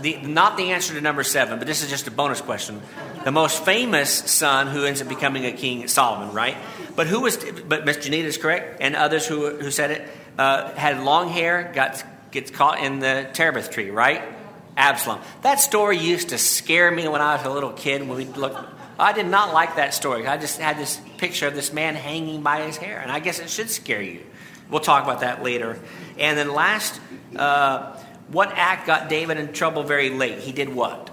The, 0.00 0.18
not 0.22 0.56
the 0.56 0.70
answer 0.70 0.94
to 0.94 1.00
number 1.00 1.24
seven, 1.24 1.58
but 1.58 1.66
this 1.66 1.82
is 1.82 1.90
just 1.90 2.06
a 2.06 2.10
bonus 2.10 2.40
question. 2.40 2.80
The 3.24 3.32
most 3.32 3.64
famous 3.64 4.10
son 4.10 4.68
who 4.68 4.84
ends 4.84 5.02
up 5.02 5.08
becoming 5.08 5.46
a 5.46 5.52
king, 5.52 5.88
Solomon, 5.88 6.34
right? 6.34 6.56
But 6.94 7.06
who 7.06 7.20
was? 7.20 7.36
But 7.36 7.84
Miss 7.84 7.98
Janita 7.98 8.24
is 8.24 8.38
correct, 8.38 8.80
and 8.80 8.94
others 8.94 9.26
who 9.26 9.50
who 9.56 9.70
said 9.70 9.90
it 9.90 10.08
uh, 10.38 10.72
had 10.74 11.02
long 11.02 11.28
hair, 11.28 11.72
got 11.74 12.04
gets 12.30 12.50
caught 12.50 12.80
in 12.80 12.98
the 13.00 13.28
terebinth 13.32 13.70
tree, 13.70 13.90
right? 13.90 14.22
Absalom. 14.76 15.20
That 15.42 15.60
story 15.60 15.98
used 15.98 16.30
to 16.30 16.38
scare 16.38 16.90
me 16.90 17.06
when 17.08 17.20
I 17.20 17.36
was 17.36 17.46
a 17.46 17.50
little 17.50 17.72
kid. 17.72 18.06
When 18.06 18.18
we 18.18 18.24
look, 18.24 18.56
I 18.98 19.12
did 19.12 19.26
not 19.26 19.52
like 19.52 19.76
that 19.76 19.94
story. 19.94 20.26
I 20.26 20.36
just 20.36 20.60
had 20.60 20.78
this 20.78 21.00
picture 21.18 21.48
of 21.48 21.54
this 21.54 21.72
man 21.72 21.94
hanging 21.94 22.42
by 22.42 22.62
his 22.62 22.76
hair, 22.76 23.00
and 23.00 23.10
I 23.10 23.18
guess 23.18 23.38
it 23.38 23.50
should 23.50 23.70
scare 23.70 24.02
you. 24.02 24.24
We'll 24.70 24.80
talk 24.80 25.04
about 25.04 25.20
that 25.20 25.42
later. 25.42 25.78
And 26.18 26.38
then 26.38 26.52
last, 26.52 27.00
uh, 27.36 27.96
what 28.28 28.52
act 28.54 28.86
got 28.86 29.08
David 29.08 29.38
in 29.38 29.52
trouble 29.52 29.82
very 29.82 30.10
late? 30.10 30.38
He 30.38 30.52
did 30.52 30.68
what? 30.74 31.10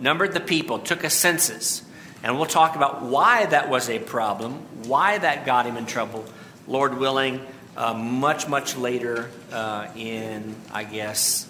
Numbered 0.00 0.32
the 0.32 0.40
people, 0.40 0.80
took 0.80 1.04
a 1.04 1.10
census. 1.10 1.82
And 2.22 2.36
we'll 2.36 2.46
talk 2.46 2.74
about 2.74 3.02
why 3.02 3.44
that 3.46 3.68
was 3.68 3.90
a 3.90 3.98
problem, 3.98 4.54
why 4.86 5.18
that 5.18 5.44
got 5.44 5.66
him 5.66 5.76
in 5.76 5.84
trouble, 5.84 6.24
Lord 6.66 6.96
willing, 6.96 7.46
uh, 7.76 7.92
much, 7.92 8.48
much 8.48 8.76
later 8.76 9.30
uh, 9.52 9.88
in, 9.94 10.56
I 10.72 10.84
guess, 10.84 11.46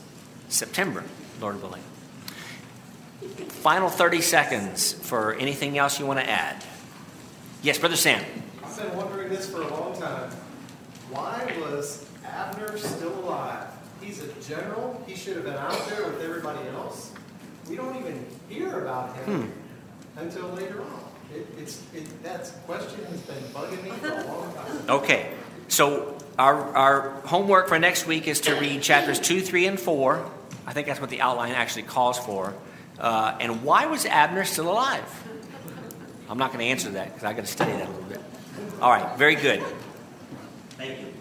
September, 0.49 1.05
Lord 1.41 1.63
willing. 1.63 1.84
Final 3.63 3.89
30 3.89 4.21
seconds 4.21 4.93
for 4.93 5.35
anything 5.35 5.79
else 5.79 5.99
you 5.99 6.07
want 6.07 6.21
to 6.21 6.29
add. 6.29 6.63
Yes, 7.63 7.79
Brother 7.79 7.97
Sam. 7.97 8.23
I've 8.63 8.77
been 8.77 8.97
wondering 8.97 9.31
this 9.31 9.51
for 9.51 9.63
a 9.63 9.69
long 9.69 9.99
time. 9.99 10.31
Why 11.11 11.55
was 11.61 12.07
Abner 12.25 12.77
still 12.77 13.19
alive? 13.21 13.69
He's 14.01 14.23
a 14.23 14.29
general. 14.43 15.03
He 15.07 15.17
should 15.17 15.37
have 15.37 15.45
been 15.45 15.55
out 15.55 15.89
there 15.89 16.07
with 16.07 16.21
everybody 16.21 16.69
else. 16.69 17.13
We 17.69 17.77
don't 17.77 17.97
even 17.97 18.27
hear 18.51 18.83
about 18.83 19.17
him 19.17 19.45
hmm. 19.45 20.19
until 20.19 20.49
later 20.49 20.83
on. 20.83 21.01
It, 21.35 21.47
it's 21.59 21.83
it, 21.95 22.23
that 22.23 22.53
question 22.67 23.03
has 23.07 23.21
been 23.23 23.43
bugging 23.55 23.83
me 23.83 23.91
for 23.93 24.09
a 24.09 24.27
long 24.27 24.55
time. 24.55 24.91
Okay, 24.91 25.33
so 25.69 26.19
our, 26.39 26.77
our 26.77 27.11
homework 27.23 27.69
for 27.69 27.79
next 27.79 28.07
week 28.07 28.29
is 28.29 28.41
to 28.43 28.55
read 28.57 28.83
chapters 28.83 29.19
2, 29.21 29.41
3, 29.41 29.67
and 29.69 29.81
4. 29.81 30.31
I 30.67 30.73
think 30.73 30.87
that's 30.87 31.01
what 31.01 31.11
the 31.11 31.21
outline 31.21 31.53
actually 31.53 31.85
calls 31.85 32.19
for. 32.19 32.55
Uh, 32.99 33.37
and 33.41 33.63
why 33.63 33.87
was 33.87 34.07
Abner 34.07 34.45
still 34.45 34.71
alive? 34.71 35.25
I'm 36.29 36.39
not 36.39 36.53
going 36.53 36.61
to 36.61 36.71
answer 36.71 36.91
that 36.91 37.09
because 37.09 37.25
i 37.25 37.33
got 37.33 37.45
to 37.45 37.51
study 37.51 37.73
that 37.73 37.87
a 37.87 37.91
little 37.91 38.09
bit. 38.09 38.21
All 38.81 38.91
right, 38.91 39.17
very 39.19 39.35
good. 39.35 39.63
Thank 40.71 41.01
you. 41.01 41.14